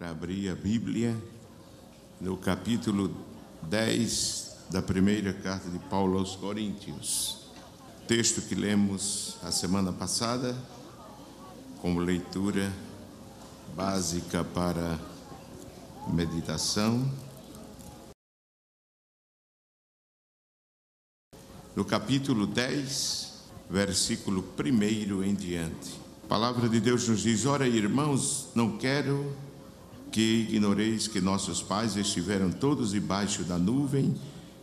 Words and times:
para 0.00 0.12
abrir 0.12 0.48
a 0.48 0.54
Bíblia 0.54 1.14
no 2.18 2.34
capítulo 2.38 3.14
10 3.64 4.56
da 4.70 4.80
primeira 4.80 5.34
carta 5.34 5.68
de 5.68 5.78
Paulo 5.78 6.18
aos 6.18 6.34
Coríntios. 6.36 7.50
Texto 8.08 8.40
que 8.40 8.54
lemos 8.54 9.36
a 9.42 9.52
semana 9.52 9.92
passada, 9.92 10.56
como 11.82 12.00
leitura 12.00 12.72
básica 13.76 14.42
para 14.42 14.98
meditação. 16.10 17.06
No 21.76 21.84
capítulo 21.84 22.46
10, 22.46 23.34
versículo 23.68 24.42
1 24.58 25.24
em 25.24 25.34
diante. 25.34 26.00
A 26.24 26.26
palavra 26.26 26.70
de 26.70 26.80
Deus 26.80 27.06
nos 27.06 27.20
diz: 27.20 27.44
Ora, 27.44 27.68
irmãos, 27.68 28.48
não 28.54 28.78
quero 28.78 29.49
que 30.10 30.46
ignoreis 30.50 31.06
que 31.06 31.20
nossos 31.20 31.62
pais 31.62 31.96
estiveram 31.96 32.50
todos 32.50 32.90
debaixo 32.90 33.44
da 33.44 33.58
nuvem 33.58 34.14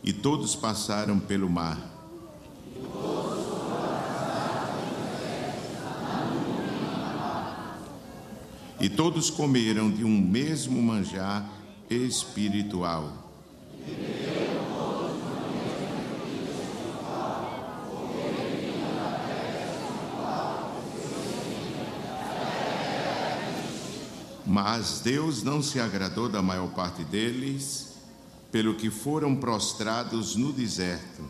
e 0.03 0.11
todos 0.13 0.55
passaram 0.55 1.19
pelo 1.19 1.49
mar. 1.49 1.95
E 8.79 8.89
todos 8.89 9.29
comeram 9.29 9.89
de 9.89 10.03
um 10.03 10.21
mesmo 10.21 10.81
manjar 10.81 11.49
espiritual. 11.89 13.26
Mas 24.59 25.01
Deus 25.01 25.43
não 25.43 25.61
se 25.61 25.79
agradou 25.79 26.27
da 26.27 26.41
maior 26.41 26.69
parte 26.69 27.03
deles, 27.03 27.89
pelo 28.51 28.73
que 28.73 28.89
foram 28.89 29.35
prostrados 29.35 30.35
no 30.35 30.51
deserto. 30.51 31.23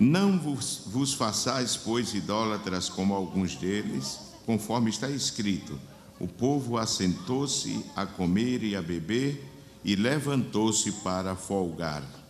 Não 0.00 0.38
vos, 0.38 0.84
vos 0.86 1.12
façais, 1.12 1.76
pois, 1.76 2.14
idólatras 2.14 2.88
como 2.88 3.12
alguns 3.12 3.56
deles, 3.56 4.20
conforme 4.46 4.88
está 4.88 5.10
escrito: 5.10 5.78
o 6.18 6.26
povo 6.26 6.78
assentou-se 6.78 7.84
a 7.94 8.06
comer 8.06 8.62
e 8.62 8.74
a 8.74 8.80
beber 8.80 9.44
e 9.84 9.94
levantou-se 9.94 10.90
para 10.90 11.36
folgar. 11.36 12.23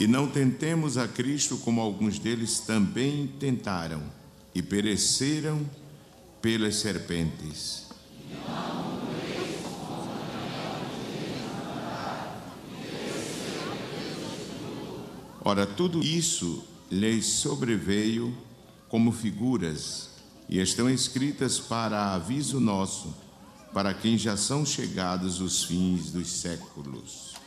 E 0.00 0.06
não 0.06 0.26
tentemos 0.26 0.96
a 0.96 1.06
Cristo 1.06 1.58
como 1.58 1.78
alguns 1.78 2.18
deles 2.18 2.60
também 2.60 3.26
tentaram 3.38 4.02
e 4.54 4.62
pereceram 4.62 5.68
pelas 6.40 6.76
serpentes. 6.76 7.86
Ora, 15.44 15.66
tudo 15.66 16.02
isso 16.02 16.64
lhes 16.90 17.26
sobreveio 17.26 18.34
como 18.88 19.12
figuras 19.12 20.12
e 20.48 20.58
estão 20.60 20.88
escritas 20.88 21.58
para 21.58 22.14
aviso 22.14 22.58
nosso, 22.58 23.14
para 23.74 23.92
quem 23.92 24.16
já 24.16 24.34
são 24.34 24.64
chegados 24.64 25.42
os 25.42 25.64
fins 25.64 26.10
dos 26.10 26.28
séculos. 26.28 27.39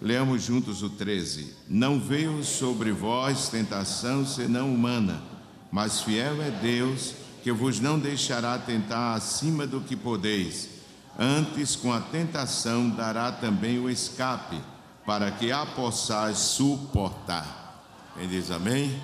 Leamos 0.00 0.42
juntos 0.42 0.82
o 0.82 0.88
13. 0.88 1.54
Não 1.68 2.00
veio 2.00 2.42
sobre 2.42 2.90
vós 2.90 3.48
tentação 3.48 4.24
senão 4.24 4.72
humana, 4.72 5.22
mas 5.70 6.00
fiel 6.00 6.40
é 6.42 6.50
Deus, 6.50 7.14
que 7.42 7.52
vos 7.52 7.80
não 7.80 7.98
deixará 7.98 8.58
tentar 8.58 9.14
acima 9.14 9.66
do 9.66 9.82
que 9.82 9.94
podeis. 9.94 10.70
Antes, 11.18 11.76
com 11.76 11.92
a 11.92 12.00
tentação, 12.00 12.88
dará 12.88 13.30
também 13.30 13.78
o 13.78 13.90
escape, 13.90 14.58
para 15.04 15.30
que 15.30 15.52
a 15.52 15.66
possais 15.66 16.38
suportar. 16.38 17.84
Quem 18.16 18.26
diz 18.26 18.50
amém? 18.50 18.98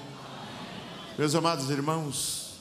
Meus 1.18 1.34
amados 1.34 1.68
irmãos, 1.68 2.54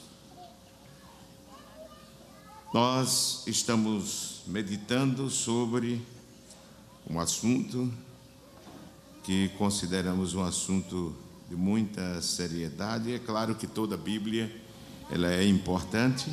nós 2.74 3.44
estamos 3.48 4.42
meditando 4.46 5.30
sobre 5.30 6.06
um 7.10 7.18
assunto 7.18 7.90
que 9.26 9.50
consideramos 9.58 10.36
um 10.36 10.44
assunto 10.44 11.16
de 11.50 11.56
muita 11.56 12.22
seriedade. 12.22 13.12
É 13.12 13.18
claro 13.18 13.56
que 13.56 13.66
toda 13.66 13.96
a 13.96 13.98
Bíblia 13.98 14.56
ela 15.10 15.34
é 15.34 15.44
importante, 15.48 16.30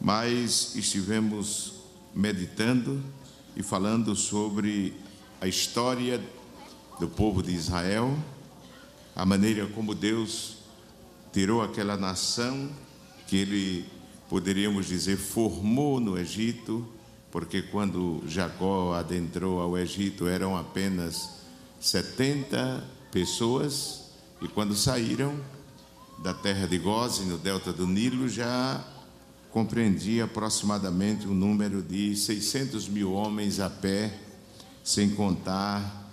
mas 0.00 0.76
estivemos 0.76 1.72
meditando 2.14 3.02
e 3.56 3.62
falando 3.62 4.14
sobre 4.14 4.94
a 5.40 5.48
história 5.48 6.22
do 7.00 7.08
povo 7.08 7.42
de 7.42 7.52
Israel, 7.52 8.16
a 9.16 9.26
maneira 9.26 9.66
como 9.66 9.96
Deus 9.96 10.58
tirou 11.32 11.60
aquela 11.60 11.96
nação 11.96 12.70
que 13.26 13.36
ele 13.36 13.84
poderíamos 14.28 14.86
dizer 14.86 15.16
formou 15.16 15.98
no 15.98 16.16
Egito, 16.16 16.86
porque 17.32 17.62
quando 17.62 18.22
Jacó 18.28 18.94
adentrou 18.94 19.60
ao 19.60 19.76
Egito 19.76 20.28
eram 20.28 20.56
apenas 20.56 21.37
70 21.80 22.84
pessoas 23.10 24.08
e 24.40 24.48
quando 24.48 24.74
saíram 24.74 25.38
da 26.22 26.34
terra 26.34 26.66
de 26.66 26.78
Goze, 26.78 27.24
no 27.24 27.38
delta 27.38 27.72
do 27.72 27.86
Nilo, 27.86 28.28
já 28.28 28.84
compreendia 29.50 30.24
aproximadamente 30.24 31.26
um 31.26 31.34
número 31.34 31.82
de 31.82 32.14
600 32.14 32.88
mil 32.88 33.12
homens 33.12 33.60
a 33.60 33.70
pé, 33.70 34.16
sem 34.84 35.10
contar 35.10 36.08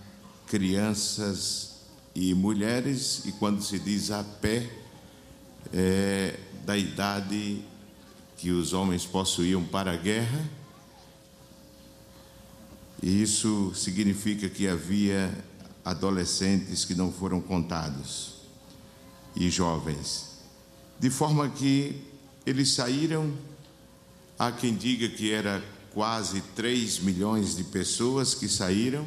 crianças 0.47 1.75
e 2.13 2.33
mulheres, 2.33 3.23
e 3.25 3.31
quando 3.33 3.61
se 3.61 3.77
diz 3.77 4.11
a 4.11 4.23
pé, 4.23 4.69
é 5.73 6.39
da 6.65 6.77
idade 6.77 7.63
que 8.37 8.51
os 8.51 8.73
homens 8.73 9.05
possuíam 9.05 9.63
para 9.63 9.93
a 9.93 9.97
guerra, 9.97 10.49
e 13.01 13.21
isso 13.21 13.71
significa 13.75 14.49
que 14.49 14.67
havia 14.67 15.31
adolescentes 15.85 16.83
que 16.83 16.95
não 16.95 17.11
foram 17.11 17.39
contados 17.39 18.33
e 19.35 19.51
jovens. 19.51 20.39
De 20.99 21.11
forma 21.11 21.47
que 21.47 22.01
eles 22.43 22.73
saíram, 22.73 23.31
há 24.39 24.51
quem 24.51 24.75
diga 24.75 25.07
que 25.07 25.31
era 25.31 25.63
quase 25.93 26.41
3 26.55 26.99
milhões 26.99 27.55
de 27.55 27.63
pessoas 27.65 28.33
que 28.33 28.49
saíram, 28.49 29.05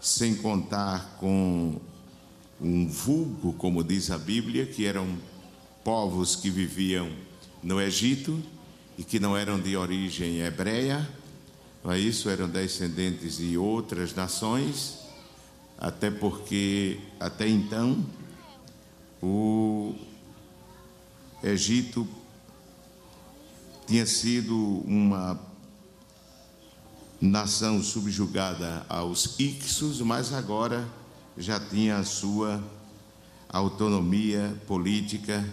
sem 0.00 0.34
contar 0.34 1.16
com 1.20 1.80
um 2.60 2.88
vulgo, 2.88 3.52
como 3.52 3.84
diz 3.84 4.10
a 4.10 4.18
Bíblia, 4.18 4.66
que 4.66 4.84
eram 4.84 5.16
povos 5.84 6.34
que 6.34 6.50
viviam 6.50 7.10
no 7.62 7.80
Egito 7.80 8.42
e 8.98 9.04
que 9.04 9.20
não 9.20 9.36
eram 9.36 9.60
de 9.60 9.76
origem 9.76 10.40
hebreia, 10.40 11.08
não 11.84 11.92
é 11.92 11.98
isso? 11.98 12.28
Eram 12.28 12.48
descendentes 12.48 13.36
de 13.36 13.56
outras 13.56 14.14
nações 14.14 15.05
até 15.78 16.10
porque 16.10 17.00
até 17.20 17.48
então 17.48 18.04
o 19.22 19.94
Egito 21.42 22.06
tinha 23.86 24.06
sido 24.06 24.82
uma 24.86 25.38
nação 27.20 27.82
subjugada 27.82 28.84
aos 28.88 29.38
Ixos, 29.38 30.00
mas 30.00 30.32
agora 30.32 30.86
já 31.36 31.60
tinha 31.60 31.98
a 31.98 32.04
sua 32.04 32.62
autonomia 33.48 34.60
política 34.66 35.44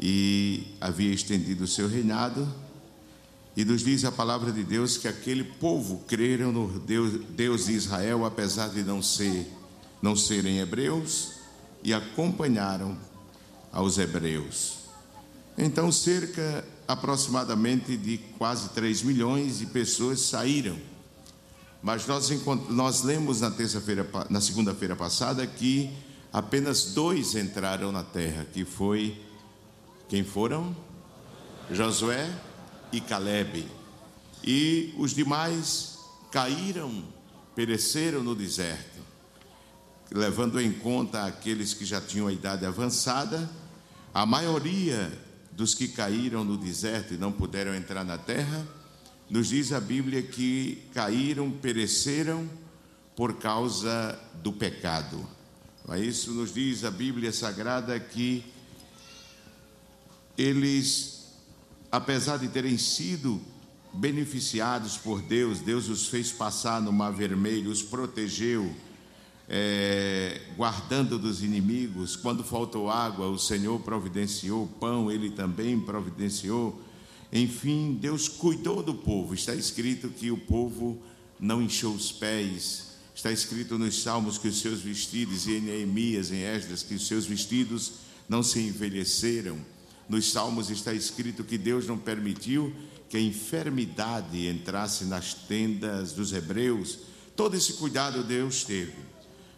e 0.00 0.74
havia 0.80 1.12
estendido 1.12 1.64
o 1.64 1.68
seu 1.68 1.88
reinado 1.88 2.48
e 3.56 3.64
nos 3.64 3.82
diz 3.82 4.04
a 4.04 4.10
palavra 4.10 4.50
de 4.50 4.64
Deus 4.64 4.96
que 4.96 5.06
aquele 5.06 5.44
povo 5.44 6.02
creram 6.08 6.50
no 6.50 6.78
Deus, 6.80 7.20
Deus 7.30 7.66
de 7.66 7.72
Israel, 7.72 8.24
apesar 8.24 8.68
de 8.68 8.82
não 8.82 9.00
ser 9.00 9.46
não 10.02 10.14
serem 10.14 10.58
hebreus, 10.58 11.32
e 11.82 11.94
acompanharam 11.94 12.94
aos 13.72 13.96
hebreus. 13.96 14.80
Então, 15.56 15.90
cerca 15.90 16.62
aproximadamente 16.86 17.96
de 17.96 18.18
quase 18.36 18.68
3 18.70 19.02
milhões 19.02 19.60
de 19.60 19.66
pessoas 19.66 20.20
saíram. 20.20 20.76
Mas 21.82 22.06
nós, 22.06 22.30
nós 22.68 23.02
lemos 23.02 23.40
na 23.40 23.50
terça-feira, 23.50 24.06
na 24.28 24.42
segunda-feira 24.42 24.94
passada, 24.94 25.46
que 25.46 25.90
apenas 26.30 26.92
dois 26.92 27.34
entraram 27.34 27.90
na 27.90 28.02
terra, 28.02 28.46
que 28.52 28.64
foi 28.64 29.18
quem 30.06 30.22
foram? 30.22 30.76
Josué 31.70 32.30
e 32.92 33.00
Caleb. 33.00 33.66
E 34.42 34.94
os 34.98 35.14
demais 35.14 35.98
caíram, 36.30 37.04
pereceram 37.54 38.22
no 38.22 38.34
deserto. 38.34 39.02
Levando 40.10 40.60
em 40.60 40.72
conta 40.72 41.24
aqueles 41.24 41.74
que 41.74 41.84
já 41.84 42.00
tinham 42.00 42.26
a 42.26 42.32
idade 42.32 42.66
avançada, 42.66 43.50
a 44.12 44.24
maioria 44.26 45.12
dos 45.52 45.74
que 45.74 45.88
caíram 45.88 46.44
no 46.44 46.56
deserto 46.56 47.14
e 47.14 47.16
não 47.16 47.32
puderam 47.32 47.74
entrar 47.74 48.04
na 48.04 48.18
terra, 48.18 48.66
nos 49.30 49.48
diz 49.48 49.72
a 49.72 49.80
Bíblia 49.80 50.22
que 50.22 50.82
caíram, 50.92 51.50
pereceram 51.50 52.48
por 53.16 53.34
causa 53.34 54.18
do 54.42 54.52
pecado. 54.52 55.26
Isso 55.98 56.32
nos 56.32 56.52
diz 56.52 56.84
a 56.84 56.90
Bíblia 56.90 57.32
Sagrada 57.32 57.98
que 58.00 58.44
eles, 60.36 61.13
apesar 61.96 62.38
de 62.38 62.48
terem 62.48 62.76
sido 62.76 63.40
beneficiados 63.92 64.96
por 64.96 65.22
Deus, 65.22 65.60
Deus 65.60 65.88
os 65.88 66.08
fez 66.08 66.32
passar 66.32 66.82
no 66.82 66.92
Mar 66.92 67.12
Vermelho, 67.12 67.70
os 67.70 67.82
protegeu, 67.82 68.74
é, 69.48 70.40
guardando 70.56 71.18
dos 71.18 71.42
inimigos. 71.42 72.16
Quando 72.16 72.42
faltou 72.42 72.90
água, 72.90 73.28
o 73.28 73.38
Senhor 73.38 73.78
providenciou 73.80 74.66
pão, 74.80 75.10
Ele 75.10 75.30
também 75.30 75.78
providenciou. 75.78 76.82
Enfim, 77.32 77.96
Deus 78.00 78.28
cuidou 78.28 78.82
do 78.82 78.94
povo. 78.94 79.34
Está 79.34 79.54
escrito 79.54 80.08
que 80.08 80.30
o 80.30 80.36
povo 80.36 81.00
não 81.38 81.62
inchou 81.62 81.94
os 81.94 82.10
pés, 82.10 82.94
Está 83.14 83.30
escrito 83.30 83.78
nos 83.78 84.02
Salmos 84.02 84.38
que 84.38 84.48
os 84.48 84.60
seus 84.60 84.80
vestidos, 84.80 85.46
e 85.46 85.52
em 85.52 85.60
Neemias, 85.60 86.32
em 86.32 86.42
Esdras, 86.42 86.82
que 86.82 86.94
os 86.94 87.06
seus 87.06 87.26
vestidos 87.26 87.92
não 88.28 88.42
se 88.42 88.58
envelheceram. 88.58 89.56
Nos 90.08 90.32
Salmos 90.32 90.70
está 90.70 90.92
escrito 90.92 91.44
que 91.44 91.56
Deus 91.56 91.86
não 91.86 91.98
permitiu 91.98 92.74
que 93.08 93.16
a 93.16 93.20
enfermidade 93.20 94.46
entrasse 94.46 95.04
nas 95.04 95.34
tendas 95.34 96.12
dos 96.12 96.32
hebreus. 96.32 96.98
Todo 97.36 97.56
esse 97.56 97.74
cuidado 97.74 98.22
Deus 98.22 98.64
teve. 98.64 98.94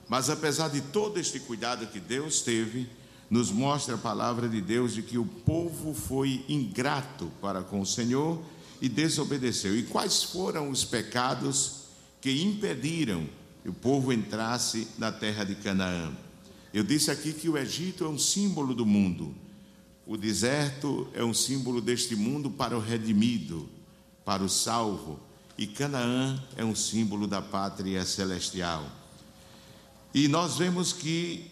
Mas 0.09 0.31
apesar 0.31 0.69
de 0.69 0.81
todo 0.81 1.19
este 1.19 1.41
cuidado 1.41 1.87
que 1.87 1.99
Deus 1.99 2.43
teve, 2.43 2.89
nos 3.29 3.51
mostra 3.51 3.97
a 3.97 3.99
palavra 3.99 4.49
de 4.49 4.61
Deus 4.61 4.95
de 4.95 5.03
que 5.03 5.19
o 5.19 5.25
povo 5.25 5.93
foi 5.93 6.45
ingrato 6.49 7.31
para 7.41 7.63
com 7.63 7.81
o 7.81 7.87
Senhor 7.87 8.41
e 8.81 8.89
desobedeceu. 8.89 9.77
E 9.77 9.83
quais 9.83 10.23
foram 10.23 10.71
os 10.71 10.85
pecados 10.85 11.87
que 12.21 12.43
impediram 12.43 13.27
o 13.69 13.73
povo 13.73 14.13
entrasse 14.13 14.89
na 14.99 15.11
terra 15.11 15.45
de 15.45 15.57
Canaã. 15.57 16.13
Eu 16.73 16.85
disse 16.85 17.11
aqui 17.11 17.33
que 17.33 17.49
o 17.49 17.59
Egito 17.59 18.05
é 18.05 18.09
um 18.09 18.19
símbolo 18.19 18.75
do 18.75 18.87
mundo. 18.87 19.35
O 20.07 20.17
deserto 20.17 21.09
é 21.13 21.25
um 21.25 21.35
símbolo 21.35 21.81
deste 21.81 22.15
mundo 22.15 22.49
para 22.49 22.77
o 22.77 22.81
redimido, 22.81 23.69
para 24.25 24.45
o 24.45 24.49
salvo, 24.49 25.19
e 25.59 25.67
Canaã 25.67 26.41
é 26.57 26.65
um 26.65 26.77
símbolo 26.77 27.27
da 27.27 27.43
pátria 27.43 28.05
celestial. 28.05 28.87
E 30.15 30.29
nós 30.29 30.59
vemos 30.59 30.93
que 30.93 31.51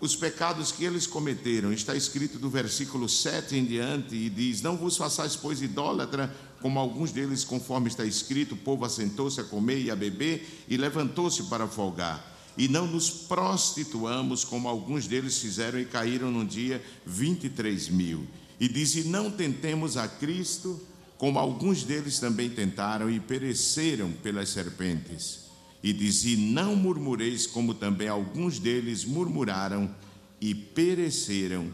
os 0.00 0.16
pecados 0.16 0.72
que 0.72 0.82
eles 0.82 1.06
cometeram, 1.06 1.72
está 1.74 1.94
escrito 1.94 2.38
do 2.38 2.48
versículo 2.48 3.06
7 3.06 3.54
em 3.54 3.66
diante, 3.66 4.14
e 4.14 4.30
diz: 4.30 4.62
Não 4.62 4.78
vos 4.78 4.96
façais, 4.96 5.36
pois, 5.36 5.60
idólatra, 5.60 6.34
como 6.62 6.78
alguns 6.78 7.12
deles, 7.12 7.44
conforme 7.44 7.88
está 7.88 8.04
escrito, 8.04 8.54
o 8.54 8.58
povo 8.58 8.86
assentou-se 8.86 9.38
a 9.40 9.44
comer 9.44 9.78
e 9.78 9.90
a 9.90 9.96
beber 9.96 10.64
e 10.66 10.76
levantou-se 10.78 11.42
para 11.44 11.68
folgar. 11.68 12.30
E 12.56 12.68
não 12.68 12.86
nos 12.86 13.10
prostituamos, 13.10 14.44
como 14.44 14.68
alguns 14.68 15.06
deles 15.06 15.38
fizeram 15.38 15.78
e 15.78 15.84
caíram 15.84 16.30
num 16.30 16.44
dia 16.44 16.82
23 17.06 17.88
mil. 17.88 18.26
E 18.58 18.68
diz: 18.68 18.94
E 18.94 19.04
não 19.04 19.30
tentemos 19.30 19.96
a 19.96 20.06
Cristo, 20.06 20.80
como 21.16 21.38
alguns 21.38 21.82
deles 21.84 22.18
também 22.18 22.50
tentaram 22.50 23.10
e 23.10 23.20
pereceram 23.20 24.10
pelas 24.22 24.50
serpentes. 24.50 25.50
E 25.82 25.92
diz: 25.92 26.24
E 26.24 26.36
não 26.36 26.76
murmureis, 26.76 27.46
como 27.46 27.74
também 27.74 28.08
alguns 28.08 28.58
deles 28.58 29.04
murmuraram 29.04 29.94
e 30.40 30.54
pereceram 30.54 31.72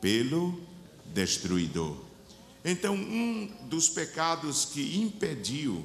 pelo 0.00 0.60
destruidor. 1.14 1.96
Então, 2.64 2.94
um 2.94 3.48
dos 3.68 3.88
pecados 3.88 4.64
que 4.64 4.98
impediu 4.98 5.84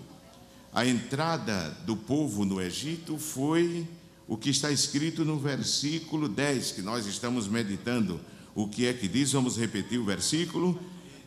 a 0.74 0.86
entrada 0.86 1.70
do 1.86 1.96
povo 1.96 2.46
no 2.46 2.62
Egito 2.62 3.18
foi 3.18 3.88
o 4.32 4.38
que 4.38 4.50
está 4.50 4.72
escrito 4.72 5.26
no 5.26 5.38
versículo 5.38 6.30
10, 6.30 6.72
que 6.72 6.82
nós 6.82 7.06
estamos 7.06 7.50
meditando. 7.50 8.18
O 8.56 8.66
que 8.66 8.88
é 8.88 8.94
que 8.94 9.06
diz? 9.06 9.34
Vamos 9.34 9.58
repetir 9.58 10.00
o 10.00 10.06
versículo. 10.06 10.80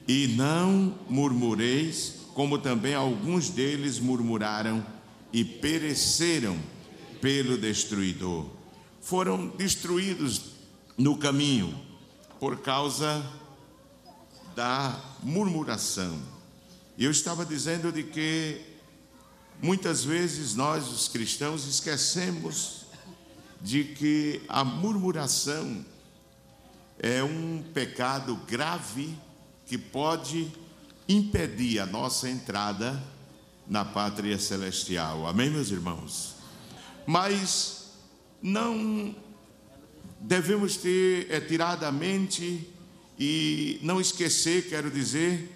E 0.08 0.28
não 0.28 0.98
murmureis, 1.06 2.14
como 2.32 2.56
também 2.56 2.94
alguns 2.94 3.50
deles 3.50 3.98
murmuraram 3.98 4.82
e 5.30 5.44
pereceram 5.44 6.58
pelo 7.20 7.58
destruidor. 7.58 8.46
Foram 9.02 9.48
destruídos 9.48 10.40
no 10.96 11.18
caminho 11.18 11.78
por 12.40 12.60
causa 12.60 13.22
da 14.56 14.98
murmuração. 15.22 16.18
Eu 16.98 17.10
estava 17.10 17.44
dizendo 17.44 17.92
de 17.92 18.02
que 18.02 18.62
muitas 19.60 20.02
vezes 20.02 20.54
nós, 20.54 20.90
os 20.90 21.06
cristãos, 21.06 21.66
esquecemos 21.66 22.83
de 23.64 23.82
que 23.82 24.42
a 24.46 24.62
murmuração 24.62 25.82
é 26.98 27.24
um 27.24 27.64
pecado 27.72 28.36
grave 28.46 29.16
que 29.64 29.78
pode 29.78 30.52
impedir 31.08 31.78
a 31.78 31.86
nossa 31.86 32.28
entrada 32.28 33.02
na 33.66 33.82
pátria 33.82 34.38
celestial. 34.38 35.26
Amém, 35.26 35.48
meus 35.48 35.70
irmãos? 35.70 36.34
Mas 37.06 37.92
não 38.42 39.16
devemos 40.20 40.76
ter 40.76 41.28
é, 41.30 41.40
tirado 41.40 41.84
a 41.84 41.92
mente 41.92 42.68
e 43.18 43.80
não 43.82 43.98
esquecer, 43.98 44.68
quero 44.68 44.90
dizer, 44.90 45.50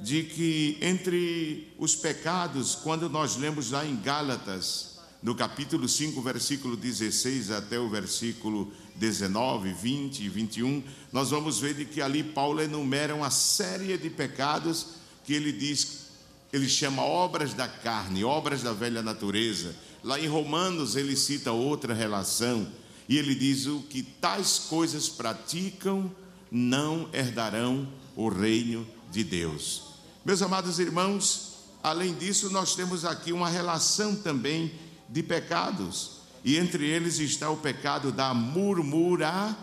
de 0.00 0.24
que 0.24 0.78
entre 0.82 1.72
os 1.78 1.94
pecados, 1.94 2.74
quando 2.74 3.08
nós 3.08 3.36
lemos 3.36 3.70
lá 3.70 3.86
em 3.86 3.94
Gálatas, 3.94 4.91
no 5.22 5.34
capítulo 5.36 5.88
5, 5.88 6.20
versículo 6.20 6.76
16 6.76 7.52
até 7.52 7.78
o 7.78 7.88
versículo 7.88 8.72
19, 8.96 9.72
20 9.72 10.24
e 10.24 10.28
21, 10.28 10.82
nós 11.12 11.30
vamos 11.30 11.60
ver 11.60 11.74
de 11.74 11.84
que 11.84 12.02
ali 12.02 12.24
Paulo 12.24 12.60
enumera 12.60 13.14
uma 13.14 13.30
série 13.30 13.96
de 13.96 14.10
pecados 14.10 14.88
que 15.24 15.32
ele 15.32 15.52
diz, 15.52 16.06
ele 16.52 16.68
chama 16.68 17.02
obras 17.02 17.54
da 17.54 17.68
carne, 17.68 18.24
obras 18.24 18.62
da 18.62 18.72
velha 18.72 19.00
natureza. 19.00 19.74
Lá 20.02 20.18
em 20.18 20.26
Romanos 20.26 20.96
ele 20.96 21.16
cita 21.16 21.52
outra 21.52 21.94
relação, 21.94 22.66
e 23.08 23.16
ele 23.16 23.34
diz 23.34 23.66
o 23.66 23.80
que 23.82 24.02
tais 24.02 24.58
coisas 24.58 25.08
praticam 25.08 26.10
não 26.50 27.08
herdarão 27.12 27.88
o 28.16 28.28
reino 28.28 28.86
de 29.10 29.22
Deus. 29.22 29.84
Meus 30.24 30.42
amados 30.42 30.78
irmãos, 30.78 31.58
além 31.82 32.14
disso, 32.14 32.50
nós 32.50 32.74
temos 32.74 33.04
aqui 33.04 33.32
uma 33.32 33.48
relação 33.48 34.16
também 34.16 34.72
de 35.12 35.22
pecados, 35.22 36.22
e 36.42 36.56
entre 36.56 36.88
eles 36.88 37.18
está 37.18 37.50
o 37.50 37.56
pecado 37.58 38.10
da 38.10 38.32
murmura, 38.32 39.54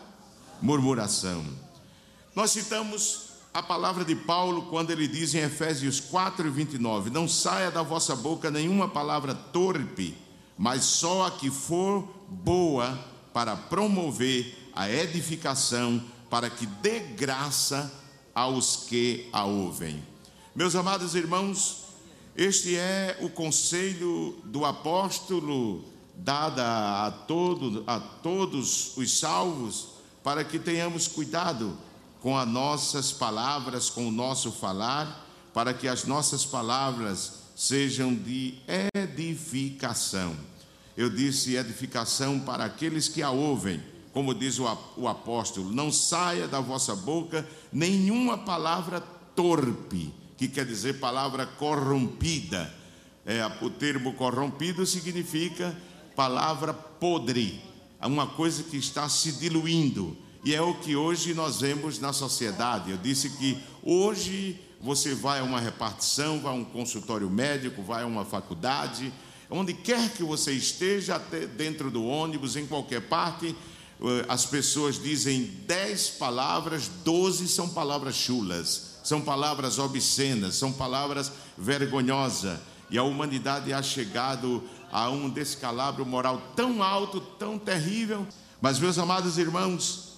murmuração. 0.62 1.44
Nós 2.36 2.51
citamos 2.51 3.29
a 3.51 3.63
palavra 3.63 4.06
de 4.06 4.15
Paulo 4.15 4.68
quando 4.70 4.91
ele 4.91 5.08
diz 5.08 5.34
em 5.34 5.39
Efésios 5.39 6.00
4, 6.00 6.51
29: 6.51 7.10
Não 7.10 7.27
saia 7.27 7.72
da 7.72 7.82
vossa 7.82 8.15
boca 8.15 8.51
nenhuma 8.51 8.88
palavra 8.88 9.34
torpe, 9.34 10.15
mas 10.56 10.84
só 10.84 11.25
a 11.25 11.32
que 11.32 11.50
for 11.50 12.08
boa 12.29 12.98
para 13.34 13.56
promover 13.56 14.72
a 14.75 14.89
edificação 14.89 16.01
para 16.29 16.50
que 16.50 16.68
dê 16.68 17.00
graça 17.00 17.91
aos 18.36 18.86
que 18.88 19.27
a 19.34 19.46
ouvem. 19.46 20.01
Meus 20.56 20.75
amados 20.75 21.15
irmãos, 21.15 21.88
este 22.36 22.75
é 22.75 23.17
o 23.21 23.29
conselho 23.29 24.38
do 24.45 24.65
apóstolo 24.65 25.83
dado 26.15 26.59
a, 26.59 27.12
todo, 27.27 27.83
a 27.88 28.00
todos 28.00 28.95
os 28.98 29.19
salvos, 29.19 29.89
para 30.24 30.43
que 30.43 30.59
tenhamos 30.59 31.07
cuidado 31.07 31.77
com 32.21 32.38
as 32.38 32.48
nossas 32.48 33.12
palavras, 33.12 33.89
com 33.89 34.07
o 34.07 34.12
nosso 34.12 34.51
falar, 34.51 35.27
para 35.53 35.74
que 35.74 35.88
as 35.88 36.03
nossas 36.05 36.45
palavras 36.45 37.39
sejam 37.55 38.13
de 38.13 38.55
edificação. 38.93 40.36
Eu 40.95 41.09
disse 41.09 41.55
edificação 41.55 42.39
para 42.39 42.65
aqueles 42.65 43.07
que 43.07 43.21
a 43.21 43.31
ouvem 43.31 43.81
como 44.13 44.33
diz 44.33 44.59
o 44.59 45.07
apóstolo, 45.07 45.71
não 45.71 45.91
saia 45.91 46.48
da 46.48 46.59
vossa 46.59 46.95
boca 46.95 47.48
nenhuma 47.71 48.38
palavra 48.38 49.01
torpe, 49.36 50.13
que 50.39 50.48
quer 50.48 50.65
dizer 50.65 51.00
palavra 51.00 51.46
corrompida. 51.46 52.74
É, 53.25 53.46
o 53.62 53.69
termo 53.69 54.13
corrompido 54.13 54.86
significa 54.86 55.77
palavra 56.15 56.74
podre, 56.74 57.62
uma 58.01 58.25
coisa 58.25 58.63
que 58.63 58.77
está 58.77 59.10
se 59.10 59.34
diluindo. 59.34 60.17
E 60.46 60.55
é 60.55 60.62
o 60.62 60.75
que 60.75 60.96
hoje 60.96 61.34
nós 61.34 61.60
vemos 61.60 62.00
na 62.00 62.13
sociedade. 62.13 62.91
Eu 62.91 62.98
disse 62.98 63.31
que 63.31 63.62
hoje 63.84 64.58
você 64.79 65.13
vai 65.13 65.41
a 65.41 65.43
uma 65.43 65.60
repartição, 65.60 66.39
vai 66.39 66.53
a 66.53 66.55
um 66.55 66.63
consultório 66.63 67.29
médico, 67.29 67.84
vai 67.84 68.03
a 68.03 68.08
uma 68.08 68.24
faculdade, 68.24 69.12
onde 69.50 69.74
quer 69.74 70.10
que 70.13 70.24
você 70.24 70.53
esteja, 70.53 71.17
até 71.17 71.46
dentro 71.48 71.91
do 71.91 72.05
ônibus, 72.05 72.55
em 72.55 72.65
qualquer 72.65 73.01
parte, 73.01 73.53
eh, 74.01 74.25
as 74.29 74.46
pessoas 74.46 75.01
dizem 75.01 75.43
dez 75.67 76.08
palavras, 76.10 76.88
doze 77.03 77.46
são 77.50 77.67
palavras 77.67 78.15
chulas, 78.15 78.88
são 79.03 79.22
palavras 79.22 79.79
obscenas, 79.79 80.56
são 80.56 80.72
palavras 80.72 81.32
vergonhosas. 81.58 82.60
E 82.89 82.98
a 82.98 83.03
humanidade 83.03 83.72
ha 83.72 83.82
chegado 83.82 84.63
a 84.91 85.10
um 85.10 85.29
descalabro 85.29 86.06
moral 86.06 86.41
tão 86.56 86.82
alto, 86.82 87.22
tão 87.22 87.58
terrível. 87.58 88.27
Mas, 88.62 88.79
meus 88.79 88.98
amados 88.98 89.38
irmãos, 89.38 90.18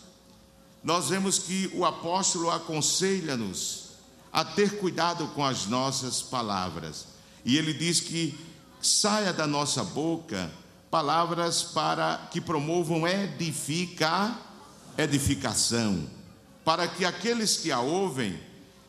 nós 0.84 1.10
vemos 1.10 1.38
que 1.38 1.70
o 1.74 1.86
apóstolo 1.86 2.50
aconselha-nos 2.50 3.92
a 4.32 4.46
ter 4.46 4.78
cuidado 4.80 5.28
com 5.30 5.44
as 5.46 5.66
nossas 5.68 6.22
palavras. 6.22 7.08
E 7.44 7.58
ele 7.58 7.74
diz 7.74 8.00
que 8.00 8.38
saia 8.82 9.34
da 9.34 9.46
nossa 9.46 9.84
boca 9.84 10.52
palavras 10.90 11.64
para 11.64 12.28
que 12.32 12.42
promovam 12.42 13.08
edificar, 13.08 14.40
edificação, 14.98 16.08
para 16.66 16.88
que 16.88 17.06
aqueles 17.06 17.58
que 17.58 17.72
a 17.72 17.80
ouvem 17.80 18.40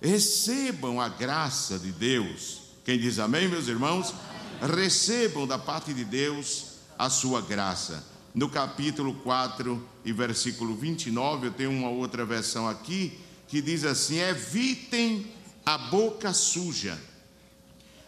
recebam 0.02 1.00
a 1.00 1.08
graça 1.08 1.78
de 1.78 1.92
Deus. 1.92 2.60
Quem 2.84 2.98
diz 2.98 3.20
amém, 3.20 3.46
meus 3.46 3.68
irmãos? 3.68 4.12
Recebam 4.60 5.46
da 5.46 5.58
parte 5.58 5.94
de 5.94 6.04
Deus 6.04 6.72
a 6.98 7.08
sua 7.08 7.40
graça. 7.40 8.04
No 8.34 8.48
capítulo 8.48 9.14
4 9.14 9.88
e 10.04 10.12
versículo 10.12 10.74
29, 10.74 11.46
eu 11.46 11.52
tenho 11.52 11.70
uma 11.70 11.88
outra 11.88 12.24
versão 12.24 12.68
aqui, 12.68 13.16
que 13.46 13.62
diz 13.62 13.84
assim: 13.84 14.18
Evitem 14.18 15.26
a 15.64 15.78
boca 15.78 16.32
suja, 16.32 16.98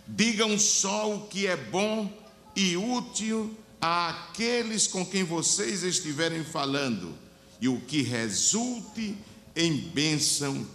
digam 0.09 0.59
só 0.59 1.15
o 1.15 1.27
que 1.29 1.47
é 1.47 1.57
bom 1.57 2.11
e 2.57 2.77
útil 2.77 3.55
àqueles 3.81 4.87
com 4.87 5.05
quem 5.05 5.23
vocês 5.23 5.83
estiverem 5.85 6.43
falando, 6.43 7.15
e 7.61 7.69
o 7.69 7.81
que 7.81 8.03
resulte 8.03 9.17
em 9.55 9.77
bênção 9.77 10.67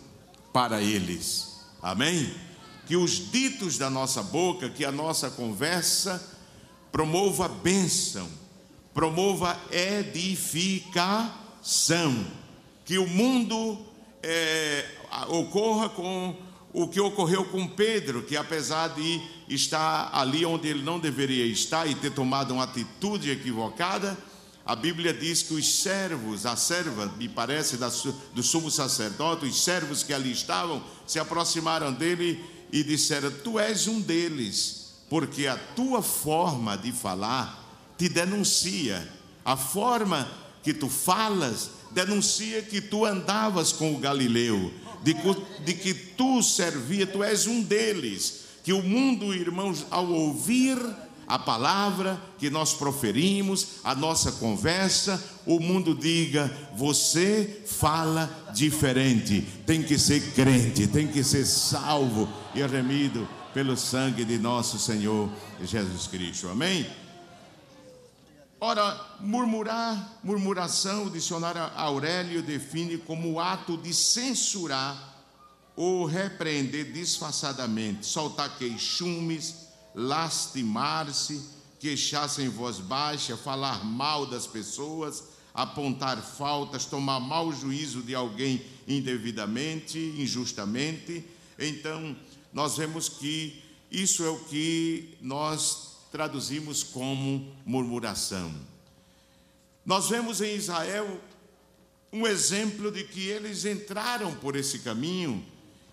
para 0.51 0.81
eles. 0.81 1.59
Amém? 1.81 2.33
Que 2.85 2.95
os 2.95 3.31
ditos 3.31 3.77
da 3.77 3.89
nossa 3.89 4.23
boca, 4.23 4.69
que 4.69 4.83
a 4.83 4.91
nossa 4.91 5.29
conversa 5.29 6.37
promova 6.91 7.47
bênção, 7.47 8.27
promova 8.93 9.57
edificação, 9.71 11.31
que 12.83 12.97
o 12.97 13.07
mundo 13.07 13.85
é, 14.23 14.85
ocorra 15.27 15.89
com 15.89 16.35
o 16.71 16.87
que 16.87 16.99
ocorreu 16.99 17.45
com 17.45 17.67
Pedro, 17.67 18.23
que 18.23 18.37
apesar 18.37 18.89
de 18.89 19.21
estar 19.47 20.09
ali 20.13 20.45
onde 20.45 20.67
ele 20.67 20.83
não 20.83 20.99
deveria 20.99 21.45
estar 21.45 21.87
e 21.87 21.95
ter 21.95 22.11
tomado 22.11 22.53
uma 22.53 22.63
atitude 22.63 23.31
equivocada, 23.31 24.17
a 24.69 24.75
Bíblia 24.75 25.11
diz 25.11 25.41
que 25.41 25.55
os 25.55 25.81
servos, 25.81 26.45
a 26.45 26.55
serva, 26.55 27.11
me 27.17 27.27
parece, 27.27 27.75
do 28.35 28.43
sumo 28.43 28.69
sacerdote, 28.69 29.47
os 29.47 29.63
servos 29.63 30.03
que 30.03 30.13
ali 30.13 30.31
estavam, 30.31 30.79
se 31.07 31.17
aproximaram 31.17 31.91
dele 31.91 32.39
e 32.71 32.83
disseram: 32.83 33.31
Tu 33.31 33.57
és 33.57 33.87
um 33.87 33.99
deles, 33.99 34.91
porque 35.09 35.47
a 35.47 35.57
tua 35.57 36.03
forma 36.03 36.77
de 36.77 36.91
falar 36.91 37.67
te 37.97 38.07
denuncia, 38.07 39.11
a 39.43 39.57
forma 39.57 40.29
que 40.61 40.71
tu 40.71 40.87
falas 40.87 41.71
denuncia 41.89 42.61
que 42.61 42.79
tu 42.79 43.07
andavas 43.07 43.71
com 43.71 43.95
o 43.95 43.97
Galileu, 43.97 44.71
de, 45.01 45.15
de 45.65 45.73
que 45.73 45.95
tu 45.95 46.43
servia, 46.43 47.07
tu 47.07 47.23
és 47.23 47.47
um 47.47 47.63
deles. 47.63 48.41
Que 48.63 48.71
o 48.71 48.83
mundo, 48.83 49.33
irmãos, 49.33 49.87
ao 49.89 50.07
ouvir 50.07 50.77
a 51.29 51.37
palavra 51.37 52.19
que 52.39 52.49
nós 52.49 52.73
proferimos, 52.73 53.75
a 53.83 53.93
nossa 53.93 54.31
conversa, 54.33 55.23
o 55.45 55.59
mundo 55.59 55.93
diga: 55.93 56.51
você 56.75 57.63
fala 57.67 58.27
diferente, 58.51 59.41
tem 59.65 59.83
que 59.83 59.99
ser 59.99 60.33
crente, 60.33 60.87
tem 60.87 61.07
que 61.07 61.23
ser 61.23 61.45
salvo 61.45 62.27
e 62.55 62.65
remido 62.65 63.27
pelo 63.53 63.77
sangue 63.77 64.25
de 64.25 64.39
nosso 64.39 64.79
Senhor 64.79 65.29
Jesus 65.63 66.07
Cristo. 66.07 66.49
Amém? 66.49 66.89
Ora, 68.59 68.99
murmurar, 69.19 70.19
murmuração, 70.23 71.05
o 71.05 71.09
dicionário 71.11 71.61
Aurélio 71.75 72.41
define 72.41 72.97
como 72.97 73.33
o 73.33 73.39
ato 73.39 73.77
de 73.77 73.93
censurar 73.93 75.15
ou 75.75 76.05
repreender 76.05 76.91
disfarçadamente, 76.91 78.05
soltar 78.05 78.57
queixumes, 78.57 79.68
lastimar-se, 79.93 81.41
queixar-se 81.79 82.41
em 82.41 82.49
voz 82.49 82.79
baixa, 82.79 83.37
falar 83.37 83.83
mal 83.85 84.25
das 84.25 84.45
pessoas, 84.45 85.23
apontar 85.53 86.21
faltas, 86.21 86.85
tomar 86.85 87.19
mau 87.19 87.51
juízo 87.51 88.01
de 88.01 88.13
alguém 88.13 88.61
indevidamente, 88.87 89.97
injustamente. 90.17 91.23
Então, 91.57 92.15
nós 92.53 92.77
vemos 92.77 93.09
que 93.09 93.63
isso 93.91 94.23
é 94.23 94.29
o 94.29 94.39
que 94.39 95.17
nós 95.21 95.97
traduzimos 96.11 96.83
como 96.83 97.53
murmuração. 97.65 98.53
Nós 99.85 100.09
vemos 100.09 100.41
em 100.41 100.55
Israel 100.55 101.19
um 102.11 102.25
exemplo 102.25 102.91
de 102.91 103.03
que 103.03 103.27
eles 103.27 103.65
entraram 103.65 104.33
por 104.35 104.55
esse 104.55 104.79
caminho 104.79 105.43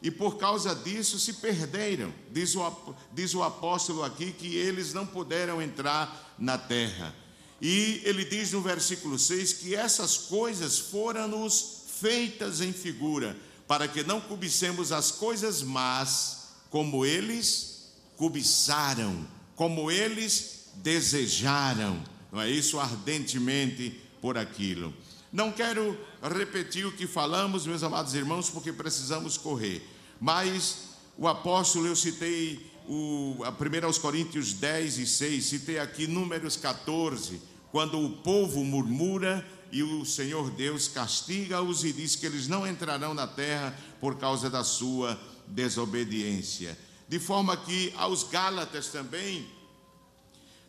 e 0.03 0.11
por 0.11 0.37
causa 0.37 0.75
disso 0.75 1.19
se 1.19 1.35
perderam. 1.35 2.13
Diz 2.31 2.55
o, 2.55 2.95
diz 3.13 3.35
o 3.35 3.43
apóstolo 3.43 4.03
aqui 4.03 4.33
que 4.33 4.55
eles 4.55 4.93
não 4.93 5.07
puderam 5.07 5.61
entrar 5.61 6.35
na 6.39 6.59
terra. 6.59 7.15
E 7.61 8.03
ele 8.05 8.25
diz 8.25 8.53
no 8.53 8.61
versículo 8.61 9.19
6 9.19 9.55
que 9.55 9.75
essas 9.75 10.17
coisas 10.17 10.79
foram-nos 10.79 11.85
feitas 12.01 12.61
em 12.61 12.73
figura, 12.73 13.37
para 13.67 13.89
que 13.89 14.05
não 14.05 14.21
cobicemos 14.21 14.93
as 14.93 15.11
coisas 15.11 15.63
más, 15.63 16.49
como 16.71 17.07
eles 17.07 17.91
cobiçaram 18.17 19.27
como 19.57 19.91
eles 19.91 20.67
desejaram, 20.75 22.05
não 22.31 22.41
é 22.41 22.51
isso? 22.51 22.79
Ardentemente 22.79 23.99
por 24.21 24.37
aquilo. 24.37 24.93
Não 25.37 25.53
quero 25.53 25.99
repetir 26.23 26.87
o 26.87 26.93
que 26.93 27.07
falamos, 27.07 27.67
meus 27.67 27.83
amados 27.83 28.15
irmãos, 28.15 28.49
porque 28.49 28.73
precisamos 28.73 29.37
correr. 29.37 29.87
Mas 30.19 30.93
o 31.19 31.29
apóstolo, 31.29 31.87
eu 31.87 31.95
citei 31.95 32.73
o, 32.89 33.37
a 33.45 33.51
1 33.51 33.85
aos 33.85 33.99
Coríntios 33.99 34.55
10 34.55 34.97
e 34.97 35.07
6, 35.07 35.45
citei 35.45 35.79
aqui 35.79 36.07
Números 36.07 36.57
14, 36.57 37.39
quando 37.71 38.01
o 38.01 38.13
povo 38.23 38.65
murmura 38.65 39.47
e 39.71 39.83
o 39.83 40.07
Senhor 40.07 40.49
Deus 40.53 40.89
castiga-os 40.89 41.85
e 41.85 41.93
diz 41.93 42.17
que 42.17 42.25
eles 42.25 42.49
não 42.49 42.67
entrarão 42.67 43.13
na 43.13 43.27
terra 43.27 43.79
por 44.01 44.17
causa 44.17 44.49
da 44.49 44.65
sua 44.65 45.21
desobediência. 45.49 46.79
De 47.07 47.19
forma 47.19 47.55
que 47.59 47.93
aos 47.99 48.23
Gálatas 48.23 48.89
também, 48.89 49.47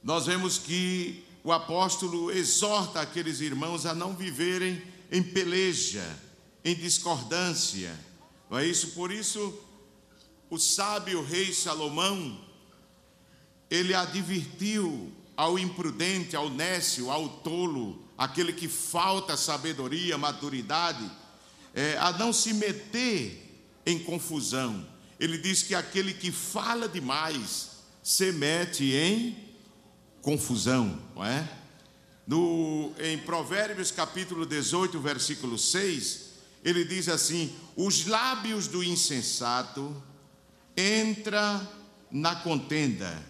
nós 0.03 0.25
vemos 0.25 0.57
que 0.57 1.23
o 1.47 1.51
apóstolo 1.53 2.29
exorta 2.29 2.99
aqueles 2.99 3.39
irmãos 3.39 3.85
a 3.85 3.95
não 3.95 4.13
viverem 4.13 4.81
em 5.09 5.23
peleja, 5.23 6.03
em 6.61 6.75
discordância. 6.75 7.97
Não 8.49 8.57
é 8.57 8.65
isso? 8.65 8.89
Por 8.89 9.13
isso, 9.13 9.57
o 10.49 10.57
sábio 10.57 11.23
rei 11.23 11.53
Salomão, 11.53 12.37
ele 13.69 13.93
advertiu 13.93 15.09
ao 15.37 15.57
imprudente, 15.57 16.35
ao 16.35 16.49
nécio, 16.49 17.09
ao 17.09 17.29
tolo, 17.29 18.05
aquele 18.17 18.51
que 18.51 18.67
falta 18.67 19.37
sabedoria, 19.37 20.17
maturidade, 20.17 21.09
é, 21.73 21.97
a 21.97 22.11
não 22.11 22.33
se 22.33 22.53
meter 22.53 23.63
em 23.85 23.97
confusão 23.99 24.85
ele 25.19 25.37
diz 25.37 25.63
que 25.63 25.73
aquele 25.73 26.13
que 26.13 26.31
fala 26.31 26.87
demais 26.87 27.69
se 28.03 28.31
mete 28.31 28.91
em 28.93 29.46
confusão, 30.27 30.99
não 31.15 31.23
é? 31.23 31.49
No, 32.27 32.91
em 32.99 33.17
Provérbios 33.17 33.91
capítulo 33.91 34.45
18, 34.45 34.99
versículo 34.99 35.57
6, 35.57 36.31
ele 36.65 36.83
diz 36.83 37.07
assim: 37.07 37.55
Os 37.77 38.05
lábios 38.05 38.67
do 38.67 38.83
insensato 38.83 39.95
entra 40.75 41.65
na 42.11 42.35
contenda, 42.35 43.25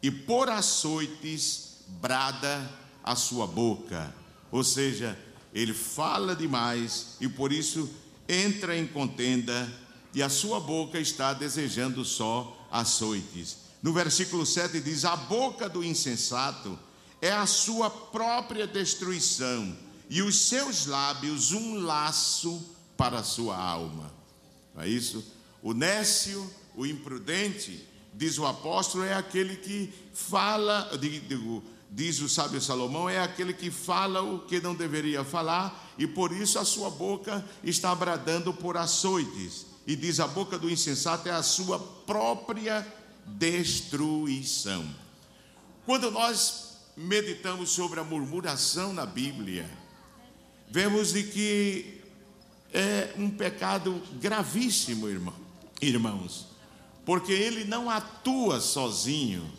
e 0.00 0.08
por 0.08 0.48
açoites 0.48 1.78
brada 2.00 2.70
a 3.02 3.16
sua 3.16 3.48
boca. 3.48 4.14
Ou 4.52 4.62
seja, 4.62 5.18
ele 5.52 5.74
fala 5.74 6.36
demais 6.36 7.16
e 7.20 7.28
por 7.28 7.52
isso 7.52 7.90
entra 8.28 8.78
em 8.78 8.86
contenda 8.86 9.68
e 10.14 10.22
a 10.22 10.28
sua 10.28 10.60
boca 10.60 11.00
está 11.00 11.32
desejando 11.32 12.04
só 12.04 12.68
açoites. 12.70 13.65
No 13.86 13.92
versículo 13.92 14.44
7 14.44 14.80
diz: 14.80 15.04
A 15.04 15.14
boca 15.14 15.68
do 15.68 15.84
insensato 15.84 16.76
é 17.22 17.30
a 17.30 17.46
sua 17.46 17.88
própria 17.88 18.66
destruição, 18.66 19.76
e 20.10 20.22
os 20.22 20.48
seus 20.48 20.86
lábios 20.86 21.52
um 21.52 21.76
laço 21.76 22.68
para 22.96 23.20
a 23.20 23.22
sua 23.22 23.56
alma. 23.56 24.12
Não 24.74 24.82
é 24.82 24.88
isso? 24.88 25.24
O 25.62 25.72
nécio, 25.72 26.52
o 26.74 26.84
imprudente, 26.84 27.86
diz 28.12 28.38
o 28.38 28.46
apóstolo, 28.46 29.04
é 29.04 29.14
aquele 29.14 29.54
que 29.54 29.94
fala, 30.12 30.90
digo, 31.00 31.62
diz 31.88 32.20
o 32.20 32.28
sábio 32.28 32.60
Salomão, 32.60 33.08
é 33.08 33.20
aquele 33.20 33.52
que 33.52 33.70
fala 33.70 34.20
o 34.20 34.40
que 34.40 34.58
não 34.58 34.74
deveria 34.74 35.22
falar, 35.22 35.94
e 35.96 36.08
por 36.08 36.32
isso 36.32 36.58
a 36.58 36.64
sua 36.64 36.90
boca 36.90 37.48
está 37.62 37.94
bradando 37.94 38.52
por 38.52 38.76
açoites. 38.76 39.64
E 39.86 39.94
diz 39.94 40.18
a 40.18 40.26
boca 40.26 40.58
do 40.58 40.68
insensato 40.68 41.28
é 41.28 41.32
a 41.32 41.44
sua 41.44 41.78
própria 41.78 42.84
destruição. 43.26 44.84
Quando 45.84 46.10
nós 46.10 46.78
meditamos 46.96 47.70
sobre 47.70 48.00
a 48.00 48.04
murmuração 48.04 48.92
na 48.92 49.04
Bíblia, 49.04 49.68
vemos 50.70 51.12
de 51.12 51.24
que 51.24 52.00
é 52.72 53.14
um 53.16 53.30
pecado 53.30 54.02
gravíssimo, 54.20 55.08
irmão, 55.08 55.34
irmãos, 55.80 56.46
porque 57.04 57.32
ele 57.32 57.64
não 57.64 57.90
atua 57.90 58.60
sozinho. 58.60 59.50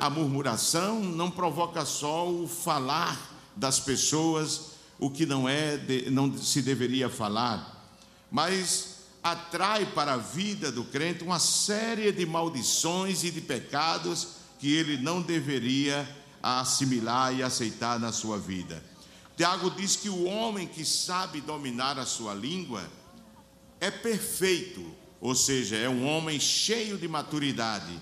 a 0.00 0.10
murmuração 0.10 1.00
não 1.00 1.30
provoca 1.30 1.84
só 1.84 2.28
o 2.28 2.48
falar 2.48 3.30
das 3.56 3.78
pessoas 3.78 4.72
o 5.02 5.10
que 5.10 5.26
não 5.26 5.48
é, 5.48 5.76
não 6.12 6.36
se 6.38 6.62
deveria 6.62 7.10
falar, 7.10 7.90
mas 8.30 8.91
atrai 9.22 9.86
para 9.86 10.14
a 10.14 10.18
vida 10.18 10.72
do 10.72 10.84
crente 10.84 11.22
uma 11.22 11.38
série 11.38 12.10
de 12.10 12.26
maldições 12.26 13.22
e 13.22 13.30
de 13.30 13.40
pecados 13.40 14.28
que 14.58 14.72
ele 14.72 14.96
não 14.96 15.22
deveria 15.22 16.08
assimilar 16.42 17.34
e 17.34 17.42
aceitar 17.42 18.00
na 18.00 18.10
sua 18.10 18.38
vida. 18.38 18.82
Tiago 19.36 19.70
diz 19.70 19.96
que 19.96 20.08
o 20.08 20.24
homem 20.24 20.66
que 20.66 20.84
sabe 20.84 21.40
dominar 21.40 21.98
a 21.98 22.04
sua 22.04 22.34
língua 22.34 22.82
é 23.80 23.90
perfeito, 23.90 24.84
ou 25.20 25.34
seja, 25.34 25.76
é 25.76 25.88
um 25.88 26.06
homem 26.06 26.38
cheio 26.38 26.98
de 26.98 27.06
maturidade 27.06 28.00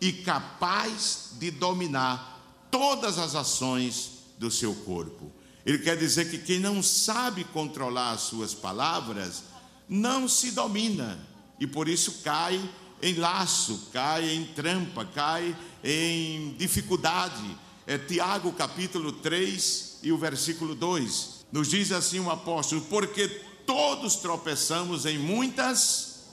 e 0.00 0.12
capaz 0.12 1.30
de 1.34 1.50
dominar 1.50 2.66
todas 2.70 3.18
as 3.18 3.34
ações 3.34 4.10
do 4.38 4.50
seu 4.50 4.74
corpo. 4.74 5.32
Ele 5.64 5.78
quer 5.78 5.96
dizer 5.96 6.30
que 6.30 6.38
quem 6.38 6.58
não 6.58 6.82
sabe 6.82 7.44
controlar 7.44 8.12
as 8.12 8.22
suas 8.22 8.54
palavras 8.54 9.44
não 9.88 10.28
se 10.28 10.50
domina 10.50 11.18
e 11.58 11.66
por 11.66 11.88
isso 11.88 12.20
cai 12.22 12.60
em 13.02 13.14
laço, 13.14 13.88
cai 13.92 14.28
em 14.30 14.44
trampa, 14.44 15.04
cai 15.04 15.56
em 15.82 16.54
dificuldade. 16.58 17.56
É 17.86 17.96
Tiago 17.96 18.52
capítulo 18.52 19.12
3 19.12 20.00
e 20.02 20.12
o 20.12 20.18
versículo 20.18 20.74
2. 20.74 21.46
Nos 21.50 21.68
diz 21.68 21.90
assim 21.92 22.20
o 22.20 22.30
apóstolo: 22.30 22.82
porque 22.82 23.28
todos 23.66 24.16
tropeçamos 24.16 25.06
em 25.06 25.18
muitas 25.18 26.26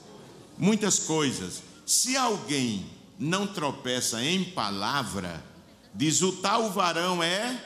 muitas 0.57 0.99
coisas. 0.99 1.61
Se 1.85 2.17
alguém 2.17 2.89
não 3.17 3.47
tropeça 3.47 4.23
em 4.23 4.43
palavra, 4.43 5.43
diz 5.93 6.21
o 6.21 6.33
tal 6.33 6.71
varão 6.71 7.23
é 7.23 7.63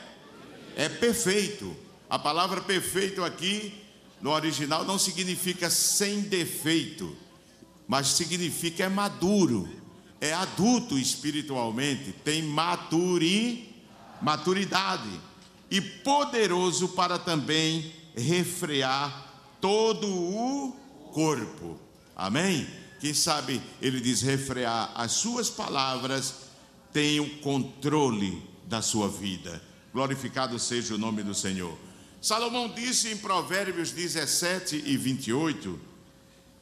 é 0.76 0.88
perfeito. 0.88 1.76
A 2.08 2.18
palavra 2.18 2.60
perfeito 2.60 3.24
aqui 3.24 3.79
no 4.20 4.30
original 4.30 4.84
não 4.84 4.98
significa 4.98 5.70
sem 5.70 6.20
defeito, 6.20 7.16
mas 7.88 8.08
significa 8.08 8.84
é 8.84 8.88
maduro, 8.88 9.68
é 10.20 10.32
adulto 10.32 10.98
espiritualmente, 10.98 12.12
tem 12.24 12.42
maturi, 12.42 13.74
maturidade 14.20 15.10
e 15.70 15.80
poderoso 15.80 16.88
para 16.90 17.18
também 17.18 17.92
refrear 18.14 19.26
todo 19.60 20.06
o 20.06 20.76
corpo. 21.12 21.78
Amém? 22.14 22.66
Quem 23.00 23.14
sabe 23.14 23.62
ele 23.80 24.00
diz 24.00 24.20
refrear 24.20 24.92
as 24.94 25.12
suas 25.12 25.48
palavras, 25.48 26.34
tem 26.92 27.18
o 27.18 27.38
controle 27.38 28.42
da 28.66 28.82
sua 28.82 29.08
vida. 29.08 29.62
Glorificado 29.92 30.58
seja 30.58 30.94
o 30.94 30.98
nome 30.98 31.22
do 31.22 31.34
Senhor. 31.34 31.76
Salomão 32.20 32.68
disse 32.68 33.08
em 33.08 33.16
Provérbios 33.16 33.92
17 33.92 34.82
e 34.84 34.96
28 34.96 35.80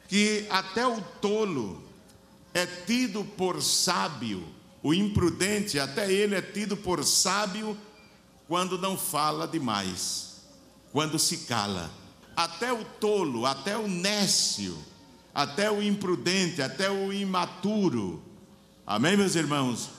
que 0.07 0.47
até 0.49 0.87
o 0.87 1.01
tolo 1.21 1.83
é 2.53 2.65
tido 2.65 3.23
por 3.23 3.61
sábio, 3.61 4.43
o 4.81 4.93
imprudente, 4.93 5.77
até 5.77 6.11
ele 6.11 6.33
é 6.33 6.41
tido 6.41 6.75
por 6.77 7.03
sábio 7.03 7.77
quando 8.47 8.77
não 8.77 8.97
fala 8.97 9.47
demais, 9.47 10.37
quando 10.91 11.19
se 11.19 11.39
cala. 11.39 11.91
Até 12.35 12.73
o 12.73 12.83
tolo, 12.83 13.45
até 13.45 13.77
o 13.77 13.87
nécio, 13.87 14.75
até 15.35 15.69
o 15.69 15.83
imprudente, 15.83 16.61
até 16.61 16.89
o 16.89 17.13
imaturo, 17.13 18.23
amém, 18.87 19.15
meus 19.15 19.35
irmãos? 19.35 19.89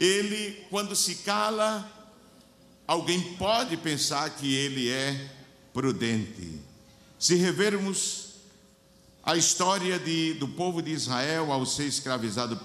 Ele, 0.00 0.64
quando 0.70 0.96
se 0.96 1.16
cala, 1.16 1.88
alguém 2.86 3.34
pode 3.34 3.76
pensar 3.76 4.28
que 4.30 4.54
ele 4.54 4.90
é 4.90 5.30
prudente. 5.72 6.60
Se 7.18 7.34
revermos 7.34 8.34
a 9.22 9.36
história 9.36 9.98
de, 9.98 10.34
do 10.34 10.46
povo 10.46 10.82
de 10.82 10.90
Israel 10.90 11.50
ao 11.50 11.64
ser 11.64 11.86
escravizado 11.86 12.60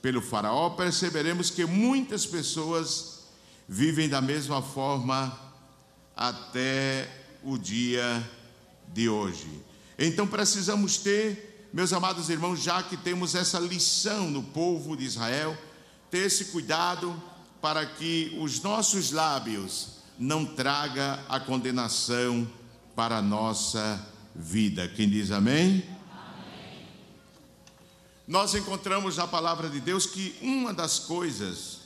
pelo 0.00 0.22
Faraó, 0.22 0.70
perceberemos 0.70 1.50
que 1.50 1.64
muitas 1.64 2.24
pessoas 2.24 3.24
vivem 3.68 4.08
da 4.08 4.20
mesma 4.20 4.62
forma 4.62 5.36
até 6.16 7.08
o 7.42 7.58
dia 7.58 8.22
de 8.92 9.08
hoje. 9.08 9.48
Então 9.98 10.26
precisamos 10.26 10.98
ter, 10.98 11.68
meus 11.72 11.92
amados 11.92 12.28
irmãos, 12.30 12.62
já 12.62 12.82
que 12.82 12.96
temos 12.96 13.34
essa 13.34 13.58
lição 13.58 14.30
no 14.30 14.42
povo 14.42 14.96
de 14.96 15.04
Israel, 15.04 15.56
ter 16.10 16.26
esse 16.26 16.46
cuidado 16.46 17.20
para 17.64 17.86
que 17.86 18.36
os 18.38 18.60
nossos 18.60 19.10
lábios 19.10 20.00
não 20.18 20.44
traga 20.44 21.24
a 21.30 21.40
condenação 21.40 22.46
para 22.94 23.16
a 23.16 23.22
nossa 23.22 24.06
vida. 24.34 24.86
Quem 24.86 25.08
diz 25.08 25.30
amém? 25.30 25.82
amém? 26.10 26.86
Nós 28.28 28.54
encontramos 28.54 29.16
na 29.16 29.26
palavra 29.26 29.70
de 29.70 29.80
Deus 29.80 30.04
que 30.04 30.36
uma 30.42 30.74
das 30.74 30.98
coisas 30.98 31.78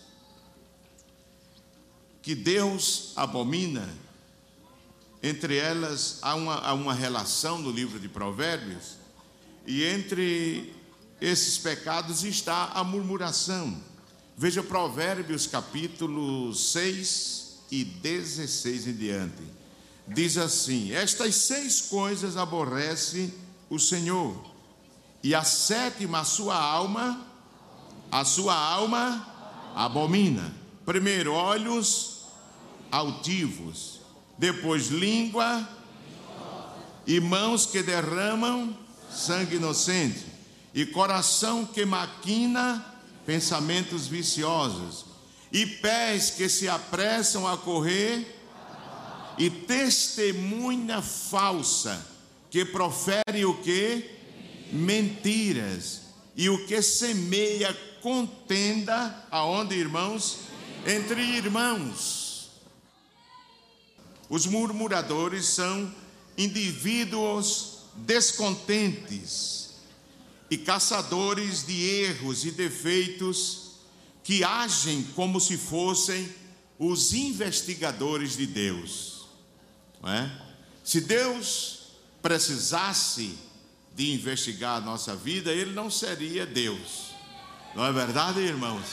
que 2.22 2.34
Deus 2.34 3.12
abomina, 3.14 3.88
entre 5.22 5.58
elas 5.58 6.18
há 6.22 6.34
uma, 6.34 6.56
há 6.56 6.72
uma 6.72 6.92
relação 6.92 7.56
no 7.56 7.70
livro 7.70 8.00
de 8.00 8.08
Provérbios, 8.08 8.96
e 9.64 9.84
entre 9.84 10.74
esses 11.20 11.56
pecados 11.56 12.24
está 12.24 12.72
a 12.74 12.82
murmuração. 12.82 13.87
Veja 14.40 14.62
Provérbios 14.62 15.48
capítulo 15.48 16.54
6 16.54 17.64
e 17.72 17.82
16 17.84 18.86
em 18.86 18.92
diante. 18.92 19.42
Diz 20.06 20.38
assim: 20.38 20.92
Estas 20.92 21.34
seis 21.34 21.80
coisas 21.80 22.36
aborrece 22.36 23.34
o 23.68 23.80
Senhor, 23.80 24.40
e 25.24 25.34
a 25.34 25.42
sétima 25.42 26.20
a 26.20 26.24
sua 26.24 26.54
alma, 26.54 27.26
a 28.12 28.24
sua 28.24 28.54
alma 28.54 29.26
abomina. 29.74 30.54
Primeiro, 30.86 31.32
olhos 31.32 32.26
altivos, 32.92 33.98
depois 34.38 34.86
língua 34.86 35.68
e 37.04 37.18
mãos 37.18 37.66
que 37.66 37.82
derramam 37.82 38.78
sangue 39.10 39.56
inocente, 39.56 40.26
e 40.72 40.86
coração 40.86 41.66
que 41.66 41.84
maquina 41.84 42.97
pensamentos 43.28 44.06
viciosos, 44.06 45.04
e 45.52 45.66
pés 45.66 46.30
que 46.30 46.48
se 46.48 46.66
apressam 46.66 47.46
a 47.46 47.58
correr, 47.58 48.26
e 49.36 49.50
testemunha 49.50 51.02
falsa, 51.02 52.06
que 52.50 52.64
profere 52.64 53.44
o 53.44 53.60
que? 53.60 54.10
Mentiras. 54.72 56.00
E 56.34 56.48
o 56.48 56.66
que 56.66 56.80
semeia 56.80 57.74
contenda, 58.00 59.26
aonde, 59.30 59.74
irmãos? 59.74 60.38
Entre 60.86 61.20
irmãos. 61.20 62.50
Os 64.30 64.46
murmuradores 64.46 65.44
são 65.44 65.94
indivíduos 66.38 67.80
descontentes, 67.94 69.57
e 70.50 70.56
caçadores 70.56 71.66
de 71.66 71.80
erros 71.80 72.44
e 72.44 72.50
defeitos 72.50 73.72
que 74.22 74.44
agem 74.44 75.02
como 75.14 75.40
se 75.40 75.56
fossem 75.56 76.28
os 76.78 77.12
investigadores 77.12 78.36
de 78.36 78.46
Deus. 78.46 79.26
É? 80.04 80.30
Se 80.84 81.00
Deus 81.00 81.78
precisasse 82.22 83.36
de 83.94 84.12
investigar 84.12 84.76
a 84.76 84.80
nossa 84.80 85.16
vida, 85.16 85.52
ele 85.52 85.72
não 85.72 85.90
seria 85.90 86.46
Deus. 86.46 87.12
Não 87.74 87.84
é 87.84 87.92
verdade, 87.92 88.40
irmãos? 88.40 88.84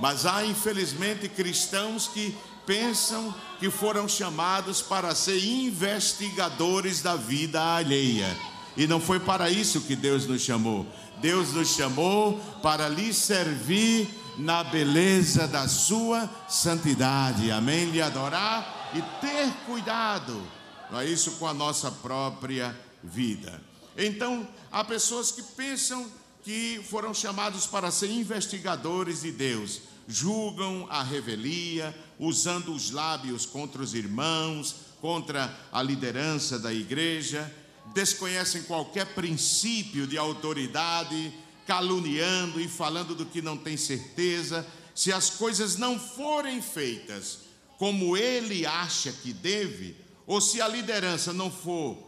Mas 0.00 0.26
há, 0.26 0.44
infelizmente, 0.44 1.28
cristãos 1.28 2.08
que 2.08 2.36
pensam 2.66 3.34
que 3.58 3.70
foram 3.70 4.08
chamados 4.08 4.82
para 4.82 5.14
ser 5.14 5.42
investigadores 5.44 7.02
da 7.02 7.14
vida 7.14 7.62
alheia. 7.62 8.36
E 8.76 8.86
não 8.86 9.00
foi 9.00 9.20
para 9.20 9.50
isso 9.50 9.82
que 9.82 9.94
Deus 9.94 10.26
nos 10.26 10.42
chamou. 10.42 10.86
Deus 11.20 11.52
nos 11.52 11.74
chamou 11.74 12.38
para 12.62 12.88
lhe 12.88 13.12
servir 13.12 14.08
na 14.38 14.64
beleza 14.64 15.46
da 15.46 15.68
sua 15.68 16.28
santidade. 16.48 17.50
Amém? 17.50 17.90
Lhe 17.90 18.00
adorar 18.00 18.90
e 18.94 19.02
ter 19.20 19.50
cuidado. 19.66 20.42
Não 20.90 21.00
é 21.00 21.06
isso 21.06 21.32
com 21.32 21.46
a 21.46 21.54
nossa 21.54 21.90
própria 21.90 22.76
vida. 23.02 23.60
Então, 23.96 24.46
há 24.70 24.82
pessoas 24.82 25.30
que 25.30 25.42
pensam 25.42 26.06
que 26.42 26.80
foram 26.88 27.14
chamados 27.14 27.66
para 27.66 27.90
ser 27.90 28.10
investigadores 28.10 29.22
de 29.22 29.30
Deus, 29.30 29.80
julgam 30.08 30.86
a 30.90 31.02
revelia, 31.02 31.96
usando 32.18 32.74
os 32.74 32.90
lábios 32.90 33.46
contra 33.46 33.80
os 33.80 33.94
irmãos, 33.94 34.74
contra 35.00 35.54
a 35.70 35.82
liderança 35.82 36.58
da 36.58 36.72
igreja, 36.72 37.52
desconhecem 37.86 38.62
qualquer 38.62 39.06
princípio 39.14 40.06
de 40.06 40.16
autoridade, 40.16 41.32
caluniando 41.66 42.60
e 42.60 42.68
falando 42.68 43.14
do 43.14 43.26
que 43.26 43.42
não 43.42 43.56
tem 43.56 43.76
certeza. 43.76 44.66
Se 44.94 45.12
as 45.12 45.30
coisas 45.30 45.76
não 45.76 45.98
forem 45.98 46.60
feitas 46.60 47.40
como 47.78 48.16
ele 48.16 48.64
acha 48.64 49.10
que 49.10 49.32
deve, 49.32 49.96
ou 50.26 50.40
se 50.40 50.62
a 50.62 50.68
liderança 50.68 51.32
não 51.32 51.50
for 51.50 51.98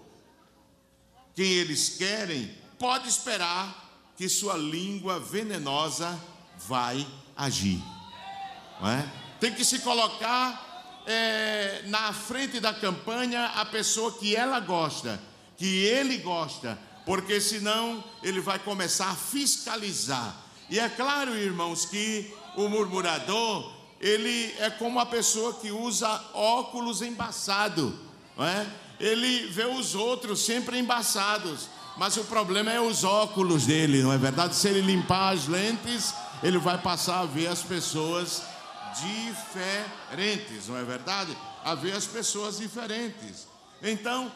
quem 1.34 1.46
eles 1.46 1.88
querem, 1.88 2.56
pode 2.78 3.08
esperar 3.08 4.12
que 4.16 4.28
sua 4.28 4.56
língua 4.56 5.18
venenosa 5.18 6.18
vai 6.68 7.04
agir. 7.36 7.82
É? 8.82 9.08
Tem 9.40 9.52
que 9.52 9.64
se 9.64 9.80
colocar 9.80 11.02
é, 11.06 11.82
na 11.86 12.12
frente 12.12 12.60
da 12.60 12.72
campanha 12.72 13.46
a 13.46 13.64
pessoa 13.64 14.12
que 14.12 14.36
ela 14.36 14.60
gosta, 14.60 15.20
que 15.56 15.84
ele 15.84 16.18
gosta, 16.18 16.78
porque 17.04 17.40
senão 17.40 18.02
ele 18.22 18.40
vai 18.40 18.58
começar 18.58 19.10
a 19.10 19.14
fiscalizar. 19.14 20.34
E 20.70 20.78
é 20.78 20.88
claro, 20.88 21.36
irmãos, 21.36 21.84
que 21.84 22.32
o 22.56 22.68
murmurador, 22.68 23.72
ele 24.00 24.54
é 24.58 24.70
como 24.70 24.98
a 24.98 25.06
pessoa 25.06 25.54
que 25.54 25.70
usa 25.70 26.08
óculos 26.32 27.02
embaçados, 27.02 27.92
não 28.36 28.44
é? 28.46 28.66
Ele 28.98 29.46
vê 29.48 29.66
os 29.66 29.94
outros 29.94 30.44
sempre 30.44 30.78
embaçados, 30.78 31.68
mas 31.96 32.16
o 32.16 32.24
problema 32.24 32.72
é 32.72 32.80
os 32.80 33.04
óculos 33.04 33.66
dele, 33.66 34.02
não 34.02 34.12
é 34.12 34.18
verdade? 34.18 34.54
Se 34.54 34.68
ele 34.68 34.80
limpar 34.80 35.34
as 35.34 35.46
lentes, 35.46 36.14
ele 36.42 36.58
vai 36.58 36.78
passar 36.78 37.20
a 37.20 37.26
ver 37.26 37.48
as 37.48 37.62
pessoas 37.62 38.42
diferentes, 38.94 40.68
não 40.68 40.76
é 40.76 40.84
verdade? 40.84 41.36
A 41.64 41.74
ver 41.74 41.92
as 41.92 42.06
pessoas 42.06 42.58
diferentes. 42.58 43.46
Então, 43.82 44.30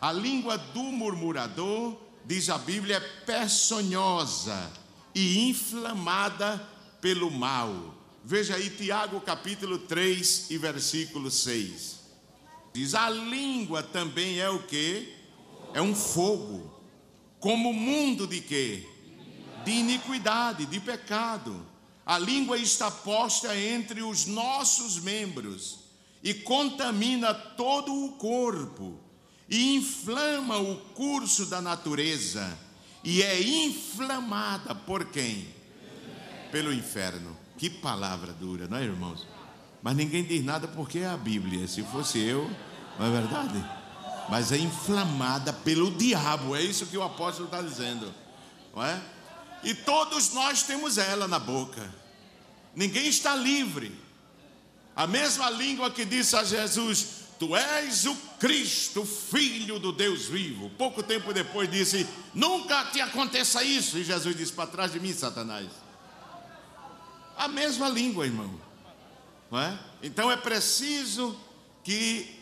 a 0.00 0.12
língua 0.12 0.56
do 0.56 0.82
murmurador, 0.82 1.96
diz 2.24 2.48
a 2.48 2.58
Bíblia, 2.58 2.96
é 2.96 3.00
peçonhosa 3.00 4.70
e 5.14 5.48
inflamada 5.48 6.64
pelo 7.00 7.30
mal. 7.30 7.94
Veja 8.24 8.54
aí 8.54 8.70
Tiago 8.70 9.20
capítulo 9.20 9.78
3 9.78 10.50
e 10.50 10.58
versículo 10.58 11.30
6. 11.30 11.98
Diz: 12.72 12.94
A 12.94 13.10
língua 13.10 13.82
também 13.82 14.38
é 14.38 14.48
o 14.48 14.62
que? 14.64 15.12
É 15.74 15.82
um 15.82 15.94
fogo. 15.94 16.78
Como 17.40 17.72
mundo 17.72 18.26
de 18.26 18.40
quê? 18.40 18.86
De 19.64 19.72
iniquidade, 19.72 20.66
de 20.66 20.78
pecado. 20.80 21.66
A 22.04 22.18
língua 22.18 22.56
está 22.56 22.90
posta 22.90 23.56
entre 23.56 24.02
os 24.02 24.26
nossos 24.26 24.98
membros 24.98 25.80
e 26.22 26.32
contamina 26.34 27.34
todo 27.34 27.92
o 27.92 28.12
corpo 28.12 29.07
e 29.48 29.76
inflama 29.76 30.58
o 30.58 30.76
curso 30.94 31.46
da 31.46 31.60
natureza 31.60 32.56
e 33.02 33.22
é 33.22 33.40
inflamada 33.40 34.74
por 34.74 35.06
quem? 35.06 35.48
Pelo 36.50 36.72
inferno. 36.72 37.36
Que 37.56 37.70
palavra 37.70 38.32
dura, 38.32 38.68
não 38.68 38.78
é, 38.78 38.84
irmãos? 38.84 39.26
Mas 39.82 39.96
ninguém 39.96 40.24
diz 40.24 40.44
nada 40.44 40.68
porque 40.68 41.00
é 41.00 41.06
a 41.06 41.16
Bíblia. 41.16 41.66
Se 41.66 41.82
fosse 41.84 42.18
eu, 42.18 42.50
não 42.98 43.06
é 43.06 43.10
verdade? 43.10 43.64
Mas 44.28 44.52
é 44.52 44.58
inflamada 44.58 45.52
pelo 45.52 45.90
diabo, 45.92 46.54
é 46.54 46.62
isso 46.62 46.86
que 46.86 46.98
o 46.98 47.02
apóstolo 47.02 47.46
está 47.46 47.62
dizendo, 47.62 48.12
não 48.74 48.84
é? 48.84 49.00
E 49.64 49.74
todos 49.74 50.32
nós 50.34 50.62
temos 50.62 50.98
ela 50.98 51.26
na 51.26 51.38
boca. 51.38 51.82
Ninguém 52.76 53.08
está 53.08 53.34
livre. 53.34 53.98
A 54.94 55.06
mesma 55.06 55.48
língua 55.50 55.90
que 55.90 56.04
disse 56.04 56.36
a 56.36 56.44
Jesus: 56.44 57.27
Tu 57.38 57.54
és 57.54 58.04
o 58.06 58.14
Cristo, 58.40 59.04
filho 59.04 59.78
do 59.78 59.92
Deus 59.92 60.26
vivo. 60.26 60.70
Pouco 60.70 61.02
tempo 61.02 61.32
depois 61.32 61.70
disse: 61.70 62.06
Nunca 62.34 62.86
te 62.86 63.00
aconteça 63.00 63.62
isso. 63.62 63.96
E 63.98 64.04
Jesus 64.04 64.36
disse: 64.36 64.52
Para 64.52 64.66
trás 64.66 64.92
de 64.92 64.98
mim, 64.98 65.12
Satanás. 65.12 65.68
A 67.36 67.46
mesma 67.46 67.88
língua, 67.88 68.26
irmão. 68.26 68.60
Não 69.50 69.60
é? 69.60 69.78
Então 70.02 70.30
é 70.30 70.36
preciso 70.36 71.38
que 71.84 72.38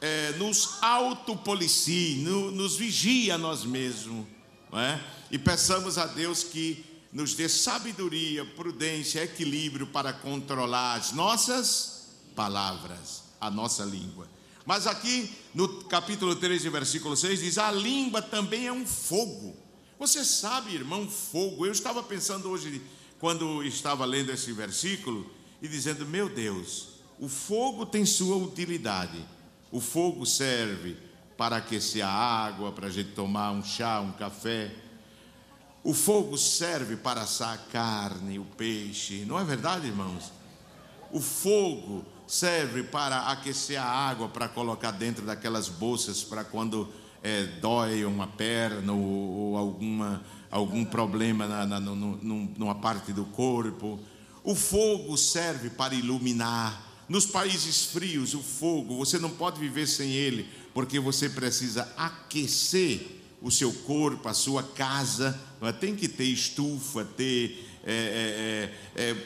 é, 0.00 0.32
nos 0.32 0.82
autopolicie, 0.82 2.16
no, 2.16 2.52
nos 2.52 2.76
vigie 2.76 3.32
a 3.32 3.38
nós 3.38 3.64
mesmos. 3.64 4.26
Não 4.70 4.78
é? 4.78 5.02
E 5.30 5.38
peçamos 5.38 5.98
a 5.98 6.06
Deus 6.06 6.44
que 6.44 6.84
nos 7.12 7.34
dê 7.34 7.48
sabedoria, 7.48 8.44
prudência, 8.44 9.24
equilíbrio 9.24 9.88
para 9.88 10.12
controlar 10.12 10.94
as 10.94 11.12
nossas 11.12 12.08
palavras, 12.34 13.23
a 13.46 13.50
nossa 13.50 13.84
língua. 13.84 14.26
Mas 14.64 14.86
aqui 14.86 15.30
no 15.54 15.84
capítulo 15.84 16.34
13, 16.34 16.68
versículo 16.70 17.16
6 17.16 17.40
diz: 17.40 17.58
A 17.58 17.70
língua 17.70 18.22
também 18.22 18.66
é 18.66 18.72
um 18.72 18.86
fogo. 18.86 19.54
Você 19.98 20.24
sabe, 20.24 20.74
irmão, 20.74 21.08
fogo. 21.08 21.66
Eu 21.66 21.72
estava 21.72 22.02
pensando 22.02 22.48
hoje, 22.48 22.80
quando 23.20 23.62
estava 23.62 24.04
lendo 24.06 24.32
esse 24.32 24.50
versículo, 24.52 25.30
e 25.60 25.68
dizendo: 25.68 26.06
Meu 26.06 26.28
Deus, 26.28 26.88
o 27.20 27.28
fogo 27.28 27.84
tem 27.84 28.06
sua 28.06 28.36
utilidade. 28.36 29.22
O 29.70 29.80
fogo 29.80 30.24
serve 30.24 30.96
para 31.36 31.56
aquecer 31.56 32.04
a 32.04 32.08
água, 32.08 32.72
para 32.72 32.86
a 32.86 32.90
gente 32.90 33.10
tomar 33.10 33.50
um 33.50 33.62
chá, 33.62 34.00
um 34.00 34.12
café. 34.12 34.74
O 35.82 35.92
fogo 35.92 36.38
serve 36.38 36.96
para 36.96 37.22
assar 37.22 37.52
a 37.52 37.58
carne, 37.58 38.38
o 38.38 38.44
peixe, 38.44 39.26
não 39.26 39.38
é 39.38 39.44
verdade, 39.44 39.86
irmãos? 39.86 40.32
O 41.12 41.20
fogo 41.20 42.06
serve 42.26 42.82
para 42.82 43.28
aquecer 43.28 43.80
a 43.80 43.84
água, 43.84 44.28
para 44.28 44.48
colocar 44.48 44.90
dentro 44.90 45.24
daquelas 45.24 45.68
bolsas, 45.68 46.22
para 46.22 46.44
quando 46.44 46.88
é, 47.22 47.44
dói 47.60 48.04
uma 48.04 48.26
perna 48.26 48.92
ou, 48.92 49.00
ou 49.02 49.56
alguma, 49.56 50.22
algum 50.50 50.84
problema 50.84 51.46
na, 51.46 51.66
na, 51.66 51.80
no, 51.80 52.16
numa 52.56 52.74
parte 52.74 53.12
do 53.12 53.24
corpo. 53.24 53.98
O 54.42 54.54
fogo 54.54 55.16
serve 55.16 55.70
para 55.70 55.94
iluminar. 55.94 56.92
Nos 57.08 57.26
países 57.26 57.84
frios, 57.84 58.34
o 58.34 58.42
fogo, 58.42 58.96
você 58.96 59.18
não 59.18 59.30
pode 59.30 59.60
viver 59.60 59.86
sem 59.86 60.10
ele, 60.10 60.48
porque 60.72 60.98
você 60.98 61.28
precisa 61.28 61.90
aquecer 61.96 63.22
o 63.42 63.50
seu 63.50 63.72
corpo, 63.72 64.26
a 64.26 64.32
sua 64.32 64.62
casa, 64.62 65.38
é? 65.60 65.70
tem 65.70 65.94
que 65.94 66.08
ter 66.08 66.24
estufa, 66.24 67.04
ter 67.04 67.68
é, 67.84 68.70
é, 68.96 69.16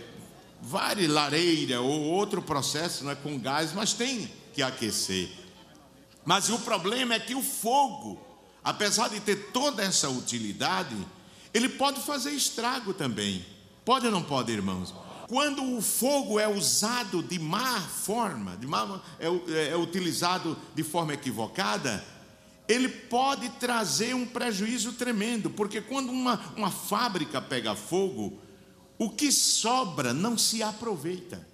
é, 0.62 0.64
é 0.64 0.68
várias 0.68 1.10
lareira 1.10 1.80
ou 1.80 2.02
outro 2.02 2.42
processo 2.42 3.04
não 3.04 3.12
é, 3.12 3.14
com 3.14 3.38
gás, 3.38 3.72
mas 3.72 3.92
tem 3.92 4.30
que 4.52 4.62
aquecer. 4.62 5.30
Mas 6.24 6.50
o 6.50 6.58
problema 6.58 7.14
é 7.14 7.20
que 7.20 7.34
o 7.34 7.42
fogo, 7.42 8.20
apesar 8.62 9.08
de 9.08 9.20
ter 9.20 9.50
toda 9.52 9.82
essa 9.82 10.08
utilidade, 10.08 10.96
ele 11.54 11.68
pode 11.68 12.00
fazer 12.00 12.30
estrago 12.32 12.92
também. 12.92 13.44
Pode 13.84 14.06
ou 14.06 14.12
não 14.12 14.22
pode, 14.22 14.52
irmãos? 14.52 14.94
Quando 15.28 15.76
o 15.76 15.82
fogo 15.82 16.38
é 16.38 16.48
usado 16.48 17.22
de 17.22 17.38
má 17.38 17.80
forma, 17.80 18.56
de 18.56 18.66
má, 18.66 19.00
é, 19.18 19.68
é 19.68 19.76
utilizado 19.76 20.56
de 20.74 20.82
forma 20.82 21.14
equivocada, 21.14 22.04
ele 22.68 22.88
pode 22.88 23.48
trazer 23.50 24.14
um 24.14 24.26
prejuízo 24.26 24.92
tremendo, 24.92 25.48
porque 25.48 25.80
quando 25.80 26.10
uma, 26.10 26.38
uma 26.54 26.70
fábrica 26.70 27.40
pega 27.40 27.74
fogo, 27.74 28.38
o 28.98 29.08
que 29.08 29.30
sobra 29.30 30.12
não 30.12 30.36
se 30.36 30.62
aproveita. 30.62 31.46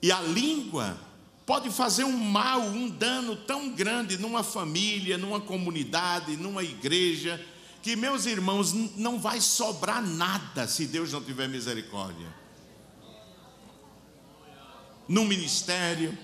E 0.00 0.12
a 0.12 0.20
língua 0.20 0.96
pode 1.44 1.70
fazer 1.70 2.04
um 2.04 2.16
mal, 2.16 2.60
um 2.60 2.88
dano 2.88 3.36
tão 3.36 3.70
grande 3.70 4.16
numa 4.16 4.42
família, 4.42 5.18
numa 5.18 5.40
comunidade, 5.40 6.36
numa 6.36 6.62
igreja, 6.62 7.44
que 7.82 7.96
meus 7.96 8.24
irmãos, 8.26 8.72
não 8.96 9.18
vai 9.18 9.40
sobrar 9.40 10.02
nada 10.02 10.66
se 10.66 10.86
Deus 10.86 11.12
não 11.12 11.22
tiver 11.22 11.48
misericórdia. 11.48 12.32
No 15.06 15.24
ministério. 15.24 16.16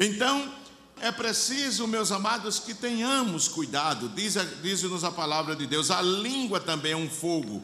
Então, 0.00 0.52
é 1.00 1.12
preciso, 1.12 1.86
meus 1.86 2.10
amados, 2.10 2.58
que 2.58 2.74
tenhamos 2.74 3.48
cuidado, 3.48 4.08
diz-nos 4.08 4.60
diz 4.62 5.04
a 5.04 5.10
palavra 5.10 5.54
de 5.54 5.66
Deus, 5.66 5.90
a 5.90 6.00
língua 6.00 6.60
também 6.60 6.92
é 6.92 6.96
um 6.96 7.10
fogo, 7.10 7.62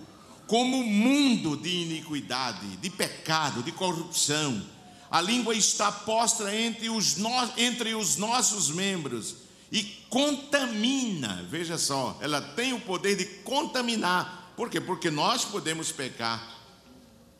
como 0.49 0.83
mundo 0.83 1.57
de 1.59 1.69
iniquidade, 1.69 2.79
de 2.79 2.89
pecado, 2.91 3.63
de 3.63 3.71
corrupção. 3.71 4.67
A 5.11 5.21
língua 5.21 5.55
está 5.55 5.93
posta 5.93 6.55
entre 6.57 6.89
os, 6.89 7.17
no, 7.17 7.31
entre 7.57 7.95
os 7.95 8.17
nossos 8.17 8.71
membros 8.71 9.37
e 9.71 9.83
contamina, 10.09 11.47
veja 11.51 11.77
só, 11.77 12.17
ela 12.21 12.41
tem 12.41 12.73
o 12.73 12.81
poder 12.81 13.15
de 13.15 13.27
contaminar. 13.45 14.55
Por 14.57 14.71
quê? 14.71 14.81
Porque 14.81 15.11
nós 15.11 15.45
podemos 15.45 15.93
pecar 15.93 16.57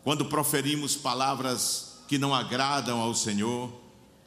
quando 0.05 0.27
proferimos 0.27 0.95
palavras 0.95 2.03
que 2.07 2.19
não 2.19 2.35
agradam 2.35 3.01
ao 3.01 3.15
Senhor, 3.15 3.73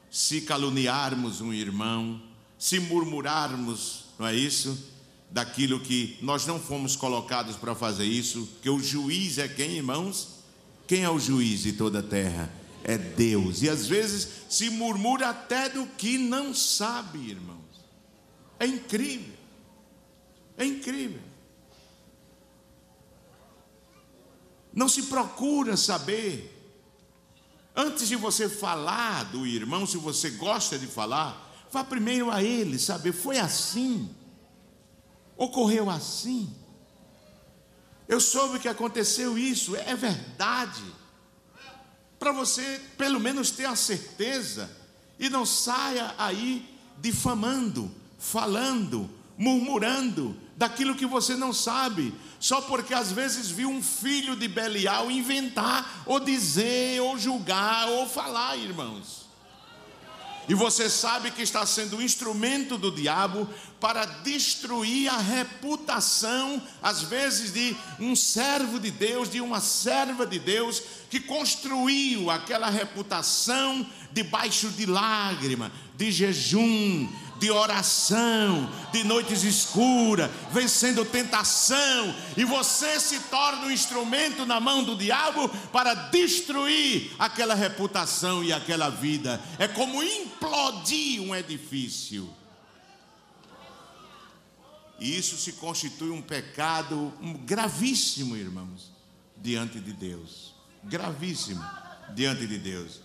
se 0.09 0.41
caluniarmos 0.41 1.39
um 1.39 1.53
irmão, 1.53 2.21
se 2.57 2.79
murmurarmos, 2.79 4.05
não 4.17 4.27
é 4.27 4.35
isso? 4.35 4.91
Daquilo 5.31 5.79
que 5.79 6.17
nós 6.21 6.45
não 6.45 6.59
fomos 6.59 6.95
colocados 6.95 7.55
para 7.55 7.73
fazer 7.73 8.03
isso, 8.03 8.47
que 8.61 8.69
o 8.69 8.79
juiz 8.79 9.37
é 9.37 9.47
quem, 9.47 9.77
irmãos? 9.77 10.41
Quem 10.85 11.03
é 11.03 11.09
o 11.09 11.19
juiz 11.19 11.61
de 11.61 11.73
toda 11.73 11.99
a 11.99 12.03
terra? 12.03 12.53
É 12.83 12.97
Deus. 12.97 13.61
E 13.61 13.69
às 13.69 13.87
vezes 13.87 14.27
se 14.49 14.69
murmura 14.69 15.29
até 15.29 15.69
do 15.69 15.85
que 15.85 16.17
não 16.17 16.53
sabe, 16.53 17.29
irmãos. 17.29 17.61
É 18.59 18.67
incrível. 18.67 19.33
É 20.57 20.65
incrível. 20.65 21.21
Não 24.73 24.89
se 24.89 25.03
procura 25.03 25.77
saber. 25.77 26.57
Antes 27.73 28.09
de 28.09 28.17
você 28.17 28.49
falar 28.49 29.31
do 29.31 29.47
irmão, 29.47 29.85
se 29.85 29.95
você 29.95 30.31
gosta 30.31 30.77
de 30.77 30.87
falar, 30.87 31.67
vá 31.71 31.85
primeiro 31.85 32.29
a 32.29 32.43
ele, 32.43 32.77
saber, 32.77 33.13
foi 33.13 33.37
assim 33.37 34.13
ocorreu 35.41 35.89
assim. 35.89 36.53
Eu 38.07 38.21
soube 38.21 38.59
que 38.59 38.67
aconteceu 38.67 39.37
isso, 39.37 39.75
é 39.75 39.95
verdade. 39.95 40.83
Para 42.19 42.31
você, 42.31 42.79
pelo 42.95 43.19
menos, 43.19 43.49
ter 43.49 43.65
a 43.65 43.75
certeza 43.75 44.69
e 45.17 45.29
não 45.29 45.43
saia 45.43 46.13
aí 46.17 46.69
difamando, 46.99 47.91
falando, 48.19 49.09
murmurando 49.35 50.37
daquilo 50.55 50.93
que 50.93 51.07
você 51.07 51.35
não 51.35 51.51
sabe, 51.51 52.13
só 52.39 52.61
porque 52.61 52.93
às 52.93 53.11
vezes 53.11 53.49
viu 53.49 53.69
um 53.69 53.81
filho 53.81 54.35
de 54.35 54.47
Belial 54.47 55.09
inventar, 55.09 56.03
ou 56.05 56.19
dizer, 56.19 57.01
ou 57.01 57.17
julgar, 57.17 57.87
ou 57.87 58.07
falar, 58.07 58.57
irmãos 58.57 59.20
e 60.51 60.53
você 60.53 60.89
sabe 60.89 61.31
que 61.31 61.41
está 61.41 61.65
sendo 61.65 61.95
um 61.95 62.01
instrumento 62.01 62.77
do 62.77 62.91
diabo 62.91 63.47
para 63.79 64.03
destruir 64.03 65.07
a 65.07 65.17
reputação, 65.17 66.61
às 66.83 67.03
vezes, 67.03 67.53
de 67.53 67.73
um 67.97 68.17
servo 68.17 68.77
de 68.77 68.91
Deus, 68.91 69.29
de 69.29 69.39
uma 69.39 69.61
serva 69.61 70.25
de 70.25 70.37
Deus, 70.37 70.83
que 71.09 71.21
construiu 71.21 72.29
aquela 72.29 72.69
reputação 72.69 73.89
debaixo 74.11 74.67
de 74.71 74.85
lágrima, 74.85 75.71
de 75.95 76.11
jejum, 76.11 77.07
de 77.41 77.49
oração, 77.49 78.71
de 78.91 79.03
noites 79.03 79.43
escuras, 79.43 80.29
vencendo 80.51 81.03
tentação, 81.03 82.15
e 82.37 82.45
você 82.45 82.99
se 82.99 83.19
torna 83.21 83.65
um 83.65 83.71
instrumento 83.71 84.45
na 84.45 84.59
mão 84.59 84.83
do 84.83 84.95
diabo 84.95 85.49
para 85.71 85.95
destruir 85.95 87.11
aquela 87.17 87.55
reputação 87.55 88.43
e 88.43 88.53
aquela 88.53 88.89
vida. 88.89 89.41
É 89.57 89.67
como 89.67 90.03
implodir 90.03 91.19
um 91.19 91.35
edifício. 91.35 92.31
E 94.99 95.17
isso 95.17 95.35
se 95.35 95.53
constitui 95.53 96.11
um 96.11 96.21
pecado 96.21 97.11
gravíssimo, 97.43 98.37
irmãos, 98.37 98.91
diante 99.35 99.79
de 99.79 99.93
Deus. 99.93 100.53
Gravíssimo 100.83 101.65
diante 102.13 102.45
de 102.45 102.59
Deus. 102.59 103.01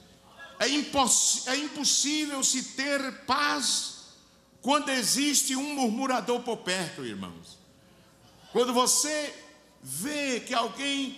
É, 0.58 0.66
é 0.66 1.56
impossível 1.56 2.44
se 2.44 2.62
ter 2.74 3.24
paz 3.24 3.95
quando 4.66 4.88
existe 4.88 5.54
um 5.54 5.76
murmurador 5.76 6.40
por 6.40 6.56
perto, 6.56 7.04
irmãos. 7.04 7.56
Quando 8.52 8.72
você 8.72 9.32
vê 9.80 10.40
que 10.40 10.52
alguém 10.52 11.16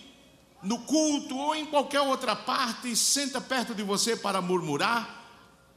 no 0.63 0.81
culto 0.81 1.35
ou 1.35 1.55
em 1.55 1.65
qualquer 1.65 2.03
outra 2.03 2.37
parte 2.37 2.95
senta 2.95 3.41
perto 3.41 3.75
de 3.75 3.83
você 3.83 4.15
para 4.15 4.43
murmurar, 4.43 5.25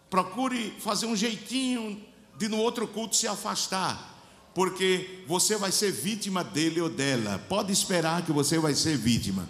procure 0.10 0.76
fazer 0.82 1.06
um 1.06 1.16
jeitinho 1.16 2.06
de 2.38 2.50
no 2.50 2.58
outro 2.58 2.86
culto 2.90 3.16
se 3.16 3.26
afastar, 3.26 4.20
porque 4.54 5.24
você 5.26 5.56
vai 5.56 5.72
ser 5.72 5.94
vítima 5.94 6.44
dele 6.44 6.82
ou 6.82 6.90
dela. 6.90 7.40
Pode 7.48 7.72
esperar 7.72 8.26
que 8.26 8.34
você 8.34 8.60
vai 8.60 8.76
ser 8.76 8.98
vítima. 8.98 9.48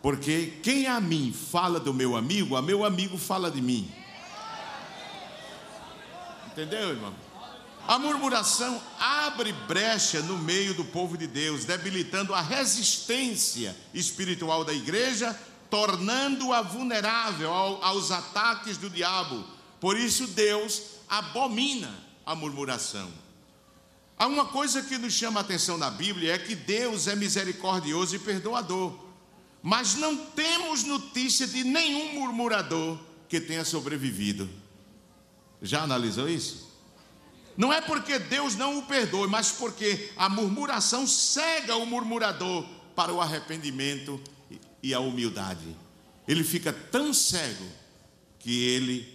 Porque 0.00 0.54
quem 0.62 0.86
a 0.86 0.98
mim 0.98 1.34
fala 1.34 1.78
do 1.78 1.92
meu 1.92 2.16
amigo, 2.16 2.56
a 2.56 2.62
meu 2.62 2.82
amigo 2.82 3.18
fala 3.18 3.50
de 3.50 3.60
mim. 3.60 3.92
Entendeu, 6.46 6.88
irmão? 6.88 7.21
A 7.86 7.98
murmuração 7.98 8.80
abre 8.98 9.52
brecha 9.52 10.22
no 10.22 10.38
meio 10.38 10.72
do 10.74 10.84
povo 10.84 11.16
de 11.16 11.26
Deus, 11.26 11.64
debilitando 11.64 12.32
a 12.32 12.40
resistência 12.40 13.76
espiritual 13.92 14.64
da 14.64 14.72
igreja, 14.72 15.38
tornando-a 15.68 16.62
vulnerável 16.62 17.52
aos 17.52 18.10
ataques 18.10 18.76
do 18.76 18.88
diabo. 18.88 19.44
Por 19.80 19.98
isso, 19.98 20.28
Deus 20.28 20.82
abomina 21.08 21.92
a 22.24 22.34
murmuração. 22.34 23.10
Há 24.16 24.26
uma 24.28 24.46
coisa 24.46 24.82
que 24.82 24.96
nos 24.96 25.12
chama 25.12 25.40
a 25.40 25.42
atenção 25.42 25.76
na 25.76 25.90
Bíblia: 25.90 26.34
é 26.34 26.38
que 26.38 26.54
Deus 26.54 27.08
é 27.08 27.16
misericordioso 27.16 28.14
e 28.14 28.20
perdoador, 28.20 28.96
mas 29.60 29.96
não 29.96 30.16
temos 30.16 30.84
notícia 30.84 31.48
de 31.48 31.64
nenhum 31.64 32.20
murmurador 32.20 32.96
que 33.28 33.40
tenha 33.40 33.64
sobrevivido. 33.64 34.48
Já 35.60 35.82
analisou 35.82 36.28
isso? 36.28 36.71
Não 37.56 37.72
é 37.72 37.80
porque 37.80 38.18
Deus 38.18 38.56
não 38.56 38.78
o 38.78 38.82
perdoe, 38.82 39.28
mas 39.28 39.50
porque 39.52 40.10
a 40.16 40.28
murmuração 40.28 41.06
cega 41.06 41.76
o 41.76 41.86
murmurador 41.86 42.64
para 42.94 43.12
o 43.12 43.20
arrependimento 43.20 44.20
e 44.82 44.94
a 44.94 45.00
humildade. 45.00 45.76
Ele 46.26 46.44
fica 46.44 46.72
tão 46.72 47.12
cego 47.12 47.64
que 48.38 48.64
ele 48.64 49.06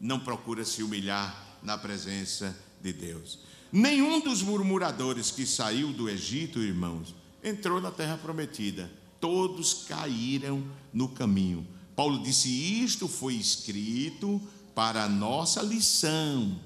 não 0.00 0.18
procura 0.18 0.64
se 0.64 0.82
humilhar 0.82 1.58
na 1.62 1.78
presença 1.78 2.56
de 2.80 2.92
Deus. 2.92 3.38
Nenhum 3.72 4.20
dos 4.20 4.42
murmuradores 4.42 5.30
que 5.30 5.46
saiu 5.46 5.92
do 5.92 6.08
Egito, 6.08 6.60
irmãos, 6.60 7.14
entrou 7.42 7.80
na 7.80 7.90
terra 7.90 8.16
prometida. 8.16 8.90
Todos 9.20 9.84
caíram 9.88 10.62
no 10.92 11.08
caminho. 11.08 11.66
Paulo 11.94 12.22
disse: 12.22 12.48
Isto 12.48 13.08
foi 13.08 13.34
escrito 13.34 14.40
para 14.74 15.04
a 15.04 15.08
nossa 15.08 15.62
lição 15.62 16.60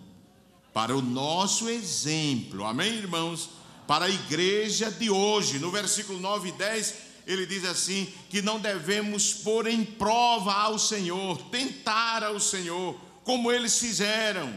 para 0.72 0.96
o 0.96 1.02
nosso 1.02 1.68
exemplo, 1.68 2.64
amém, 2.64 2.94
irmãos? 2.94 3.50
Para 3.86 4.04
a 4.04 4.10
igreja 4.10 4.90
de 4.90 5.10
hoje, 5.10 5.58
no 5.58 5.70
versículo 5.70 6.20
9 6.20 6.50
e 6.50 6.52
10, 6.52 6.94
ele 7.26 7.44
diz 7.44 7.64
assim: 7.64 8.12
que 8.28 8.40
não 8.40 8.60
devemos 8.60 9.34
pôr 9.34 9.66
em 9.66 9.84
prova 9.84 10.52
ao 10.52 10.78
Senhor, 10.78 11.38
tentar 11.50 12.22
ao 12.22 12.38
Senhor, 12.38 12.98
como 13.24 13.50
eles 13.50 13.78
fizeram, 13.78 14.54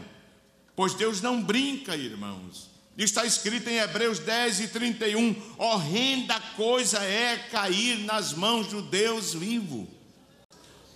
pois 0.76 0.94
Deus 0.94 1.20
não 1.20 1.42
brinca, 1.42 1.96
irmãos. 1.96 2.70
Está 2.96 3.26
escrito 3.26 3.68
em 3.68 3.78
Hebreus 3.78 4.20
10 4.20 4.60
e 4.60 4.68
31: 4.68 5.34
horrenda 5.58 6.40
coisa 6.56 7.02
é 7.02 7.36
cair 7.50 7.98
nas 7.98 8.32
mãos 8.32 8.68
do 8.68 8.82
Deus 8.82 9.34
vivo. 9.34 9.88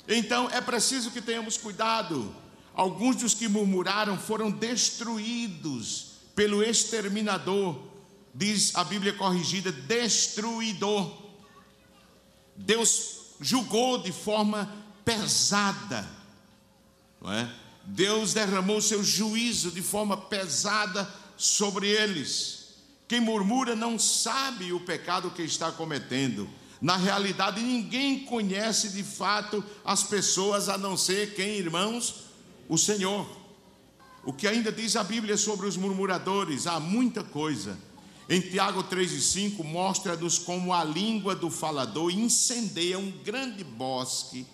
Então 0.06 0.48
é 0.50 0.60
preciso 0.60 1.10
que 1.10 1.20
tenhamos 1.20 1.56
cuidado 1.56 2.34
Alguns 2.78 3.16
dos 3.16 3.34
que 3.34 3.48
murmuraram 3.48 4.16
foram 4.16 4.52
destruídos 4.52 6.12
pelo 6.32 6.62
exterminador, 6.62 7.76
diz 8.32 8.72
a 8.76 8.84
Bíblia 8.84 9.12
corrigida, 9.14 9.72
destruidor. 9.72 11.12
Deus 12.54 13.32
julgou 13.40 13.98
de 13.98 14.12
forma 14.12 14.72
pesada, 15.04 16.08
não 17.20 17.32
é? 17.32 17.52
Deus 17.82 18.32
derramou 18.32 18.80
seu 18.80 19.02
juízo 19.02 19.72
de 19.72 19.82
forma 19.82 20.16
pesada 20.16 21.12
sobre 21.36 21.88
eles. 21.88 22.76
Quem 23.08 23.18
murmura 23.18 23.74
não 23.74 23.98
sabe 23.98 24.72
o 24.72 24.78
pecado 24.78 25.32
que 25.32 25.42
está 25.42 25.72
cometendo. 25.72 26.48
Na 26.80 26.96
realidade, 26.96 27.60
ninguém 27.60 28.20
conhece 28.20 28.90
de 28.90 29.02
fato 29.02 29.64
as 29.84 30.04
pessoas 30.04 30.68
a 30.68 30.78
não 30.78 30.96
ser 30.96 31.34
quem, 31.34 31.56
irmãos? 31.56 32.27
O 32.68 32.76
Senhor. 32.76 33.26
O 34.24 34.32
que 34.32 34.46
ainda 34.46 34.70
diz 34.70 34.94
a 34.96 35.02
Bíblia 35.02 35.36
sobre 35.36 35.66
os 35.66 35.76
murmuradores? 35.76 36.66
Há 36.66 36.78
muita 36.78 37.24
coisa. 37.24 37.78
Em 38.28 38.40
Tiago 38.40 38.82
3 38.82 39.12
e 39.12 39.22
5, 39.22 39.64
mostra-nos 39.64 40.38
como 40.38 40.74
a 40.74 40.84
língua 40.84 41.34
do 41.34 41.50
falador 41.50 42.10
incendeia 42.10 42.98
um 42.98 43.10
grande 43.10 43.64
bosque 43.64 44.46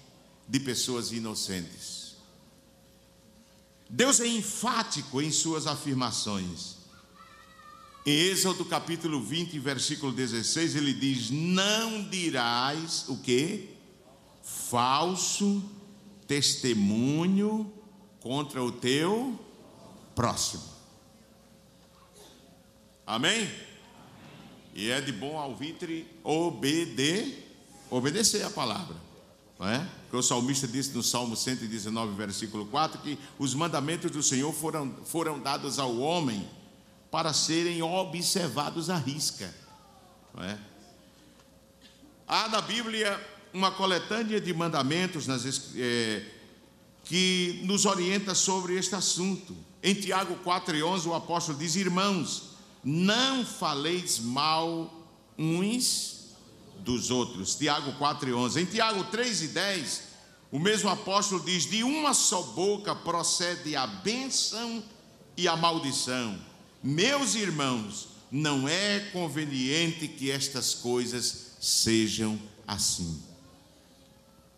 de 0.49 0.61
pessoas 0.61 1.11
inocentes. 1.11 2.15
Deus 3.91 4.21
é 4.21 4.29
enfático 4.29 5.21
em 5.21 5.33
suas 5.33 5.67
afirmações. 5.67 6.77
Em 8.07 8.13
Êxodo 8.13 8.65
capítulo 8.65 9.21
20, 9.21 9.59
versículo 9.59 10.13
16, 10.13 10.77
ele 10.77 10.93
diz: 10.93 11.31
Não 11.31 12.09
dirás 12.09 13.07
o 13.09 13.17
que? 13.17 13.71
Falso 14.43 15.65
testemunho 16.29 17.73
contra 18.25 18.65
o 18.65 18.73
teu 18.73 19.39
próximo. 20.15 20.65
Amém? 23.07 23.51
E 24.75 24.91
é 24.91 24.99
de 24.99 25.13
bom 25.13 25.39
alvitre 25.39 26.09
obedecer, 26.25 27.47
obedecer 27.91 28.43
a 28.43 28.49
palavra. 28.49 28.97
Não 29.59 29.69
é? 29.69 29.87
Porque 30.05 30.17
o 30.17 30.23
salmista 30.23 30.67
disse 30.67 30.93
no 30.95 31.03
Salmo 31.03 31.37
119, 31.37 32.17
versículo 32.17 32.65
4, 32.67 32.99
que 33.03 33.19
os 33.39 33.55
mandamentos 33.55 34.11
do 34.11 34.23
Senhor 34.23 34.53
foram, 34.55 34.95
foram 35.05 35.39
dados 35.39 35.79
ao 35.79 35.99
homem 35.99 36.49
para 37.11 37.35
serem 37.35 37.83
observados 37.83 38.89
à 38.89 38.97
risca. 38.97 39.55
Não 40.35 40.43
é? 40.43 40.59
Há 42.27 42.49
na 42.49 42.63
Bíblia 42.63 43.21
uma 43.53 43.71
coletânea 43.71 44.41
de 44.41 44.53
mandamentos 44.55 45.27
nas, 45.27 45.45
é, 45.77 46.25
que 47.05 47.61
nos 47.65 47.85
orienta 47.85 48.35
sobre 48.35 48.75
este 48.75 48.95
assunto. 48.95 49.55
Em 49.83 49.95
Tiago 49.95 50.37
4,11, 50.45 51.07
o 51.07 51.15
apóstolo 51.15 51.59
diz: 51.59 51.77
Irmãos, 51.77 52.55
não 52.83 53.45
faleis 53.45 54.19
mal 54.19 54.93
uns 55.39 56.31
dos 56.79 57.11
outros. 57.11 57.55
Tiago 57.55 57.93
4,11. 57.93 58.63
Em 58.63 58.65
Tiago 58.65 59.05
3,10, 59.05 60.01
o 60.51 60.59
mesmo 60.59 60.89
apóstolo 60.89 61.43
diz: 61.45 61.67
De 61.67 61.85
uma 61.85 62.15
só 62.15 62.43
boca 62.43 62.95
procede 62.95 63.77
a 63.77 63.87
bênção 63.87 64.83
e 65.37 65.47
a 65.47 65.57
maldição. 65.57 66.39
Meus 66.83 67.35
irmãos, 67.35 68.09
não 68.31 68.69
é 68.69 69.01
conveniente 69.13 70.09
que 70.09 70.31
estas 70.31 70.75
coisas 70.75 71.53
sejam 71.61 72.39
assim. 72.67 73.23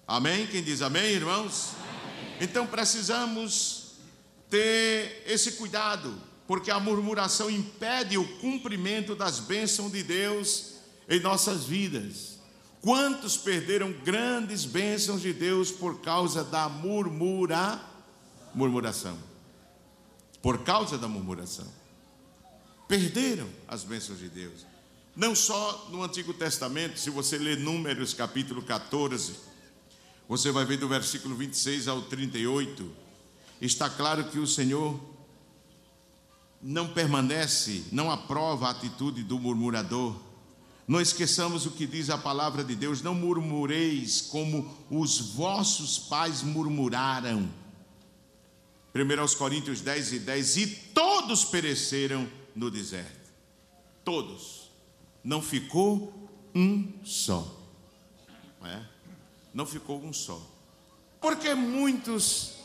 Amém? 0.06 0.46
Quem 0.46 0.62
diz 0.62 0.82
amém, 0.82 1.12
irmãos? 1.12 1.70
Amém. 1.78 1.85
Então 2.40 2.66
precisamos 2.66 3.92
ter 4.50 5.24
esse 5.26 5.52
cuidado, 5.52 6.14
porque 6.46 6.70
a 6.70 6.78
murmuração 6.78 7.50
impede 7.50 8.16
o 8.16 8.38
cumprimento 8.38 9.14
das 9.14 9.38
bênçãos 9.38 9.92
de 9.92 10.02
Deus 10.02 10.74
em 11.08 11.20
nossas 11.20 11.64
vidas. 11.64 12.36
Quantos 12.80 13.36
perderam 13.36 13.92
grandes 14.04 14.64
bênçãos 14.64 15.22
de 15.22 15.32
Deus 15.32 15.70
por 15.72 16.00
causa 16.00 16.44
da 16.44 16.68
murmura, 16.68 17.80
murmuração? 18.54 19.18
Por 20.40 20.62
causa 20.62 20.96
da 20.96 21.08
murmuração 21.08 21.66
perderam 22.88 23.48
as 23.66 23.84
bênçãos 23.84 24.18
de 24.18 24.28
Deus. 24.28 24.66
Não 25.14 25.34
só 25.34 25.88
no 25.90 26.02
Antigo 26.02 26.34
Testamento, 26.34 26.98
se 26.98 27.10
você 27.10 27.38
ler 27.38 27.58
Números 27.58 28.12
capítulo 28.12 28.62
14, 28.62 29.34
você 30.28 30.50
vai 30.50 30.64
ver 30.64 30.78
do 30.78 30.88
versículo 30.88 31.34
26 31.36 31.88
ao 31.88 32.02
38, 32.02 32.90
está 33.60 33.88
claro 33.88 34.24
que 34.24 34.38
o 34.38 34.46
Senhor 34.46 34.98
não 36.60 36.88
permanece, 36.88 37.84
não 37.92 38.10
aprova 38.10 38.66
a 38.66 38.70
atitude 38.70 39.22
do 39.22 39.38
murmurador. 39.38 40.16
Não 40.88 41.00
esqueçamos 41.00 41.66
o 41.66 41.72
que 41.72 41.86
diz 41.86 42.10
a 42.10 42.18
palavra 42.18 42.62
de 42.62 42.74
Deus: 42.74 43.02
não 43.02 43.14
murmureis 43.14 44.20
como 44.20 44.76
os 44.90 45.18
vossos 45.18 45.98
pais 45.98 46.42
murmuraram. 46.42 47.48
1 48.94 49.36
Coríntios 49.36 49.80
10 49.80 50.12
e 50.12 50.18
10: 50.20 50.56
E 50.56 50.66
todos 50.94 51.44
pereceram 51.44 52.28
no 52.54 52.70
deserto. 52.70 53.32
Todos. 54.04 54.70
Não 55.22 55.42
ficou 55.42 56.30
um 56.54 56.92
só. 57.04 57.52
Não, 58.60 58.68
é? 58.68 58.95
Não 59.56 59.64
ficou 59.64 60.04
um 60.04 60.12
só. 60.12 60.38
Porque 61.18 61.54
muitos 61.54 62.56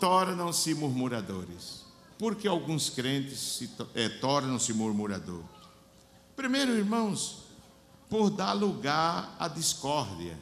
tornam-se 0.00 0.72
murmuradores. 0.74 1.84
Porque 2.18 2.48
alguns 2.48 2.88
crentes 2.88 3.38
se, 3.38 3.70
é, 3.94 4.08
tornam-se 4.08 4.72
murmuradores. 4.72 5.44
Primeiro, 6.34 6.72
irmãos, 6.72 7.42
por 8.08 8.30
dar 8.30 8.54
lugar 8.54 9.36
à 9.38 9.48
discórdia, 9.48 10.38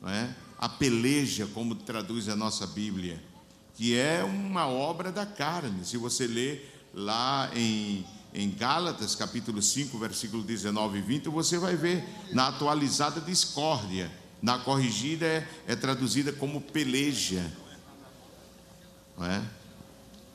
não 0.00 0.10
é? 0.10 0.34
a 0.58 0.68
peleja, 0.68 1.46
como 1.54 1.76
traduz 1.76 2.28
a 2.28 2.34
nossa 2.34 2.66
Bíblia, 2.66 3.22
que 3.76 3.96
é 3.96 4.24
uma 4.24 4.66
obra 4.66 5.12
da 5.12 5.24
carne. 5.24 5.84
Se 5.84 5.96
você 5.96 6.26
ler 6.26 6.88
lá 6.92 7.48
em, 7.54 8.04
em 8.34 8.50
Gálatas, 8.50 9.14
capítulo 9.14 9.62
5, 9.62 9.96
versículo 9.96 10.42
19 10.42 10.98
e 10.98 11.02
20, 11.02 11.28
você 11.28 11.56
vai 11.56 11.76
ver 11.76 12.04
na 12.32 12.48
atualizada 12.48 13.20
discórdia. 13.20 14.21
Na 14.42 14.58
corrigida 14.58 15.24
é, 15.24 15.48
é 15.68 15.76
traduzida 15.76 16.32
como 16.32 16.60
peleja. 16.60 17.50
Não 19.16 19.24
é? 19.24 19.42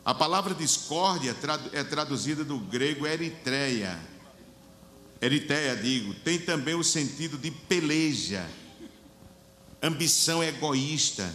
A 0.06 0.14
palavra 0.14 0.56
discórdia 0.56 1.36
é 1.74 1.84
traduzida 1.84 2.46
do 2.46 2.58
grego 2.58 3.06
eritreia. 3.06 4.00
Eritéia, 5.22 5.76
digo, 5.76 6.14
tem 6.14 6.40
também 6.40 6.76
o 6.76 6.84
sentido 6.84 7.38
de 7.38 7.52
peleja, 7.52 8.48
ambição 9.84 10.42
egoísta. 10.42 11.30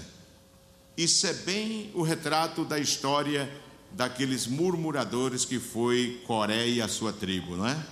Isso 0.97 1.27
é 1.27 1.35
bem 1.35 1.91
o 1.93 2.03
retrato 2.03 2.65
da 2.65 2.79
história 2.79 3.51
daqueles 3.91 4.47
murmuradores 4.47 5.45
que 5.45 5.59
foi 5.59 6.23
Coreia 6.27 6.67
e 6.67 6.81
a 6.81 6.89
sua 6.89 7.13
tribo, 7.13 7.57
não 7.57 7.67
é? 7.67 7.87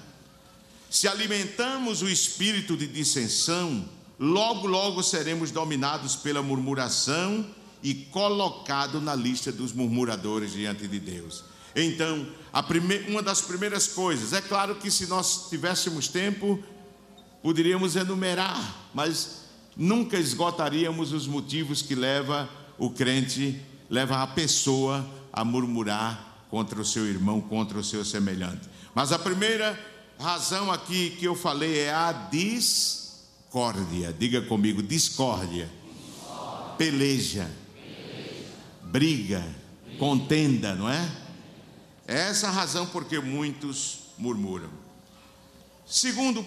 Se 0.88 1.06
alimentamos 1.06 2.00
o 2.00 2.08
espírito 2.08 2.76
de 2.76 2.86
dissensão, 2.86 3.86
logo, 4.20 4.66
logo 4.66 5.02
seremos 5.02 5.50
dominados 5.50 6.14
pela 6.14 6.42
murmuração 6.42 7.46
e 7.82 7.94
colocado 7.94 9.00
na 9.00 9.14
lista 9.14 9.50
dos 9.50 9.72
murmuradores 9.72 10.52
diante 10.52 10.86
de 10.86 11.00
Deus. 11.00 11.42
Então, 11.74 12.26
uma 13.08 13.22
das 13.22 13.40
primeiras 13.40 13.86
coisas, 13.86 14.34
é 14.34 14.42
claro 14.42 14.74
que 14.74 14.90
se 14.90 15.06
nós 15.06 15.48
tivéssemos 15.48 16.08
tempo, 16.08 16.62
poderíamos 17.42 17.96
enumerar, 17.96 18.90
mas 18.92 19.46
nunca 19.74 20.18
esgotaríamos 20.18 21.12
os 21.12 21.26
motivos 21.26 21.80
que 21.80 21.94
leva 21.94 22.48
o 22.76 22.90
crente, 22.90 23.58
leva 23.88 24.22
a 24.22 24.26
pessoa 24.26 25.08
a 25.32 25.44
murmurar 25.44 26.44
contra 26.50 26.78
o 26.78 26.84
seu 26.84 27.06
irmão, 27.06 27.40
contra 27.40 27.78
o 27.78 27.84
seu 27.84 28.04
semelhante. 28.04 28.68
Mas 28.94 29.12
a 29.12 29.18
primeira 29.18 29.78
razão 30.18 30.70
aqui 30.70 31.16
que 31.18 31.24
eu 31.24 31.34
falei 31.34 31.78
é 31.78 31.94
a 31.94 32.12
discórdia. 33.50 34.12
Diga 34.12 34.40
comigo, 34.42 34.80
discórdia. 34.80 35.68
discórdia. 35.92 36.76
Peleja. 36.78 37.50
Peleja. 37.74 38.46
Briga. 38.84 39.56
Contenda, 39.98 40.74
não 40.74 40.88
é? 40.88 41.10
É 42.06 42.28
essa 42.28 42.46
a 42.48 42.50
razão 42.50 42.86
porque 42.86 43.18
muitos 43.18 43.98
murmuram. 44.16 44.70
Segundo, 45.84 46.46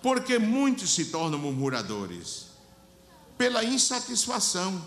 porque 0.00 0.38
muitos 0.38 0.94
se 0.94 1.06
tornam 1.06 1.38
murmuradores? 1.38 2.46
Pela 3.36 3.64
insatisfação 3.64 4.82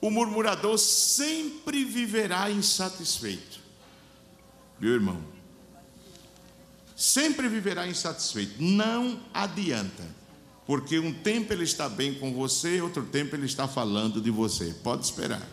o 0.00 0.10
murmurador 0.10 0.76
sempre 0.78 1.84
viverá 1.84 2.50
insatisfeito. 2.50 3.60
Meu 4.80 4.94
irmão, 4.94 5.22
sempre 7.02 7.48
viverá 7.48 7.86
insatisfeito. 7.86 8.62
Não 8.62 9.20
adianta, 9.32 10.04
porque 10.66 10.98
um 10.98 11.12
tempo 11.12 11.52
ele 11.52 11.64
está 11.64 11.88
bem 11.88 12.14
com 12.14 12.32
você, 12.34 12.80
outro 12.80 13.04
tempo 13.04 13.34
ele 13.34 13.46
está 13.46 13.66
falando 13.66 14.20
de 14.20 14.30
você. 14.30 14.74
Pode 14.82 15.04
esperar. 15.04 15.46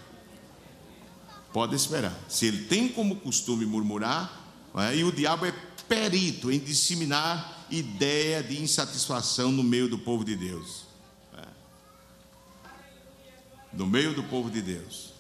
Pode 1.54 1.76
esperar. 1.76 2.18
Se 2.28 2.46
ele 2.46 2.66
tem 2.66 2.90
como 2.90 3.16
costume 3.16 3.66
murmurar, 3.66 4.48
é? 4.76 4.98
e 4.98 5.04
o 5.04 5.12
diabo 5.12 5.46
é 5.46 5.54
perito 5.88 6.52
em 6.52 6.60
disseminar 6.60 7.66
ideia 7.72 8.44
de 8.44 8.62
insatisfação 8.62 9.52
no 9.52 9.64
meio 9.64 9.88
do 9.90 9.98
povo 9.98 10.24
de 10.24 10.36
Deus 10.36 10.90
no 13.72 13.88
meio 13.88 14.14
do 14.14 14.24
povo 14.24 14.50
de 14.50 14.62
Deus. 14.62 15.14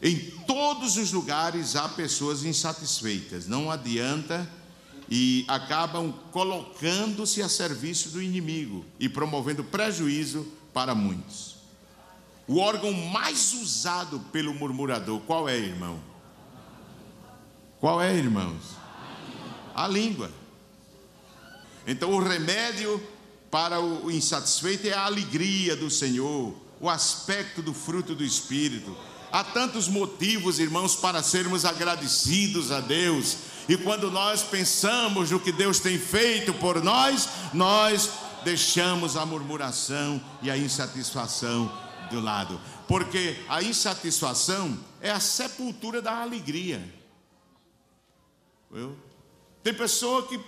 Em 0.00 0.18
todos 0.46 0.96
os 0.96 1.12
lugares 1.12 1.76
há 1.76 1.88
pessoas 1.88 2.44
insatisfeitas, 2.44 3.46
não 3.46 3.70
adianta 3.70 4.48
e 5.10 5.44
acabam 5.48 6.12
colocando-se 6.30 7.42
a 7.42 7.48
serviço 7.48 8.10
do 8.10 8.22
inimigo 8.22 8.84
e 8.98 9.08
promovendo 9.08 9.62
prejuízo 9.62 10.46
para 10.72 10.94
muitos. 10.94 11.56
O 12.46 12.58
órgão 12.58 12.92
mais 12.92 13.54
usado 13.54 14.20
pelo 14.32 14.54
murmurador, 14.54 15.20
qual 15.20 15.48
é, 15.48 15.58
irmão? 15.58 16.00
Qual 17.80 18.00
é, 18.00 18.14
irmãos? 18.14 18.62
A 19.74 19.88
língua. 19.88 20.30
Então, 21.86 22.12
o 22.12 22.22
remédio 22.22 23.02
para 23.50 23.80
o 23.80 24.10
insatisfeito 24.10 24.86
é 24.88 24.92
a 24.92 25.04
alegria 25.04 25.76
do 25.76 25.90
Senhor, 25.90 26.54
o 26.80 26.88
aspecto 26.88 27.60
do 27.60 27.74
fruto 27.74 28.14
do 28.14 28.24
Espírito. 28.24 28.96
Há 29.30 29.44
tantos 29.44 29.88
motivos, 29.88 30.58
irmãos, 30.58 30.94
para 30.94 31.22
sermos 31.22 31.64
agradecidos 31.64 32.70
a 32.70 32.80
Deus. 32.80 33.36
E 33.68 33.76
quando 33.76 34.10
nós 34.10 34.42
pensamos 34.42 35.30
no 35.30 35.40
que 35.40 35.52
Deus 35.52 35.78
tem 35.78 35.98
feito 35.98 36.52
por 36.54 36.82
nós, 36.82 37.28
nós 37.52 38.10
deixamos 38.44 39.16
a 39.16 39.24
murmuração 39.24 40.20
e 40.42 40.50
a 40.50 40.56
insatisfação 40.56 41.70
do 42.10 42.20
lado. 42.20 42.60
Porque 42.88 43.36
a 43.48 43.62
insatisfação 43.62 44.78
é 45.00 45.10
a 45.10 45.20
sepultura 45.20 46.02
da 46.02 46.20
alegria. 46.20 46.82
Viu? 48.70 48.96
Tem 49.62 49.72
pessoa 49.72 50.26
que, 50.26 50.40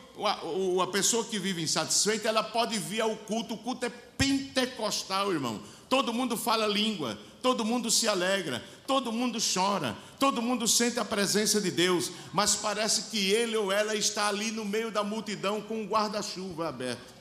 a 0.82 0.86
pessoa 0.88 1.24
que 1.24 1.38
vive 1.38 1.62
insatisfeita, 1.62 2.28
ela 2.28 2.42
pode 2.42 2.78
vir 2.78 3.00
ao 3.00 3.14
culto, 3.14 3.54
o 3.54 3.58
culto 3.58 3.86
é 3.86 3.88
pentecostal, 4.18 5.32
irmão. 5.32 5.62
Todo 5.88 6.12
mundo 6.12 6.36
fala 6.36 6.66
língua, 6.66 7.16
todo 7.44 7.62
mundo 7.62 7.90
se 7.90 8.08
alegra, 8.08 8.64
todo 8.86 9.12
mundo 9.12 9.38
chora, 9.38 9.94
todo 10.18 10.40
mundo 10.40 10.66
sente 10.66 10.98
a 10.98 11.04
presença 11.04 11.60
de 11.60 11.70
Deus, 11.70 12.10
mas 12.32 12.56
parece 12.56 13.10
que 13.10 13.32
ele 13.32 13.54
ou 13.54 13.70
ela 13.70 13.94
está 13.94 14.28
ali 14.28 14.50
no 14.50 14.64
meio 14.64 14.90
da 14.90 15.04
multidão 15.04 15.60
com 15.60 15.82
um 15.82 15.86
guarda-chuva 15.86 16.70
aberto 16.70 17.13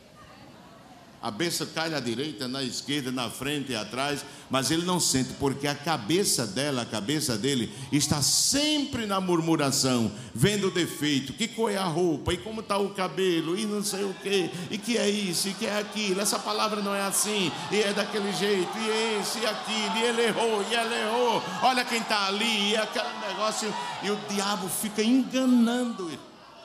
a 1.23 1.31
bênção 1.31 1.65
cai 1.73 1.87
na 1.87 2.01
direita, 2.01 2.49
na 2.49 2.61
esquerda, 2.61 3.09
na 3.09 3.29
frente 3.29 3.71
e 3.71 3.75
atrás, 3.77 4.25
mas 4.49 4.69
ele 4.71 4.83
não 4.83 4.99
sente, 4.99 5.31
porque 5.39 5.65
a 5.65 5.73
cabeça 5.73 6.45
dela, 6.45 6.81
a 6.81 6.85
cabeça 6.85 7.37
dele, 7.37 7.71
está 7.93 8.21
sempre 8.21 9.05
na 9.05 9.21
murmuração, 9.21 10.11
vendo 10.35 10.67
o 10.67 10.71
defeito, 10.71 11.31
que 11.31 11.47
cor 11.47 11.71
é 11.71 11.77
a 11.77 11.85
roupa, 11.85 12.33
e 12.33 12.37
como 12.37 12.59
está 12.59 12.77
o 12.77 12.89
cabelo, 12.89 13.57
e 13.57 13.65
não 13.65 13.81
sei 13.81 14.03
o 14.03 14.13
que, 14.15 14.51
e 14.69 14.77
que 14.77 14.97
é 14.97 15.09
isso, 15.09 15.47
e 15.47 15.53
que 15.53 15.65
é 15.65 15.79
aquilo, 15.79 16.19
essa 16.19 16.37
palavra 16.37 16.81
não 16.81 16.93
é 16.93 17.03
assim, 17.03 17.49
e 17.71 17.79
é 17.79 17.93
daquele 17.93 18.33
jeito, 18.33 18.77
e 18.77 18.89
é 18.89 19.19
esse, 19.21 19.39
e 19.39 19.45
aquilo, 19.45 19.97
e 19.99 20.03
ele 20.03 20.21
errou, 20.23 20.65
e 20.69 20.75
ela 20.75 20.93
errou, 20.93 21.41
olha 21.61 21.85
quem 21.85 22.01
está 22.01 22.27
ali, 22.27 22.71
e 22.71 22.75
aquele 22.75 23.17
negócio, 23.29 23.73
e 24.03 24.11
o 24.11 24.19
diabo 24.27 24.67
fica 24.67 25.01
enganando, 25.01 26.11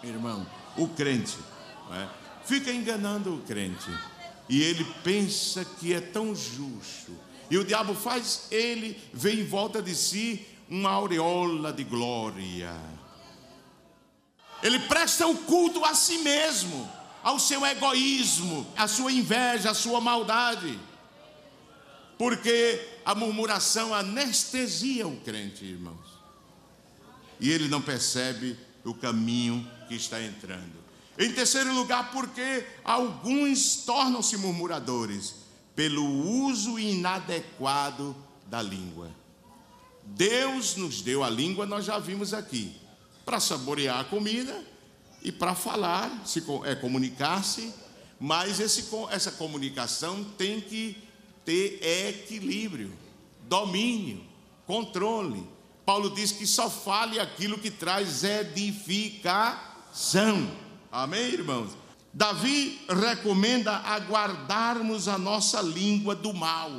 irmão, 0.03 0.45
o 0.77 0.89
crente, 0.89 1.37
é? 1.93 2.09
fica 2.45 2.73
enganando 2.73 3.35
o 3.35 3.39
crente 3.43 3.89
e 4.49 4.63
ele 4.63 4.85
pensa 5.05 5.65
que 5.65 5.93
é 5.93 6.01
tão 6.01 6.35
justo. 6.35 7.13
E 7.51 7.59
o 7.59 7.65
diabo 7.65 7.95
faz 7.95 8.47
ele 8.51 8.99
ver 9.13 9.39
em 9.39 9.45
volta 9.45 9.83
de 9.83 9.95
si 9.95 10.47
uma 10.69 10.91
aureola 10.91 11.73
de 11.73 11.85
glória. 11.85 12.75
Ele 14.63 14.79
presta 14.81 15.27
o 15.27 15.37
culto 15.37 15.85
a 15.85 15.95
si 15.95 16.19
mesmo, 16.19 16.91
ao 17.23 17.39
seu 17.39 17.65
egoísmo, 17.65 18.67
à 18.77 18.89
sua 18.89 19.13
inveja, 19.13 19.71
à 19.71 19.75
sua 19.75 20.01
maldade. 20.01 20.79
Porque 22.17 22.81
a 23.05 23.15
murmuração 23.15 23.95
anestesia 23.95 25.07
o 25.07 25.17
crente, 25.21 25.65
irmãos. 25.65 26.19
E 27.41 27.51
ele 27.51 27.69
não 27.69 27.81
percebe 27.81 28.59
o 28.85 28.93
caminho 28.93 29.67
que 29.87 29.95
está 29.95 30.21
entrando. 30.23 30.88
Em 31.19 31.33
terceiro 31.33 31.75
lugar, 31.75 32.13
porque 32.13 32.65
alguns 32.85 33.79
tornam-se 33.85 34.37
murmuradores 34.37 35.35
pelo 35.75 36.05
uso 36.05 36.79
inadequado 36.79 38.15
da 38.47 38.63
língua. 38.63 39.11
Deus 40.05 40.77
nos 40.77 41.03
deu 41.03 41.25
a 41.25 41.29
língua, 41.29 41.67
nós 41.67 41.85
já 41.85 41.99
vimos 41.99 42.33
aqui, 42.33 42.75
para 43.25 43.41
saborear 43.41 43.99
a 44.01 44.05
comida 44.05 44.65
e 45.21 45.33
para 45.33 45.57
falar, 45.57 46.23
se 46.25 46.43
é 46.65 46.75
comunicar-se, 46.77 47.75
mas 48.21 48.61
esse, 48.61 48.89
essa 49.11 49.33
comunicação 49.33 50.25
tem 50.37 50.61
que 50.61 50.97
ter 51.45 51.81
equilíbrio, 52.09 52.93
domínio, 53.43 54.25
controle. 54.67 55.45
Paulo 55.85 56.11
diz 56.11 56.31
que 56.31 56.47
só 56.47 56.71
fale 56.71 57.19
aquilo 57.19 57.59
que 57.59 57.71
traz 57.71 58.23
edificação. 58.23 59.29
Amém, 60.91 61.33
irmãos? 61.33 61.77
Davi 62.13 62.85
recomenda 62.89 63.77
aguardarmos 63.77 65.09
a 65.09 65.19
nossa 65.19 65.61
língua 65.61 66.15
do 66.15 66.33
mal. 66.33 66.71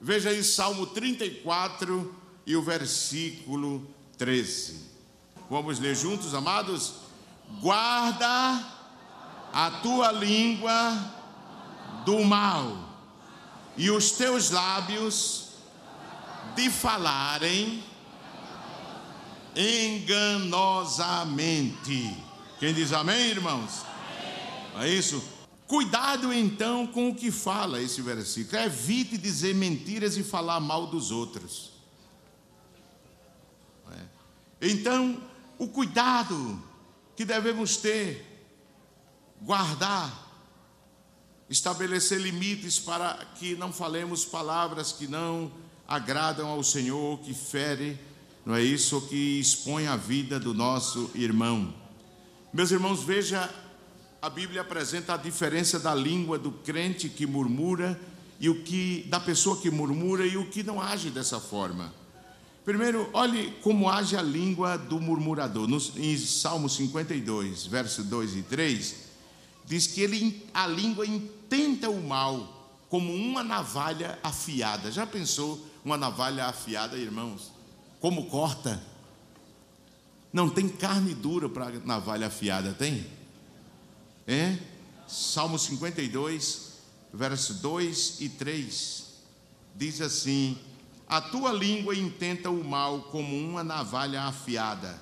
Veja 0.00 0.30
aí 0.30 0.42
Salmo 0.44 0.86
34 0.86 2.14
e 2.44 2.54
o 2.54 2.62
versículo 2.62 3.88
13. 4.18 4.84
Vamos 5.48 5.78
ler 5.78 5.96
juntos, 5.96 6.34
amados? 6.34 6.96
Guarda 7.60 8.62
a 9.52 9.70
tua 9.82 10.12
língua 10.12 11.14
do 12.04 12.22
mal 12.24 12.76
e 13.76 13.90
os 13.90 14.12
teus 14.12 14.50
lábios 14.50 15.48
de 16.54 16.70
falarem 16.70 17.82
enganosamente. 19.56 22.25
Quem 22.58 22.72
diz 22.72 22.92
amém, 22.92 23.28
irmãos? 23.28 23.84
Amém. 24.74 24.88
É 24.88 24.94
isso? 24.94 25.22
Cuidado 25.66 26.32
então 26.32 26.86
com 26.86 27.10
o 27.10 27.14
que 27.14 27.30
fala 27.30 27.82
esse 27.82 28.00
versículo. 28.00 28.62
Evite 28.62 29.18
dizer 29.18 29.54
mentiras 29.54 30.16
e 30.16 30.22
falar 30.22 30.58
mal 30.58 30.86
dos 30.86 31.10
outros. 31.10 31.72
É. 33.92 34.68
Então, 34.68 35.20
o 35.58 35.68
cuidado 35.68 36.62
que 37.14 37.26
devemos 37.26 37.76
ter, 37.76 38.24
guardar, 39.42 40.26
estabelecer 41.50 42.20
limites 42.20 42.78
para 42.78 43.16
que 43.38 43.54
não 43.54 43.72
falemos 43.72 44.24
palavras 44.24 44.92
que 44.92 45.06
não 45.06 45.52
agradam 45.86 46.48
ao 46.48 46.62
Senhor, 46.64 47.18
que 47.20 47.34
fere, 47.34 47.98
não 48.46 48.54
é 48.54 48.62
isso, 48.62 49.00
que 49.08 49.40
expõe 49.40 49.86
a 49.86 49.96
vida 49.96 50.40
do 50.40 50.54
nosso 50.54 51.10
irmão. 51.14 51.85
Meus 52.56 52.70
irmãos, 52.70 53.02
veja, 53.02 53.50
a 54.22 54.30
Bíblia 54.30 54.62
apresenta 54.62 55.12
a 55.12 55.18
diferença 55.18 55.78
da 55.78 55.94
língua 55.94 56.38
do 56.38 56.50
crente 56.50 57.06
que 57.06 57.26
murmura 57.26 58.00
e 58.40 58.48
o 58.48 58.64
que 58.64 59.04
da 59.10 59.20
pessoa 59.20 59.60
que 59.60 59.70
murmura 59.70 60.26
e 60.26 60.38
o 60.38 60.48
que 60.48 60.62
não 60.62 60.80
age 60.80 61.10
dessa 61.10 61.38
forma. 61.38 61.92
Primeiro, 62.64 63.10
olhe 63.12 63.50
como 63.60 63.90
age 63.90 64.16
a 64.16 64.22
língua 64.22 64.78
do 64.78 64.98
murmurador. 64.98 65.68
No, 65.68 65.76
em 65.98 66.16
Salmo 66.16 66.66
52, 66.66 67.66
verso 67.66 68.02
2 68.02 68.36
e 68.36 68.42
3, 68.44 68.96
diz 69.66 69.86
que 69.86 70.00
ele, 70.00 70.42
a 70.54 70.66
língua 70.66 71.06
intenta 71.06 71.90
o 71.90 72.02
mal 72.02 72.72
como 72.88 73.12
uma 73.12 73.44
navalha 73.44 74.18
afiada. 74.22 74.90
Já 74.90 75.06
pensou 75.06 75.62
uma 75.84 75.98
navalha 75.98 76.46
afiada, 76.46 76.96
irmãos? 76.96 77.52
Como 78.00 78.30
corta? 78.30 78.82
Não 80.36 80.50
tem 80.50 80.68
carne 80.68 81.14
dura 81.14 81.48
para 81.48 81.80
navalha 81.82 82.26
afiada, 82.26 82.74
tem? 82.74 83.06
É? 84.26 84.58
Salmo 85.08 85.58
52, 85.58 86.72
verso 87.10 87.54
2 87.54 88.20
e 88.20 88.28
3. 88.28 89.04
Diz 89.74 90.02
assim: 90.02 90.58
A 91.08 91.22
tua 91.22 91.54
língua 91.54 91.96
intenta 91.96 92.50
o 92.50 92.62
mal 92.62 93.04
como 93.04 93.34
uma 93.34 93.64
navalha 93.64 94.24
afiada, 94.24 95.00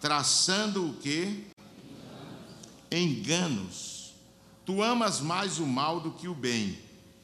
traçando 0.00 0.90
o 0.90 0.94
que? 0.94 1.48
Enganos. 2.88 4.14
Tu 4.64 4.80
amas 4.80 5.20
mais 5.20 5.58
o 5.58 5.66
mal 5.66 5.98
do 5.98 6.12
que 6.12 6.28
o 6.28 6.34
bem, 6.36 6.78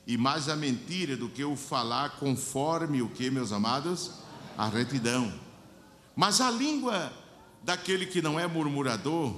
e 0.09 0.19
mais 0.19 0.49
a 0.49 0.57
mentira 0.57 1.17
do 1.17 1.29
que 1.29 1.45
o 1.45 1.55
falar 1.55 2.17
conforme 2.19 3.01
o 3.01 3.11
que, 3.11 3.31
meus 3.31 3.53
amados? 3.53 4.11
A 4.59 4.67
retidão. 4.67 5.33
Mas 6.17 6.41
a 6.41 6.51
língua 6.51 7.13
daquele 7.65 8.05
que 8.07 8.21
não 8.21 8.39
é 8.39 8.47
murmurador 8.47 9.35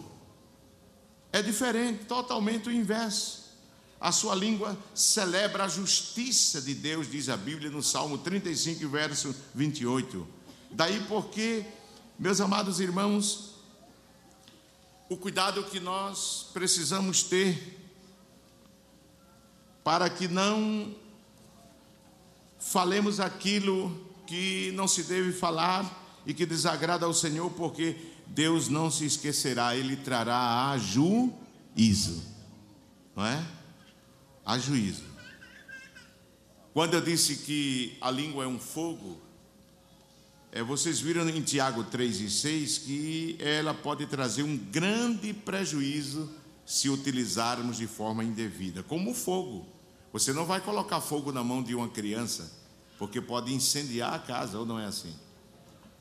é 1.32 1.40
diferente, 1.40 2.04
totalmente 2.06 2.68
o 2.68 2.72
inverso. 2.72 3.46
A 4.00 4.10
sua 4.10 4.34
língua 4.34 4.76
celebra 4.94 5.64
a 5.64 5.68
justiça 5.68 6.60
de 6.60 6.74
Deus, 6.74 7.10
diz 7.10 7.28
a 7.28 7.36
Bíblia 7.36 7.70
no 7.70 7.82
Salmo 7.82 8.18
35, 8.18 8.88
verso 8.88 9.34
28. 9.54 10.26
Daí 10.70 11.04
porque, 11.08 11.64
meus 12.18 12.40
amados 12.40 12.80
irmãos, 12.80 13.54
o 15.08 15.16
cuidado 15.16 15.62
que 15.64 15.78
nós 15.78 16.48
precisamos 16.52 17.22
ter 17.22 17.78
para 19.84 20.10
que 20.10 20.26
não 20.26 20.94
falemos 22.58 23.20
aquilo 23.20 24.04
que 24.26 24.72
não 24.72 24.88
se 24.88 25.04
deve 25.04 25.32
falar 25.32 26.04
e 26.26 26.34
que 26.34 26.44
desagrada 26.44 27.06
ao 27.06 27.14
Senhor, 27.14 27.50
porque 27.50 28.15
Deus 28.26 28.68
não 28.68 28.90
se 28.90 29.04
esquecerá, 29.04 29.76
Ele 29.76 29.96
trará 29.96 30.70
a 30.70 30.78
juízo, 30.78 32.22
não 33.14 33.24
é? 33.24 33.44
A 34.44 34.58
juízo. 34.58 35.04
Quando 36.72 36.94
eu 36.94 37.00
disse 37.00 37.36
que 37.36 37.96
a 38.00 38.10
língua 38.10 38.44
é 38.44 38.46
um 38.46 38.58
fogo, 38.58 39.18
é, 40.52 40.62
vocês 40.62 41.00
viram 41.00 41.28
em 41.28 41.42
Tiago 41.42 41.84
3 41.84 42.20
e 42.20 42.30
6 42.30 42.78
que 42.78 43.36
ela 43.40 43.74
pode 43.74 44.06
trazer 44.06 44.42
um 44.42 44.56
grande 44.56 45.32
prejuízo 45.32 46.30
se 46.66 46.88
utilizarmos 46.88 47.76
de 47.76 47.86
forma 47.86 48.24
indevida, 48.24 48.82
como 48.82 49.12
o 49.12 49.14
fogo. 49.14 49.66
Você 50.12 50.32
não 50.32 50.44
vai 50.44 50.60
colocar 50.60 51.00
fogo 51.00 51.30
na 51.30 51.44
mão 51.44 51.62
de 51.62 51.74
uma 51.74 51.88
criança, 51.88 52.50
porque 52.98 53.20
pode 53.20 53.52
incendiar 53.52 54.14
a 54.14 54.18
casa, 54.18 54.58
ou 54.58 54.66
não 54.66 54.78
é 54.78 54.86
assim? 54.86 55.14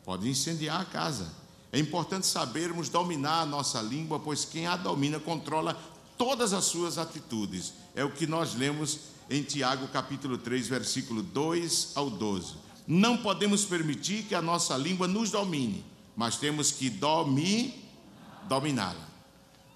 Pode 0.03 0.29
incendiar 0.29 0.81
a 0.81 0.85
casa. 0.85 1.31
É 1.75 1.77
importante 1.77 2.25
sabermos 2.25 2.87
dominar 2.87 3.41
a 3.41 3.45
nossa 3.45 3.81
língua, 3.81 4.17
pois 4.17 4.45
quem 4.45 4.65
a 4.65 4.77
domina 4.77 5.19
controla 5.19 5.77
todas 6.17 6.53
as 6.53 6.63
suas 6.63 6.97
atitudes. 6.97 7.73
É 7.93 8.01
o 8.01 8.11
que 8.11 8.25
nós 8.25 8.55
lemos 8.55 8.97
em 9.29 9.43
Tiago 9.43 9.89
capítulo 9.89 10.37
3, 10.37 10.69
versículo 10.69 11.21
2 11.21 11.91
ao 11.95 12.09
12. 12.09 12.53
Não 12.87 13.17
podemos 13.17 13.65
permitir 13.65 14.23
que 14.23 14.33
a 14.33 14.41
nossa 14.41 14.77
língua 14.77 15.05
nos 15.05 15.31
domine, 15.31 15.83
mas 16.15 16.37
temos 16.37 16.71
que 16.71 16.89
domi, 16.89 17.83
dominá-la. 18.47 19.09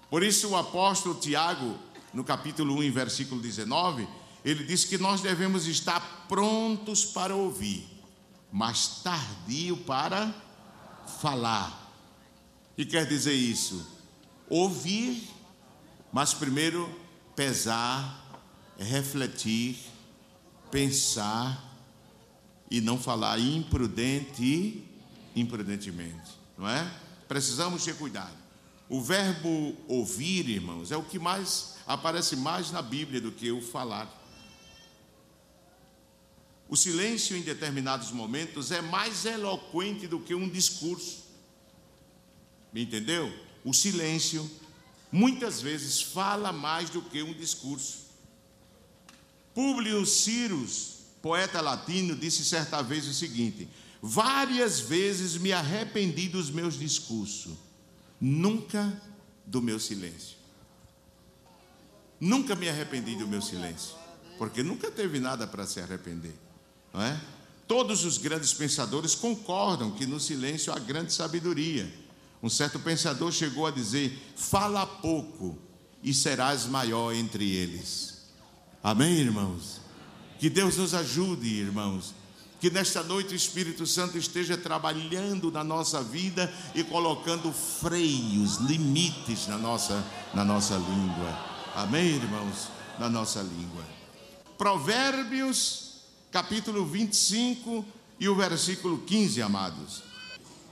Por 0.08 0.22
isso 0.22 0.48
o 0.48 0.56
apóstolo 0.56 1.16
Tiago, 1.16 1.76
no 2.14 2.24
capítulo 2.24 2.76
1, 2.76 2.92
versículo 2.92 3.42
19, 3.42 4.08
ele 4.42 4.64
diz 4.64 4.86
que 4.86 4.96
nós 4.96 5.20
devemos 5.20 5.66
estar 5.66 6.24
prontos 6.26 7.04
para 7.04 7.36
ouvir, 7.36 7.86
mas 8.50 9.02
tardio 9.04 9.76
para 9.76 10.34
falar. 11.20 11.79
E 12.76 12.84
quer 12.84 13.06
dizer 13.06 13.34
isso? 13.34 13.86
Ouvir, 14.48 15.28
mas 16.12 16.34
primeiro 16.34 16.88
pesar, 17.36 18.42
refletir, 18.78 19.78
pensar 20.70 21.68
e 22.70 22.80
não 22.80 22.98
falar 22.98 23.38
imprudente 23.38 24.86
imprudentemente, 25.34 26.30
não 26.56 26.68
é? 26.68 26.90
Precisamos 27.28 27.84
ter 27.84 27.96
cuidado. 27.96 28.36
O 28.88 29.00
verbo 29.00 29.76
ouvir, 29.86 30.48
irmãos, 30.48 30.90
é 30.90 30.96
o 30.96 31.02
que 31.02 31.18
mais 31.18 31.76
aparece 31.86 32.36
mais 32.36 32.70
na 32.70 32.82
Bíblia 32.82 33.20
do 33.20 33.30
que 33.30 33.50
o 33.50 33.62
falar. 33.62 34.08
O 36.68 36.76
silêncio 36.76 37.36
em 37.36 37.42
determinados 37.42 38.10
momentos 38.10 38.70
é 38.70 38.80
mais 38.80 39.24
eloquente 39.24 40.06
do 40.06 40.20
que 40.20 40.34
um 40.34 40.48
discurso. 40.48 41.29
Entendeu? 42.74 43.32
O 43.64 43.74
silêncio 43.74 44.48
muitas 45.10 45.60
vezes 45.60 46.00
fala 46.00 46.52
mais 46.52 46.90
do 46.90 47.02
que 47.02 47.22
um 47.22 47.32
discurso. 47.32 48.10
Públio 49.54 50.06
Cyrus, 50.06 50.98
poeta 51.20 51.60
latino, 51.60 52.14
disse 52.14 52.44
certa 52.44 52.82
vez 52.82 53.06
o 53.06 53.12
seguinte: 53.12 53.68
Várias 54.00 54.80
vezes 54.80 55.36
me 55.36 55.52
arrependi 55.52 56.28
dos 56.28 56.50
meus 56.50 56.78
discursos, 56.78 57.52
nunca 58.20 59.00
do 59.44 59.60
meu 59.60 59.78
silêncio. 59.78 60.38
Nunca 62.18 62.54
me 62.54 62.68
arrependi 62.68 63.16
do 63.16 63.26
meu 63.26 63.42
silêncio, 63.42 63.94
porque 64.38 64.62
nunca 64.62 64.90
teve 64.90 65.18
nada 65.18 65.46
para 65.46 65.66
se 65.66 65.80
arrepender. 65.80 66.34
Não 66.92 67.02
é? 67.02 67.20
Todos 67.66 68.04
os 68.04 68.18
grandes 68.18 68.52
pensadores 68.52 69.14
concordam 69.14 69.90
que 69.92 70.06
no 70.06 70.20
silêncio 70.20 70.72
há 70.72 70.78
grande 70.78 71.12
sabedoria. 71.12 71.90
Um 72.42 72.48
certo 72.48 72.78
pensador 72.78 73.32
chegou 73.32 73.66
a 73.66 73.70
dizer: 73.70 74.32
Fala 74.36 74.86
pouco 74.86 75.58
e 76.02 76.14
serás 76.14 76.66
maior 76.66 77.14
entre 77.14 77.50
eles. 77.50 78.30
Amém, 78.82 79.18
irmãos? 79.18 79.80
Que 80.38 80.48
Deus 80.48 80.76
nos 80.76 80.94
ajude, 80.94 81.48
irmãos. 81.48 82.14
Que 82.60 82.70
nesta 82.70 83.02
noite 83.02 83.32
o 83.32 83.36
Espírito 83.36 83.86
Santo 83.86 84.18
esteja 84.18 84.56
trabalhando 84.56 85.50
na 85.50 85.64
nossa 85.64 86.02
vida 86.02 86.52
e 86.74 86.84
colocando 86.84 87.52
freios, 87.52 88.56
limites 88.56 89.46
na 89.46 89.56
nossa, 89.56 90.04
na 90.34 90.44
nossa 90.44 90.76
língua. 90.76 91.38
Amém, 91.74 92.16
irmãos? 92.16 92.68
Na 92.98 93.08
nossa 93.08 93.40
língua. 93.40 93.84
Provérbios 94.58 95.90
capítulo 96.30 96.86
25 96.86 97.84
e 98.18 98.28
o 98.28 98.34
versículo 98.34 98.98
15, 98.98 99.42
amados. 99.42 100.09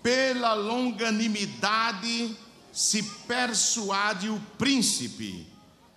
Pela 0.02 0.54
longanimidade 0.54 2.36
se 2.72 3.02
persuade 3.02 4.28
o 4.28 4.40
príncipe, 4.56 5.46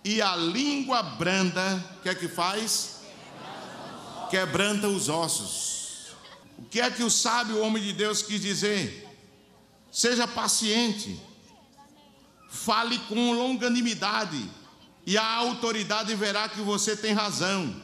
e 0.04 0.20
a 0.20 0.34
língua 0.34 1.02
branda, 1.02 1.84
o 1.98 2.02
que 2.02 2.08
é 2.08 2.14
que 2.14 2.26
faz? 2.26 3.02
Quebranta 4.30 4.88
os 4.88 5.08
ossos. 5.08 6.14
O 6.58 6.64
que 6.64 6.80
é 6.80 6.90
que 6.90 7.02
o 7.02 7.10
sábio 7.10 7.60
homem 7.62 7.82
de 7.82 7.92
Deus 7.92 8.22
quis 8.22 8.40
dizer? 8.40 9.08
Seja 9.92 10.26
paciente, 10.26 11.20
fale 12.48 12.98
com 13.00 13.32
longanimidade, 13.32 14.50
e 15.06 15.16
a 15.16 15.34
autoridade 15.36 16.14
verá 16.14 16.48
que 16.48 16.60
você 16.60 16.96
tem 16.96 17.12
razão 17.12 17.82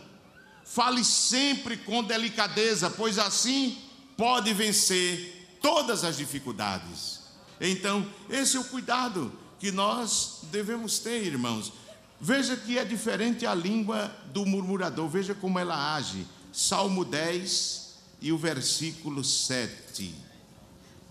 Fale 0.68 1.02
sempre 1.02 1.78
com 1.78 2.04
delicadeza, 2.04 2.90
pois 2.90 3.18
assim 3.18 3.78
pode 4.18 4.52
vencer 4.52 5.37
todas 5.68 6.02
as 6.02 6.16
dificuldades. 6.16 7.20
Então, 7.60 8.06
esse 8.30 8.56
é 8.56 8.60
o 8.60 8.64
cuidado 8.64 9.30
que 9.60 9.70
nós 9.70 10.38
devemos 10.44 10.98
ter, 10.98 11.26
irmãos. 11.26 11.70
Veja 12.18 12.56
que 12.56 12.78
é 12.78 12.84
diferente 12.86 13.44
a 13.44 13.54
língua 13.54 14.10
do 14.32 14.46
murmurador, 14.46 15.06
veja 15.10 15.34
como 15.34 15.58
ela 15.58 15.94
age. 15.94 16.26
Salmo 16.54 17.04
10 17.04 17.96
e 18.22 18.32
o 18.32 18.38
versículo 18.38 19.22
7. 19.22 20.14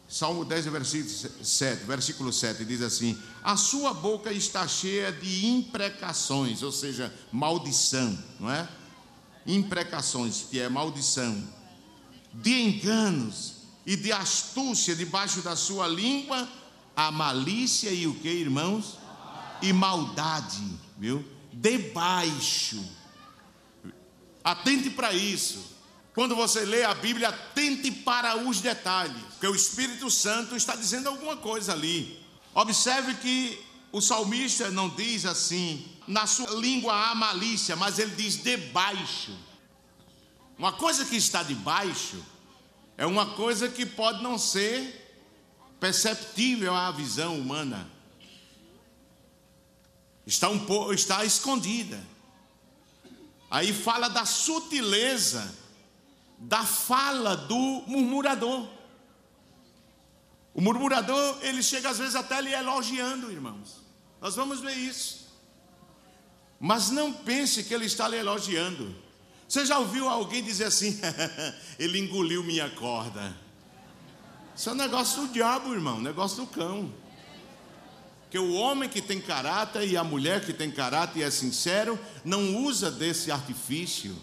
Salmo 0.10 0.44
10, 0.44 0.66
versículo 0.66 1.46
7, 1.46 1.84
versículo 1.84 2.34
7 2.34 2.66
diz 2.66 2.82
assim: 2.82 3.16
A 3.44 3.56
sua 3.56 3.94
boca 3.94 4.34
está 4.34 4.68
cheia 4.68 5.12
de 5.12 5.46
imprecações, 5.46 6.64
ou 6.64 6.72
seja, 6.72 7.14
maldição, 7.32 8.18
não 8.40 8.50
é? 8.50 8.68
imprecações, 9.46 10.48
que 10.50 10.60
é 10.60 10.68
maldição, 10.68 11.48
de 12.34 12.52
enganos 12.52 13.57
e 13.88 13.96
de 13.96 14.12
astúcia 14.12 14.94
debaixo 14.94 15.42
da 15.42 15.56
sua 15.56 15.88
língua, 15.88 16.46
a 16.94 17.10
malícia 17.10 17.90
e 17.90 18.06
o 18.06 18.14
que, 18.16 18.28
irmãos? 18.28 18.98
E 19.62 19.72
maldade, 19.72 20.62
viu? 20.98 21.26
Debaixo. 21.54 22.86
Atente 24.44 24.90
para 24.90 25.14
isso. 25.14 25.78
Quando 26.14 26.36
você 26.36 26.66
lê 26.66 26.84
a 26.84 26.94
Bíblia, 26.94 27.30
atente 27.30 27.90
para 27.90 28.36
os 28.36 28.60
detalhes, 28.60 29.22
porque 29.30 29.48
o 29.48 29.56
Espírito 29.56 30.12
Santo 30.12 30.58
está 30.58 30.76
dizendo 30.76 31.08
alguma 31.08 31.38
coisa 31.38 31.72
ali. 31.72 32.22
Observe 32.54 33.14
que 33.16 33.58
o 33.90 34.02
salmista 34.02 34.70
não 34.70 34.90
diz 34.90 35.26
assim, 35.26 35.88
na 36.06 36.28
sua 36.28 36.50
língua 36.56 36.94
há 36.94 37.16
malícia, 37.16 37.76
mas 37.78 38.00
ele 38.00 38.16
diz 38.16 38.36
debaixo. 38.44 39.32
Uma 40.58 40.74
coisa 40.74 41.06
que 41.06 41.16
está 41.16 41.42
debaixo 41.42 42.22
é 42.98 43.06
uma 43.06 43.36
coisa 43.36 43.70
que 43.70 43.86
pode 43.86 44.24
não 44.24 44.38
ser 44.38 45.06
perceptível 45.80 46.74
à 46.74 46.92
visão 46.92 47.38
humana. 47.38 47.90
Está 50.26 50.50
um 50.50 50.66
pouco, 50.66 50.94
está 50.94 51.24
escondida. 51.24 52.04
Aí 53.50 53.72
fala 53.72 54.10
da 54.10 54.26
sutileza 54.26 55.56
da 56.38 56.64
fala 56.64 57.36
do 57.36 57.84
murmurador. 57.88 58.68
O 60.54 60.62
murmurador, 60.62 61.38
ele 61.42 61.64
chega 61.64 61.90
às 61.90 61.98
vezes 61.98 62.16
até 62.16 62.42
lhe 62.42 62.54
elogiando, 62.54 63.32
irmãos. 63.32 63.82
Nós 64.20 64.36
vamos 64.36 64.60
ver 64.60 64.74
isso. 64.74 65.28
Mas 66.60 66.90
não 66.90 67.14
pense 67.14 67.64
que 67.64 67.74
ele 67.74 67.86
está 67.86 68.08
lhe 68.08 68.18
elogiando. 68.18 68.96
Você 69.48 69.66
já 69.66 69.80
ouviu 69.80 70.08
alguém 70.10 70.44
dizer 70.44 70.66
assim: 70.66 71.00
ele 71.80 72.00
engoliu 72.00 72.44
minha 72.44 72.70
corda? 72.70 73.36
Isso 74.56 74.70
é 74.70 74.74
um 74.74 74.76
negócio 74.76 75.24
do 75.24 75.34
diabo, 75.34 75.74
irmão, 75.74 76.00
negócio 76.00 76.38
do 76.38 76.48
cão. 76.48 76.92
Que 78.30 78.40
o 78.40 78.54
homem 78.54 78.90
que 78.90 79.02
tem 79.02 79.22
caráter 79.22 79.88
e 79.88 79.96
a 79.96 80.04
mulher 80.04 80.44
que 80.46 80.52
tem 80.52 80.70
caráter 80.70 81.20
e 81.20 81.24
é 81.24 81.32
sincero, 81.32 81.98
não 82.26 82.58
usa 82.64 82.92
desse 82.92 83.32
artifício. 83.32 84.16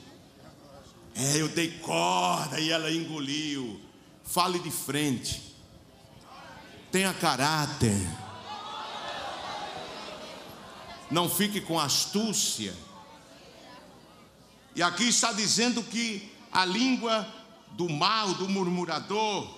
É, 1.15 1.41
eu 1.41 1.49
dei 1.49 1.79
corda 1.79 2.61
e 2.61 2.71
ela 2.71 2.91
engoliu. 2.93 3.81
Fale 4.25 4.59
de 4.59 4.71
frente 4.71 5.55
tenha 6.95 7.13
caráter. 7.13 8.01
Não 11.11 11.29
fique 11.29 11.61
com 11.61 11.81
astúcia. 11.81 12.73
E 14.75 14.83
aqui 14.83 15.09
está 15.09 15.33
dizendo 15.33 15.83
que 15.83 16.33
a 16.53 16.65
língua 16.65 17.27
do 17.73 17.89
mal, 17.89 18.35
do 18.35 18.49
murmurador, 18.49 19.49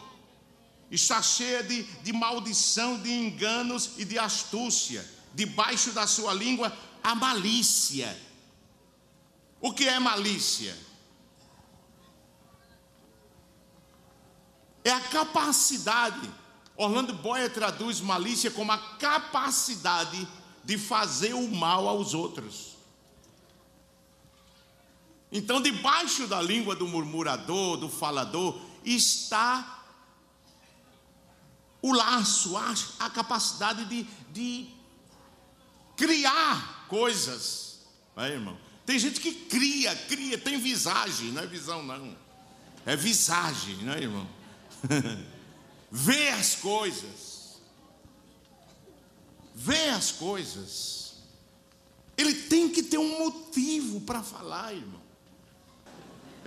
está 0.91 1.23
cheia 1.23 1.63
de, 1.63 1.83
de 1.83 2.13
maldição, 2.13 2.99
de 3.01 3.11
enganos 3.11 3.93
e 3.97 4.05
de 4.05 4.19
astúcia. 4.19 5.05
Debaixo 5.35 5.93
da 5.93 6.07
sua 6.07 6.33
língua, 6.33 6.77
a 7.03 7.15
malícia. 7.15 8.17
O 9.61 9.73
que 9.73 9.89
é 9.89 9.99
malícia? 9.99 10.77
É 14.85 14.91
a 14.91 15.01
capacidade 15.01 16.31
Orlando 16.77 17.15
Boyer 17.15 17.51
traduz 17.51 18.01
malícia 18.01 18.51
como 18.51 18.71
a 18.71 18.79
capacidade 18.79 20.29
de 20.63 20.77
fazer 20.77 21.33
o 21.33 21.49
mal 21.49 21.89
aos 21.89 22.13
outros. 22.13 22.76
Então, 25.31 25.61
debaixo 25.61 26.27
da 26.27 26.41
língua 26.41 26.77
do 26.77 26.87
murmurador, 26.87 27.77
do 27.77 27.89
falador, 27.89 28.61
está 28.85 29.85
o 31.83 31.93
laço, 31.93 32.57
a, 32.57 32.75
a 33.01 33.11
capacidade 33.11 33.85
de, 33.85 34.07
de 34.33 34.69
criar 35.97 36.87
coisas. 36.89 37.81
É, 38.17 38.29
irmão? 38.29 38.59
Tem 38.85 38.99
gente 38.99 39.21
que 39.21 39.33
cria, 39.33 39.95
cria, 39.95 40.39
tem 40.39 40.59
visagem, 40.59 41.33
não 41.33 41.43
é 41.43 41.47
visão 41.47 41.83
não. 41.83 42.17
É 42.85 42.95
visagem, 42.95 43.77
não 43.83 43.93
é, 43.93 44.03
irmão? 44.03 44.29
Vê 45.91 46.29
as 46.29 46.55
coisas. 46.55 47.61
Vê 49.55 49.89
as 49.91 50.13
coisas. 50.13 51.15
Ele 52.17 52.35
tem 52.35 52.69
que 52.69 52.83
ter 52.83 52.99
um 52.99 53.19
motivo 53.19 54.01
para 54.03 54.23
falar, 54.23 54.73
irmão. 54.73 55.03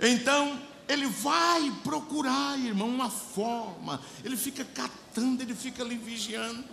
Então, 0.02 0.60
ele 0.88 1.06
vai 1.06 1.70
procurar, 1.84 2.58
irmão, 2.58 2.88
uma 2.88 3.10
forma. 3.10 4.00
Ele 4.24 4.36
fica 4.36 4.64
catando, 4.64 5.42
ele 5.42 5.54
fica 5.54 5.82
ali 5.82 5.96
vigiando. 5.96 6.64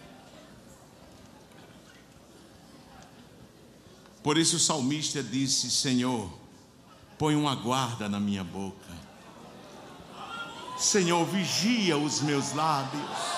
Por 4.23 4.37
isso 4.37 4.57
o 4.57 4.59
salmista 4.59 5.21
disse: 5.21 5.69
Senhor, 5.69 6.31
põe 7.17 7.35
uma 7.35 7.55
guarda 7.55 8.09
na 8.09 8.19
minha 8.19 8.43
boca. 8.43 8.97
Senhor, 10.77 11.25
vigia 11.25 11.97
os 11.97 12.21
meus 12.21 12.53
lábios. 12.53 13.37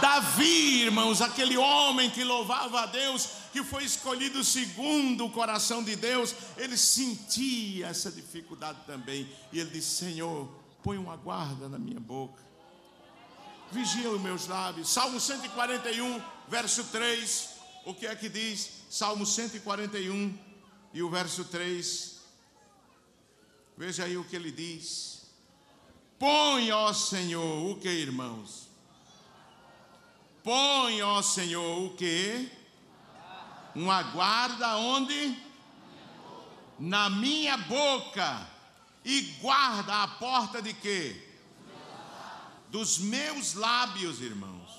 Davi, 0.00 0.82
irmãos, 0.82 1.20
aquele 1.20 1.56
homem 1.56 2.10
que 2.10 2.24
louvava 2.24 2.80
a 2.80 2.86
Deus, 2.86 3.28
que 3.52 3.62
foi 3.62 3.84
escolhido 3.84 4.42
segundo 4.42 5.26
o 5.26 5.30
coração 5.30 5.84
de 5.84 5.94
Deus, 5.94 6.34
ele 6.56 6.76
sentia 6.76 7.88
essa 7.88 8.10
dificuldade 8.10 8.78
também. 8.86 9.30
E 9.52 9.60
ele 9.60 9.70
disse: 9.70 10.04
Senhor, 10.04 10.48
põe 10.82 10.96
uma 10.96 11.16
guarda 11.16 11.68
na 11.68 11.78
minha 11.78 12.00
boca, 12.00 12.42
vigia 13.70 14.10
os 14.10 14.20
meus 14.20 14.46
lábios. 14.46 14.88
Salmo 14.88 15.20
141, 15.20 16.20
verso 16.48 16.82
3. 16.84 17.50
O 17.84 17.92
que 17.92 18.06
é 18.06 18.14
que 18.16 18.28
diz? 18.28 18.70
Salmo 18.88 19.26
141 19.26 20.38
e 20.94 21.02
o 21.02 21.10
verso 21.10 21.44
3. 21.44 22.22
Veja 23.76 24.04
aí 24.04 24.16
o 24.16 24.24
que 24.24 24.36
ele 24.36 24.50
diz. 24.50 25.26
Põe, 26.18 26.70
ó 26.70 26.92
Senhor, 26.92 27.70
o 27.70 27.76
que, 27.76 27.88
irmãos? 27.88 28.68
Põe, 30.42 31.02
ó 31.02 31.20
Senhor, 31.20 31.84
o 31.84 31.96
que? 31.96 32.61
Uma 33.74 34.02
guarda 34.02 34.76
onde? 34.76 35.36
Na 36.78 37.08
minha 37.10 37.56
boca. 37.56 38.48
E 39.04 39.20
guarda 39.40 40.02
a 40.02 40.08
porta 40.08 40.62
de 40.62 40.72
quê? 40.74 41.28
Dos 42.68 42.98
meus 42.98 43.54
lábios, 43.54 44.20
irmãos. 44.20 44.70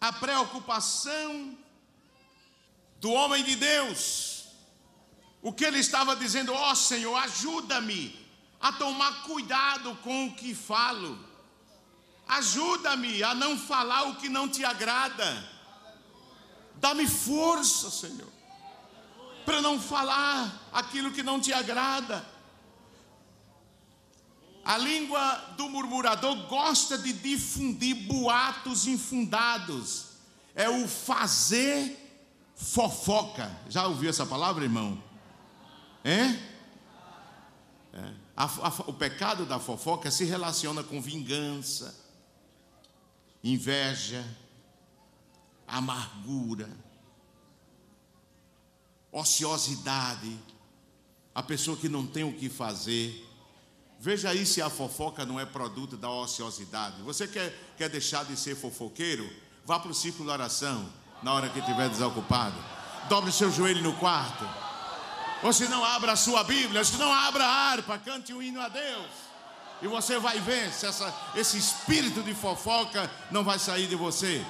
A 0.00 0.12
preocupação 0.12 1.56
do 3.00 3.10
homem 3.12 3.42
de 3.42 3.56
Deus. 3.56 4.44
O 5.42 5.52
que 5.52 5.64
ele 5.64 5.78
estava 5.78 6.14
dizendo, 6.14 6.52
ó 6.52 6.72
oh, 6.72 6.74
Senhor, 6.74 7.16
ajuda-me 7.16 8.14
a 8.60 8.72
tomar 8.72 9.22
cuidado 9.22 9.96
com 10.02 10.26
o 10.26 10.34
que 10.34 10.54
falo 10.54 11.30
Ajuda-me 12.30 13.24
a 13.24 13.34
não 13.34 13.58
falar 13.58 14.04
o 14.04 14.14
que 14.14 14.28
não 14.28 14.48
te 14.48 14.64
agrada. 14.64 15.26
Dá-me 16.80 17.06
força, 17.06 17.90
Senhor, 17.90 18.32
para 19.44 19.60
não 19.60 19.78
falar 19.78 20.68
aquilo 20.72 21.12
que 21.12 21.22
não 21.22 21.38
te 21.38 21.52
agrada. 21.52 22.24
A 24.64 24.78
língua 24.78 25.34
do 25.58 25.68
murmurador 25.68 26.46
gosta 26.48 26.96
de 26.96 27.12
difundir 27.12 27.94
boatos 28.06 28.86
infundados. 28.86 30.06
É 30.54 30.68
o 30.70 30.88
fazer 30.88 31.98
fofoca. 32.56 33.54
Já 33.68 33.86
ouviu 33.86 34.08
essa 34.08 34.24
palavra, 34.24 34.64
irmão? 34.64 35.02
É? 36.02 36.22
é. 37.92 38.14
A, 38.34 38.44
a, 38.44 38.68
o 38.86 38.92
pecado 38.94 39.44
da 39.44 39.58
fofoca 39.58 40.10
se 40.10 40.24
relaciona 40.24 40.82
com 40.82 41.00
vingança, 41.00 41.94
inveja, 43.44 44.24
amargura, 45.70 46.68
ociosidade, 49.12 50.38
a 51.34 51.42
pessoa 51.42 51.76
que 51.76 51.88
não 51.88 52.06
tem 52.06 52.24
o 52.24 52.32
que 52.32 52.48
fazer. 52.48 53.26
Veja 53.98 54.30
aí 54.30 54.44
se 54.44 54.60
a 54.60 54.70
fofoca 54.70 55.24
não 55.24 55.38
é 55.38 55.46
produto 55.46 55.96
da 55.96 56.10
ociosidade. 56.10 57.02
Você 57.02 57.28
quer, 57.28 57.74
quer 57.76 57.88
deixar 57.88 58.24
de 58.24 58.36
ser 58.36 58.56
fofoqueiro? 58.56 59.30
Vá 59.64 59.78
para 59.78 59.90
o 59.90 59.94
círculo 59.94 60.24
de 60.24 60.32
oração 60.32 60.90
na 61.22 61.32
hora 61.32 61.48
que 61.48 61.58
estiver 61.58 61.88
desocupado. 61.88 62.56
Dobre 63.08 63.30
seu 63.30 63.50
joelho 63.50 63.82
no 63.82 63.92
quarto. 63.94 64.44
Ou 65.42 65.52
se 65.52 65.68
não, 65.68 65.84
abra 65.84 66.12
a 66.12 66.16
sua 66.16 66.44
Bíblia. 66.44 66.84
Se 66.84 66.96
não, 66.96 67.12
abra 67.12 67.44
a 67.44 67.70
harpa, 67.70 67.98
cante 67.98 68.32
um 68.32 68.42
hino 68.42 68.60
a 68.60 68.68
Deus. 68.68 69.30
E 69.82 69.86
você 69.86 70.18
vai 70.18 70.38
ver 70.40 70.72
se 70.72 70.86
essa, 70.86 71.14
esse 71.34 71.56
espírito 71.56 72.22
de 72.22 72.34
fofoca 72.34 73.10
não 73.30 73.42
vai 73.42 73.58
sair 73.58 73.86
de 73.86 73.96
você. 73.96 74.44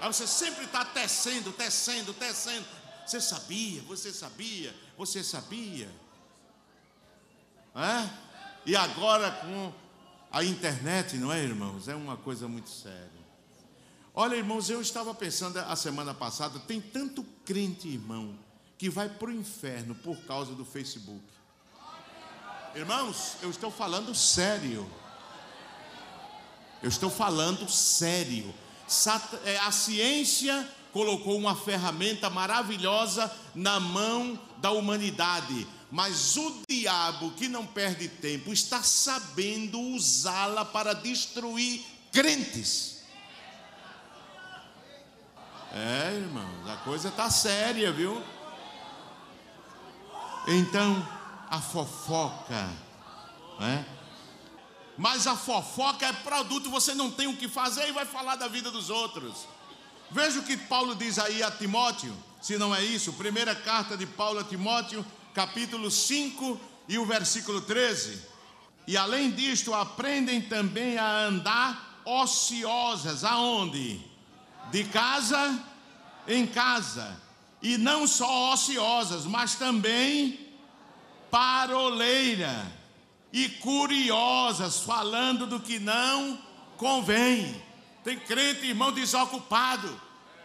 Aí 0.00 0.06
você 0.08 0.26
sempre 0.26 0.64
está 0.64 0.84
tecendo, 0.84 1.52
tecendo, 1.52 2.12
tecendo. 2.14 2.66
Você 3.06 3.20
sabia, 3.20 3.82
você 3.82 4.12
sabia, 4.12 4.74
você 4.96 5.22
sabia. 5.22 5.88
É? 7.74 8.08
E 8.64 8.74
agora 8.74 9.30
com 9.30 9.72
a 10.30 10.42
internet, 10.44 11.16
não 11.16 11.32
é, 11.32 11.42
irmãos? 11.42 11.88
É 11.88 11.94
uma 11.94 12.16
coisa 12.16 12.48
muito 12.48 12.68
séria. 12.68 13.10
Olha, 14.14 14.34
irmãos, 14.34 14.70
eu 14.70 14.80
estava 14.80 15.14
pensando 15.14 15.58
a 15.58 15.76
semana 15.76 16.14
passada, 16.14 16.58
tem 16.58 16.80
tanto 16.80 17.22
crente, 17.44 17.86
irmão, 17.86 18.36
que 18.78 18.90
vai 18.90 19.08
para 19.08 19.28
o 19.28 19.32
inferno 19.32 19.94
por 19.94 20.16
causa 20.24 20.54
do 20.54 20.64
Facebook. 20.64 21.22
Irmãos, 22.74 23.36
eu 23.40 23.50
estou 23.50 23.70
falando 23.70 24.14
sério. 24.14 24.90
Eu 26.82 26.88
estou 26.88 27.08
falando 27.08 27.68
sério. 27.70 28.54
É, 29.44 29.58
a 29.58 29.72
ciência 29.72 30.68
colocou 30.92 31.36
uma 31.36 31.54
ferramenta 31.56 32.30
maravilhosa 32.30 33.30
na 33.54 33.80
mão 33.80 34.38
da 34.58 34.70
humanidade, 34.70 35.66
mas 35.90 36.36
o 36.36 36.62
diabo, 36.68 37.32
que 37.32 37.48
não 37.48 37.66
perde 37.66 38.08
tempo, 38.08 38.52
está 38.52 38.82
sabendo 38.82 39.78
usá-la 39.78 40.64
para 40.64 40.94
destruir 40.94 41.84
crentes. 42.12 43.02
É, 45.72 46.14
irmãos, 46.14 46.70
a 46.70 46.76
coisa 46.78 47.08
está 47.08 47.28
séria, 47.28 47.92
viu? 47.92 48.22
Então, 50.48 51.06
a 51.50 51.60
fofoca, 51.60 52.70
né? 53.58 53.84
Mas 54.98 55.26
a 55.26 55.36
fofoca 55.36 56.06
é 56.06 56.12
produto, 56.12 56.70
você 56.70 56.94
não 56.94 57.10
tem 57.10 57.26
o 57.26 57.36
que 57.36 57.48
fazer 57.48 57.88
e 57.88 57.92
vai 57.92 58.06
falar 58.06 58.36
da 58.36 58.48
vida 58.48 58.70
dos 58.70 58.88
outros. 58.88 59.46
Veja 60.10 60.38
o 60.40 60.42
que 60.42 60.56
Paulo 60.56 60.94
diz 60.94 61.18
aí 61.18 61.42
a 61.42 61.50
Timóteo, 61.50 62.16
se 62.40 62.56
não 62.56 62.74
é 62.74 62.82
isso, 62.82 63.12
primeira 63.12 63.54
carta 63.54 63.96
de 63.96 64.06
Paulo 64.06 64.38
a 64.38 64.44
Timóteo, 64.44 65.04
capítulo 65.34 65.90
5 65.90 66.58
e 66.88 66.96
o 66.96 67.04
versículo 67.04 67.60
13. 67.60 68.22
E 68.86 68.96
além 68.96 69.30
disto, 69.30 69.74
aprendem 69.74 70.40
também 70.40 70.96
a 70.96 71.24
andar 71.24 72.00
ociosas, 72.04 73.24
aonde? 73.24 74.00
De 74.70 74.84
casa 74.84 75.62
em 76.26 76.46
casa. 76.46 77.20
E 77.60 77.76
não 77.76 78.06
só 78.06 78.52
ociosas, 78.52 79.24
mas 79.26 79.56
também 79.56 80.38
paroleira 81.30 82.75
e 83.36 83.50
curiosas, 83.50 84.78
falando 84.78 85.46
do 85.46 85.60
que 85.60 85.78
não 85.78 86.38
convém. 86.78 87.62
Tem 88.02 88.18
crente, 88.18 88.66
irmão, 88.66 88.90
desocupado. 88.90 90.00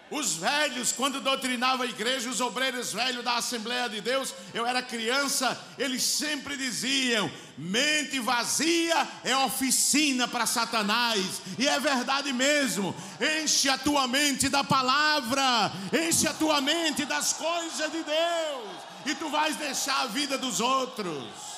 Os 0.09 0.33
velhos, 0.33 0.91
quando 0.91 1.21
doutrinava 1.21 1.83
a 1.83 1.87
igreja, 1.87 2.29
os 2.29 2.41
obreiros 2.41 2.91
velhos 2.91 3.23
da 3.23 3.37
Assembleia 3.37 3.87
de 3.87 4.01
Deus, 4.01 4.35
eu 4.53 4.65
era 4.65 4.81
criança, 4.81 5.57
eles 5.77 6.03
sempre 6.03 6.57
diziam: 6.57 7.31
mente 7.57 8.19
vazia 8.19 9.07
é 9.23 9.37
oficina 9.37 10.27
para 10.27 10.45
Satanás, 10.45 11.41
e 11.57 11.65
é 11.65 11.79
verdade 11.79 12.33
mesmo. 12.33 12.93
Enche 13.41 13.69
a 13.69 13.77
tua 13.77 14.05
mente 14.05 14.49
da 14.49 14.65
palavra, 14.65 15.71
enche 15.93 16.27
a 16.27 16.33
tua 16.33 16.59
mente 16.59 17.05
das 17.05 17.31
coisas 17.31 17.89
de 17.89 18.03
Deus 18.03 18.91
e 19.05 19.15
tu 19.15 19.29
vais 19.29 19.55
deixar 19.55 20.01
a 20.01 20.07
vida 20.07 20.37
dos 20.37 20.59
outros. 20.59 21.50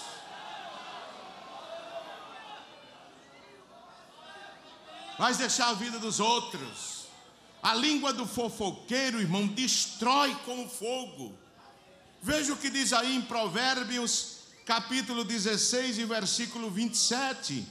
Vais 5.24 5.38
deixar 5.38 5.70
a 5.70 5.74
vida 5.74 5.98
dos 6.00 6.20
outros. 6.20 7.06
A 7.62 7.74
língua 7.74 8.12
do 8.12 8.28
fofoqueiro, 8.28 9.22
irmão, 9.22 9.48
destrói 9.48 10.36
com 10.44 10.68
fogo. 10.68 11.34
Veja 12.22 12.52
o 12.52 12.58
que 12.58 12.70
diz 12.70 12.92
aí 12.92 13.16
em 13.16 13.22
Provérbios, 13.22 14.40
capítulo 14.66 15.24
16 15.24 15.98
e 16.00 16.04
versículo 16.04 16.70
27. 16.70 17.66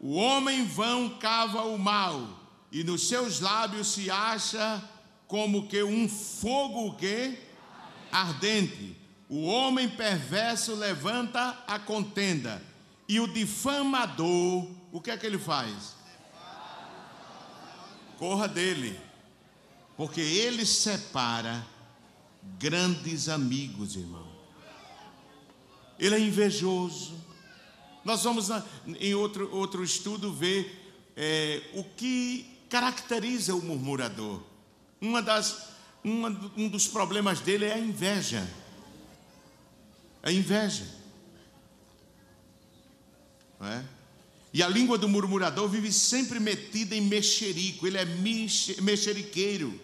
O 0.00 0.14
homem 0.14 0.64
vão 0.64 1.18
cava 1.18 1.62
o 1.62 1.78
mal, 1.78 2.40
e 2.72 2.82
nos 2.82 3.06
seus 3.06 3.38
lábios 3.40 3.88
se 3.88 4.10
acha 4.10 4.82
como 5.26 5.68
que 5.68 5.82
um 5.82 6.08
fogo 6.08 6.94
que 6.94 7.38
ardente. 8.10 8.96
O 9.28 9.44
homem 9.44 9.90
perverso 9.90 10.74
levanta 10.74 11.62
a 11.66 11.78
contenda, 11.78 12.62
e 13.06 13.20
o 13.20 13.26
difamador, 13.26 14.66
o 14.90 15.02
que 15.02 15.10
é 15.10 15.18
que 15.18 15.26
ele 15.26 15.38
faz? 15.38 16.00
Corra 18.22 18.46
dele, 18.46 18.96
porque 19.96 20.20
ele 20.20 20.64
separa 20.64 21.66
grandes 22.56 23.28
amigos, 23.28 23.96
irmão. 23.96 24.28
Ele 25.98 26.14
é 26.14 26.20
invejoso. 26.20 27.18
Nós 28.04 28.22
vamos 28.22 28.48
em 29.00 29.12
outro, 29.12 29.52
outro 29.52 29.82
estudo 29.82 30.32
ver 30.32 31.12
é, 31.16 31.68
o 31.74 31.82
que 31.82 32.64
caracteriza 32.70 33.56
o 33.56 33.60
murmurador. 33.60 34.40
Uma 35.00 35.20
das, 35.20 35.70
uma, 36.04 36.28
um 36.56 36.68
dos 36.68 36.86
problemas 36.86 37.40
dele 37.40 37.64
é 37.64 37.74
a 37.74 37.78
inveja. 37.80 38.48
A 40.22 40.30
inveja. 40.30 40.86
Não 43.58 43.66
é? 43.66 43.84
E 44.52 44.62
a 44.62 44.68
língua 44.68 44.98
do 44.98 45.08
murmurador 45.08 45.68
vive 45.68 45.90
sempre 45.90 46.38
metida 46.38 46.94
em 46.94 47.00
mexerico, 47.00 47.86
ele 47.86 47.96
é 47.96 48.04
mexeriqueiro. 48.04 49.80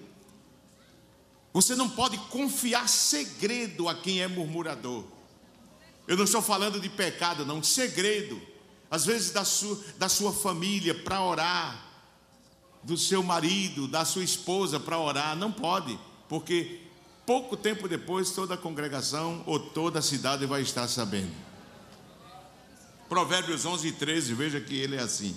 Você 1.52 1.74
não 1.74 1.88
pode 1.88 2.18
confiar 2.28 2.86
segredo 2.88 3.88
a 3.88 3.94
quem 3.94 4.20
é 4.20 4.28
murmurador. 4.28 5.04
Eu 6.06 6.16
não 6.16 6.24
estou 6.24 6.42
falando 6.42 6.78
de 6.78 6.88
pecado, 6.88 7.46
não, 7.46 7.62
segredo. 7.62 8.40
Às 8.90 9.06
vezes 9.06 9.30
da 9.30 9.44
sua, 9.44 9.78
da 9.98 10.08
sua 10.08 10.32
família 10.32 10.94
para 10.94 11.22
orar, 11.22 11.86
do 12.82 12.96
seu 12.96 13.22
marido, 13.22 13.88
da 13.88 14.04
sua 14.04 14.24
esposa 14.24 14.78
para 14.78 14.98
orar, 14.98 15.36
não 15.36 15.50
pode, 15.50 15.98
porque 16.28 16.80
pouco 17.26 17.56
tempo 17.56 17.88
depois 17.88 18.30
toda 18.30 18.54
a 18.54 18.58
congregação 18.58 19.42
ou 19.46 19.58
toda 19.58 19.98
a 19.98 20.02
cidade 20.02 20.46
vai 20.46 20.62
estar 20.62 20.88
sabendo. 20.88 21.47
Provérbios 23.08 23.64
11 23.64 23.88
e 23.88 23.92
13, 23.92 24.34
veja 24.34 24.60
que 24.60 24.76
ele 24.76 24.96
é 24.96 25.00
assim. 25.00 25.36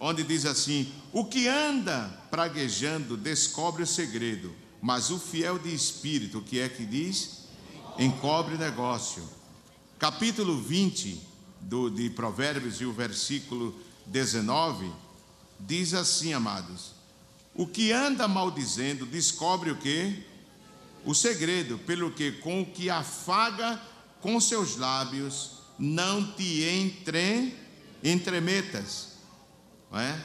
Onde 0.00 0.22
diz 0.22 0.46
assim: 0.46 0.92
O 1.12 1.24
que 1.24 1.46
anda 1.46 2.08
praguejando 2.30 3.16
descobre 3.16 3.82
o 3.82 3.86
segredo, 3.86 4.54
mas 4.80 5.10
o 5.10 5.18
fiel 5.18 5.58
de 5.58 5.72
espírito, 5.74 6.38
o 6.38 6.42
que 6.42 6.58
é 6.58 6.68
que 6.68 6.84
diz? 6.84 7.42
encobre 7.98 8.56
negócio. 8.56 9.22
Capítulo 9.98 10.60
20 10.60 11.20
do, 11.60 11.90
de 11.90 12.10
Provérbios 12.10 12.80
e 12.80 12.84
o 12.84 12.92
versículo 12.92 13.74
19 14.06 14.90
diz 15.60 15.94
assim, 15.94 16.32
amados: 16.32 16.92
O 17.54 17.66
que 17.66 17.92
anda 17.92 18.26
maldizendo 18.26 19.06
descobre 19.06 19.70
o 19.70 19.76
que? 19.76 20.24
O 21.04 21.14
segredo, 21.14 21.78
pelo 21.78 22.12
que 22.12 22.32
com 22.32 22.62
o 22.62 22.66
que 22.66 22.88
afaga 22.88 23.80
com 24.20 24.40
seus 24.40 24.76
lábios 24.76 25.61
não 25.82 26.24
te 26.34 26.62
entre, 26.62 27.58
entremetas, 28.04 29.16
não 29.90 29.98
é? 29.98 30.24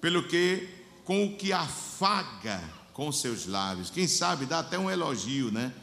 Pelo 0.00 0.28
que 0.28 0.68
com 1.04 1.26
o 1.26 1.36
que 1.36 1.52
afaga 1.52 2.62
com 2.92 3.10
seus 3.10 3.44
lábios, 3.44 3.90
quem 3.90 4.06
sabe 4.06 4.46
dá 4.46 4.60
até 4.60 4.78
um 4.78 4.88
elogio, 4.88 5.50
né? 5.50 5.74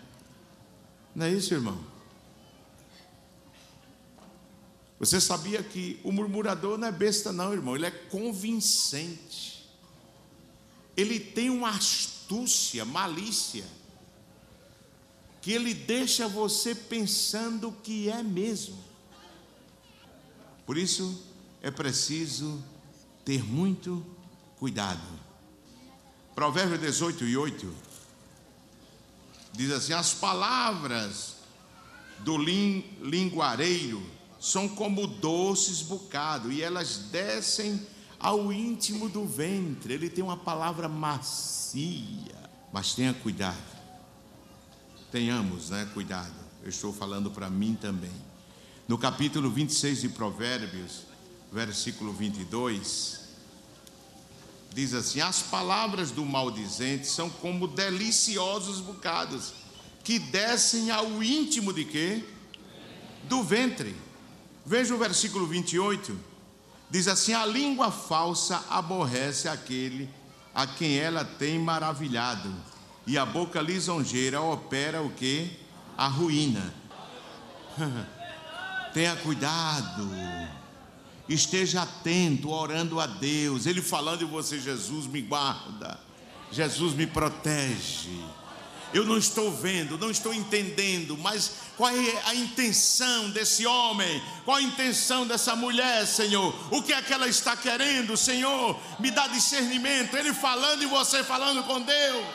Não 1.14 1.26
é 1.26 1.30
isso, 1.34 1.54
irmão? 1.54 1.78
Você 4.98 5.20
sabia 5.20 5.62
que 5.62 6.00
o 6.02 6.14
murmurador 6.14 6.78
não 6.78 6.88
é 6.88 6.92
besta, 6.92 7.34
não, 7.34 7.52
irmão, 7.52 7.76
ele 7.76 7.86
é 7.86 7.92
convincente. 7.92 9.70
Ele 10.96 11.20
tem 11.20 11.50
uma 11.50 11.72
astúcia, 11.72 12.86
malícia, 12.86 13.66
que 15.50 15.54
ele 15.54 15.74
deixa 15.74 16.28
você 16.28 16.76
pensando 16.76 17.72
que 17.82 18.08
é 18.08 18.22
mesmo. 18.22 18.78
Por 20.64 20.78
isso 20.78 21.24
é 21.60 21.72
preciso 21.72 22.64
ter 23.26 23.44
muito 23.44 24.06
cuidado. 24.60 25.02
Provérbio 26.36 26.78
18 26.78 27.24
e 27.24 27.36
8 27.36 27.76
Diz 29.52 29.72
assim: 29.72 29.94
as 29.94 30.14
palavras 30.14 31.38
do 32.20 32.38
linguareiro 32.38 34.06
são 34.40 34.70
como 34.70 35.08
doces 35.08 35.82
bocados 35.82 36.54
e 36.54 36.62
elas 36.62 37.00
descem 37.12 37.88
ao 38.20 38.54
íntimo 38.54 39.10
do 39.10 39.26
ventre. 39.26 39.96
Ele 39.96 40.12
tem 40.12 40.24
uma 40.24 40.38
palavra 40.38 40.88
macia, 40.88 42.52
mas 42.72 42.94
tenha 42.94 43.16
cuidado. 43.16 43.79
Tenhamos, 45.12 45.70
né, 45.70 45.90
cuidado. 45.94 46.34
Eu 46.64 46.70
estou 46.70 46.94
falando 46.94 47.32
para 47.32 47.50
mim 47.50 47.78
também. 47.80 48.12
No 48.88 48.98
capítulo 48.98 49.50
26 49.50 50.02
de 50.02 50.10
Provérbios, 50.10 51.02
versículo 51.52 52.14
22, 52.14 53.20
diz 54.74 54.94
assim: 54.94 55.22
As 55.22 55.42
palavras 55.42 56.12
do 56.12 56.26
maldizente 56.26 57.08
são 57.08 57.30
como 57.30 57.68
deliciosos 57.68 58.82
bocados 58.82 59.54
que 60.04 60.20
descem 60.20 60.92
ao 60.92 61.24
íntimo 61.24 61.74
de 61.74 61.86
quê? 61.86 62.24
Do 63.24 63.44
ventre. 63.44 63.96
Veja 64.66 64.94
o 64.94 64.98
versículo 64.98 65.48
28. 65.48 66.18
Diz 66.90 67.08
assim: 67.08 67.34
A 67.34 67.46
língua 67.46 67.92
falsa 67.92 68.64
aborrece 68.70 69.48
aquele 69.48 70.10
a 70.54 70.66
quem 70.66 70.98
ela 70.98 71.24
tem 71.24 71.60
maravilhado, 71.60 72.54
e 73.10 73.18
a 73.18 73.26
boca 73.26 73.62
lisonjeira 73.62 74.42
opera 74.42 75.02
o 75.02 75.10
que? 75.10 75.52
A 75.98 76.08
ruína. 76.08 76.74
Tenha 78.94 79.16
cuidado 79.18 80.10
esteja 81.30 81.84
atento, 81.84 82.50
orando 82.50 83.00
a 83.00 83.06
Deus, 83.06 83.66
Ele 83.66 83.82
falando 83.82 84.24
em 84.24 84.28
você, 84.28 84.60
Jesus 84.60 85.06
me 85.06 85.22
guarda, 85.22 86.00
Jesus 86.52 86.94
me 86.94 87.06
protege. 87.06 88.10
Eu 88.92 89.06
não 89.06 89.20
estou 89.20 89.52
vendo, 89.56 90.00
não 90.00 90.10
estou 90.10 90.34
entendendo, 90.34 91.16
mas 91.16 91.52
qual 91.78 91.92
é 91.92 92.24
a 92.26 92.34
intenção 92.34 93.30
desse 93.30 93.64
homem? 93.68 94.20
Qual 94.44 94.58
a 94.58 94.62
intenção 94.64 95.28
dessa 95.28 95.56
mulher, 95.56 96.08
Senhor? 96.08 96.56
O 96.72 96.82
que 96.82 96.92
é 96.92 97.00
que 97.00 97.14
ela 97.14 97.28
está 97.28 97.56
querendo, 97.56 98.18
Senhor? 98.18 98.80
Me 99.00 99.12
dá 99.12 99.28
discernimento. 99.28 100.18
Ele 100.18 100.34
falando 100.34 100.82
e 100.82 100.88
você 100.88 101.24
falando 101.24 101.62
com 101.66 101.80
Deus. 101.80 102.26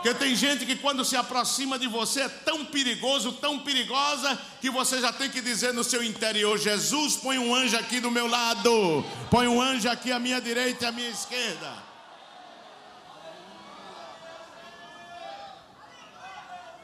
Porque 0.00 0.14
tem 0.14 0.34
gente 0.34 0.64
que 0.64 0.76
quando 0.76 1.04
se 1.04 1.14
aproxima 1.14 1.78
de 1.78 1.86
você 1.86 2.22
é 2.22 2.28
tão 2.28 2.64
perigoso, 2.64 3.32
tão 3.32 3.58
perigosa, 3.58 4.34
que 4.58 4.70
você 4.70 4.98
já 4.98 5.12
tem 5.12 5.28
que 5.28 5.42
dizer 5.42 5.74
no 5.74 5.84
seu 5.84 6.02
interior: 6.02 6.58
Jesus, 6.58 7.16
põe 7.16 7.38
um 7.38 7.54
anjo 7.54 7.76
aqui 7.76 8.00
do 8.00 8.10
meu 8.10 8.26
lado, 8.26 9.04
põe 9.30 9.46
um 9.46 9.60
anjo 9.60 9.90
aqui 9.90 10.10
à 10.10 10.18
minha 10.18 10.40
direita 10.40 10.86
e 10.86 10.88
à 10.88 10.92
minha 10.92 11.10
esquerda. 11.10 11.74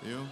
Viu? 0.02 0.28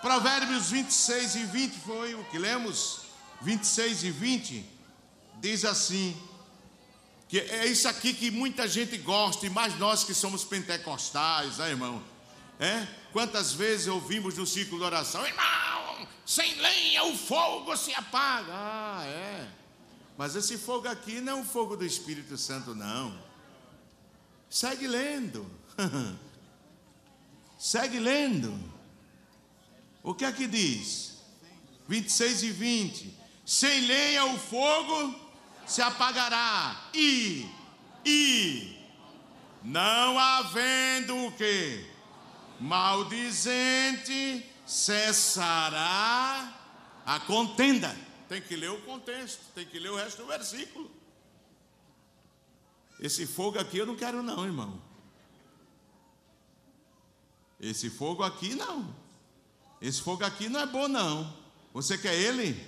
Provérbios 0.00 0.70
26 0.70 1.34
e 1.34 1.44
20 1.44 1.72
foi 1.80 2.14
o 2.14 2.22
que 2.26 2.38
lemos? 2.38 3.00
26 3.42 4.04
e 4.04 4.10
20 4.12 4.64
diz 5.40 5.64
assim: 5.64 6.16
que 7.28 7.40
é 7.40 7.66
isso 7.66 7.88
aqui 7.88 8.14
que 8.14 8.30
muita 8.30 8.68
gente 8.68 8.96
gosta, 8.98 9.46
e 9.46 9.50
mais 9.50 9.76
nós 9.78 10.04
que 10.04 10.14
somos 10.14 10.44
pentecostais, 10.44 11.58
né, 11.58 11.70
irmão? 11.70 12.02
É? 12.58 12.86
Quantas 13.12 13.52
vezes 13.52 13.86
ouvimos 13.88 14.36
no 14.36 14.46
ciclo 14.46 14.78
de 14.78 14.84
oração, 14.84 15.26
irmão, 15.26 16.08
sem 16.24 16.54
lenha 16.54 17.04
o 17.04 17.16
fogo 17.16 17.76
se 17.76 17.92
apaga. 17.94 18.52
Ah, 18.52 19.04
é. 19.06 19.48
Mas 20.16 20.34
esse 20.34 20.56
fogo 20.56 20.88
aqui 20.88 21.20
não 21.20 21.38
é 21.38 21.40
o 21.42 21.44
fogo 21.44 21.76
do 21.76 21.84
Espírito 21.84 22.38
Santo, 22.38 22.74
não. 22.74 23.16
Segue 24.48 24.86
lendo. 24.86 25.46
Segue 27.58 27.98
lendo. 27.98 28.58
O 30.02 30.14
que 30.14 30.24
é 30.24 30.32
que 30.32 30.46
diz? 30.46 31.16
26 31.88 32.42
e 32.44 32.50
20. 32.50 33.18
Sem 33.44 33.86
lenha 33.86 34.24
o 34.26 34.38
fogo 34.38 35.25
se 35.66 35.82
apagará 35.82 36.88
e 36.94 37.50
e 38.04 38.76
não 39.62 40.16
havendo 40.16 41.26
o 41.26 41.32
que 41.32 41.84
maldizente 42.60 44.48
cessará 44.64 46.54
a 47.04 47.20
contenda. 47.20 47.94
Tem 48.28 48.40
que 48.40 48.56
ler 48.56 48.70
o 48.70 48.80
contexto, 48.82 49.40
tem 49.54 49.66
que 49.66 49.78
ler 49.78 49.90
o 49.90 49.96
resto 49.96 50.22
do 50.22 50.28
versículo. 50.28 50.90
Esse 53.00 53.26
fogo 53.26 53.58
aqui 53.58 53.78
eu 53.78 53.86
não 53.86 53.96
quero 53.96 54.22
não, 54.22 54.44
irmão. 54.44 54.80
Esse 57.60 57.90
fogo 57.90 58.22
aqui 58.22 58.54
não. 58.54 58.94
Esse 59.80 60.00
fogo 60.00 60.24
aqui 60.24 60.48
não 60.48 60.60
é 60.60 60.66
bom 60.66 60.88
não. 60.88 61.36
Você 61.74 61.98
quer 61.98 62.14
ele? 62.14 62.66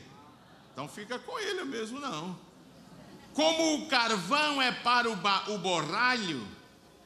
Então 0.73 0.89
fica 0.89 1.19
com 1.19 1.39
ele 1.39 1.65
mesmo, 1.65 1.99
não. 1.99 2.48
Como 3.39 3.77
o 3.77 3.87
carvão 3.87 4.61
é 4.61 4.73
para 4.73 5.09
o, 5.09 5.15
o 5.55 5.59
borralho 5.59 6.45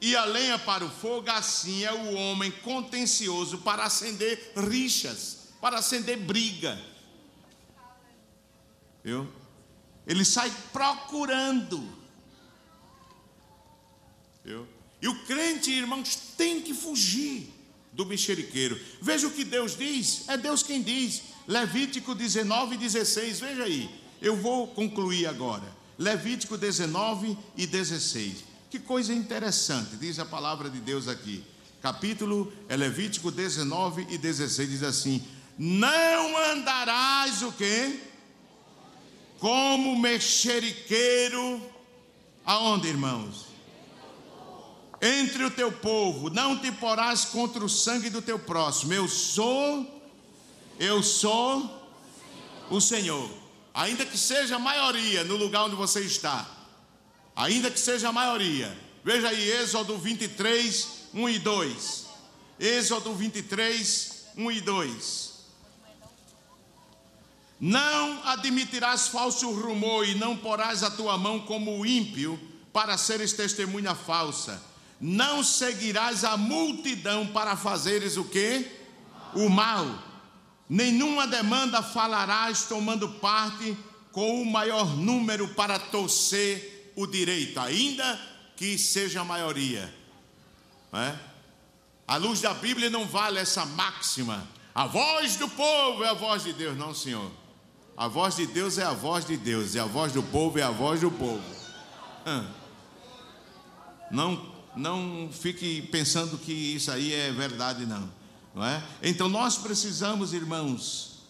e 0.01 0.15
a 0.15 0.25
lenha 0.25 0.57
para 0.57 0.83
o 0.83 0.89
fogo, 0.89 1.29
assim 1.29 1.83
é 1.83 1.93
o 1.93 2.15
homem 2.15 2.49
contencioso 2.49 3.59
para 3.59 3.83
acender 3.83 4.51
rixas, 4.57 5.49
para 5.61 5.77
acender 5.77 6.17
briga. 6.17 6.81
Viu? 9.03 9.31
Ele 10.07 10.25
sai 10.25 10.51
procurando. 10.71 11.87
Viu? 14.43 14.67
E 15.03 15.07
o 15.07 15.25
crente, 15.25 15.69
irmãos, 15.69 16.15
tem 16.35 16.61
que 16.61 16.73
fugir 16.73 17.53
do 17.91 18.07
mexeriqueiro. 18.07 18.75
Veja 18.99 19.27
o 19.27 19.31
que 19.31 19.43
Deus 19.43 19.77
diz, 19.77 20.27
é 20.27 20.35
Deus 20.35 20.63
quem 20.63 20.81
diz. 20.81 21.21
Levítico 21.47 22.15
19 22.15 22.73
e 22.73 22.77
16, 22.79 23.39
veja 23.39 23.65
aí. 23.65 23.87
Eu 24.19 24.35
vou 24.35 24.65
concluir 24.65 25.27
agora. 25.27 25.82
Levítico 25.97 26.57
19 26.57 27.37
e 27.55 27.67
16. 27.67 28.43
Que 28.69 28.79
coisa 28.79 29.13
interessante, 29.13 29.95
diz 29.95 30.17
a 30.19 30.25
palavra 30.25 30.69
de 30.69 30.79
Deus 30.79 31.07
aqui. 31.07 31.43
Capítulo 31.81 32.51
é 32.69 32.75
Levítico 32.75 33.29
19 33.29 34.07
e 34.09 34.17
16 34.17 34.69
diz 34.69 34.83
assim: 34.83 35.23
Não 35.57 36.37
andarás 36.51 37.41
o 37.41 37.51
quê? 37.51 37.99
Como 39.39 39.99
mexeriqueiro 39.99 41.61
aonde, 42.45 42.87
irmãos? 42.87 43.47
Entre 45.01 45.43
o 45.43 45.51
teu 45.51 45.69
povo, 45.69 46.29
não 46.29 46.57
te 46.57 46.71
porás 46.71 47.25
contra 47.25 47.63
o 47.63 47.69
sangue 47.69 48.09
do 48.09 48.21
teu 48.21 48.39
próximo. 48.39 48.93
Eu 48.93 49.07
sou 49.07 50.01
eu 50.79 51.03
sou 51.03 51.69
o 52.69 52.81
Senhor. 52.81 53.42
Ainda 53.73 54.05
que 54.05 54.17
seja 54.17 54.57
a 54.57 54.59
maioria 54.59 55.23
no 55.23 55.35
lugar 55.35 55.63
onde 55.63 55.75
você 55.75 56.01
está. 56.01 56.47
Ainda 57.35 57.71
que 57.71 57.79
seja 57.79 58.09
a 58.09 58.11
maioria. 58.11 58.77
Veja 59.03 59.29
aí 59.29 59.51
Êxodo 59.51 59.97
23, 59.97 60.87
1 61.13 61.29
e 61.29 61.39
2. 61.39 62.05
Êxodo 62.59 63.13
23, 63.15 64.25
1 64.37 64.51
e 64.51 64.61
2. 64.61 65.33
Não 67.59 68.27
admitirás 68.27 69.07
falso 69.07 69.49
rumor 69.51 70.07
e 70.07 70.15
não 70.15 70.37
porás 70.37 70.83
a 70.83 70.91
tua 70.91 71.17
mão 71.17 71.39
como 71.39 71.85
ímpio 71.85 72.39
para 72.71 72.97
seres 72.97 73.33
testemunha 73.33 73.95
falsa. 73.95 74.61
Não 75.01 75.43
seguirás 75.43 76.23
a 76.23 76.37
multidão 76.37 77.27
para 77.27 77.55
fazeres 77.55 78.17
o 78.17 78.25
que? 78.25 78.69
O 79.33 79.49
mal 79.49 80.12
Nenhuma 80.69 81.27
demanda 81.27 81.83
falarás 81.83 82.63
tomando 82.63 83.09
parte 83.09 83.77
com 84.11 84.41
o 84.41 84.45
maior 84.45 84.95
número 84.95 85.47
para 85.49 85.77
torcer 85.77 86.93
o 86.95 87.05
direito, 87.05 87.59
ainda 87.59 88.19
que 88.55 88.77
seja 88.77 89.21
a 89.21 89.25
maioria. 89.25 89.93
É? 90.93 91.15
A 92.07 92.17
luz 92.17 92.39
da 92.41 92.53
Bíblia 92.53 92.89
não 92.89 93.05
vale 93.05 93.39
essa 93.39 93.65
máxima. 93.65 94.47
A 94.73 94.85
voz 94.85 95.35
do 95.35 95.49
povo 95.49 96.03
é 96.03 96.09
a 96.09 96.13
voz 96.13 96.43
de 96.43 96.53
Deus, 96.53 96.77
não, 96.77 96.93
Senhor. 96.93 97.31
A 97.97 98.07
voz 98.07 98.35
de 98.35 98.45
Deus 98.47 98.77
é 98.77 98.83
a 98.83 98.93
voz 98.93 99.25
de 99.25 99.35
Deus, 99.35 99.75
e 99.75 99.79
a 99.79 99.85
voz 99.85 100.13
do 100.13 100.23
povo 100.23 100.57
é 100.59 100.63
a 100.63 100.71
voz 100.71 101.01
do 101.01 101.11
povo. 101.11 101.43
Não, 104.09 104.53
não 104.75 105.29
fique 105.31 105.81
pensando 105.83 106.37
que 106.37 106.51
isso 106.51 106.91
aí 106.91 107.13
é 107.13 107.31
verdade, 107.31 107.85
não 107.85 108.22
não 108.53 108.63
é? 108.63 108.83
Então 109.01 109.27
nós 109.27 109.57
precisamos, 109.57 110.33
irmãos, 110.33 111.23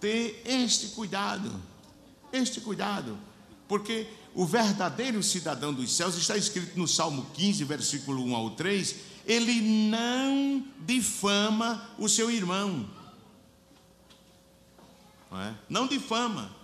ter 0.00 0.42
este 0.44 0.88
cuidado, 0.88 1.50
este 2.32 2.60
cuidado, 2.60 3.16
porque 3.68 4.06
o 4.34 4.44
verdadeiro 4.44 5.22
cidadão 5.22 5.72
dos 5.72 5.94
céus 5.94 6.16
está 6.16 6.36
escrito 6.36 6.76
no 6.76 6.88
Salmo 6.88 7.26
15, 7.34 7.64
versículo 7.64 8.22
1 8.24 8.34
ao 8.34 8.50
3, 8.50 8.96
ele 9.26 9.60
não 9.60 10.66
difama 10.80 11.90
o 11.98 12.08
seu 12.08 12.30
irmão. 12.30 12.88
Não, 15.30 15.40
é? 15.40 15.54
não 15.68 15.86
difama. 15.86 16.54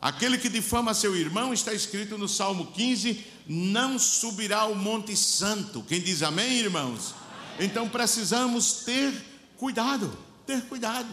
Aquele 0.00 0.38
que 0.38 0.48
difama 0.48 0.94
seu 0.94 1.14
irmão, 1.14 1.52
está 1.52 1.74
escrito 1.74 2.16
no 2.16 2.26
Salmo 2.26 2.72
15, 2.72 3.26
não 3.48 3.98
subirá 3.98 4.60
ao 4.60 4.74
Monte 4.74 5.16
Santo. 5.16 5.82
Quem 5.82 6.00
diz 6.00 6.22
amém, 6.22 6.58
irmãos? 6.58 7.14
Então 7.58 7.88
precisamos 7.88 8.84
ter 8.84 9.12
cuidado, 9.56 10.16
ter 10.46 10.62
cuidado. 10.62 11.08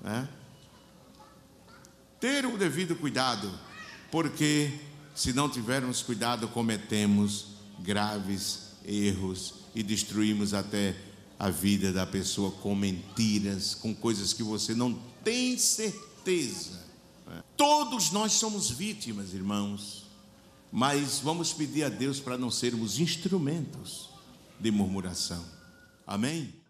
Né? 0.00 0.28
Ter 2.20 2.46
o 2.46 2.56
devido 2.56 2.94
cuidado, 2.96 3.50
porque 4.10 4.70
se 5.14 5.32
não 5.32 5.48
tivermos 5.48 6.02
cuidado, 6.02 6.48
cometemos 6.48 7.46
graves 7.80 8.70
erros 8.84 9.54
e 9.74 9.82
destruímos 9.82 10.54
até 10.54 10.94
a 11.38 11.50
vida 11.50 11.92
da 11.92 12.06
pessoa 12.06 12.52
com 12.52 12.74
mentiras, 12.74 13.74
com 13.74 13.94
coisas 13.94 14.32
que 14.32 14.42
você 14.42 14.74
não 14.74 14.94
tem 15.24 15.58
certeza 15.58 16.82
Todos 17.56 18.10
nós 18.10 18.32
somos 18.32 18.70
vítimas, 18.70 19.32
irmãos, 19.32 20.01
mas 20.72 21.20
vamos 21.20 21.52
pedir 21.52 21.84
a 21.84 21.90
Deus 21.90 22.18
para 22.18 22.38
não 22.38 22.50
sermos 22.50 22.98
instrumentos 22.98 24.08
de 24.58 24.70
murmuração. 24.70 25.44
Amém? 26.06 26.61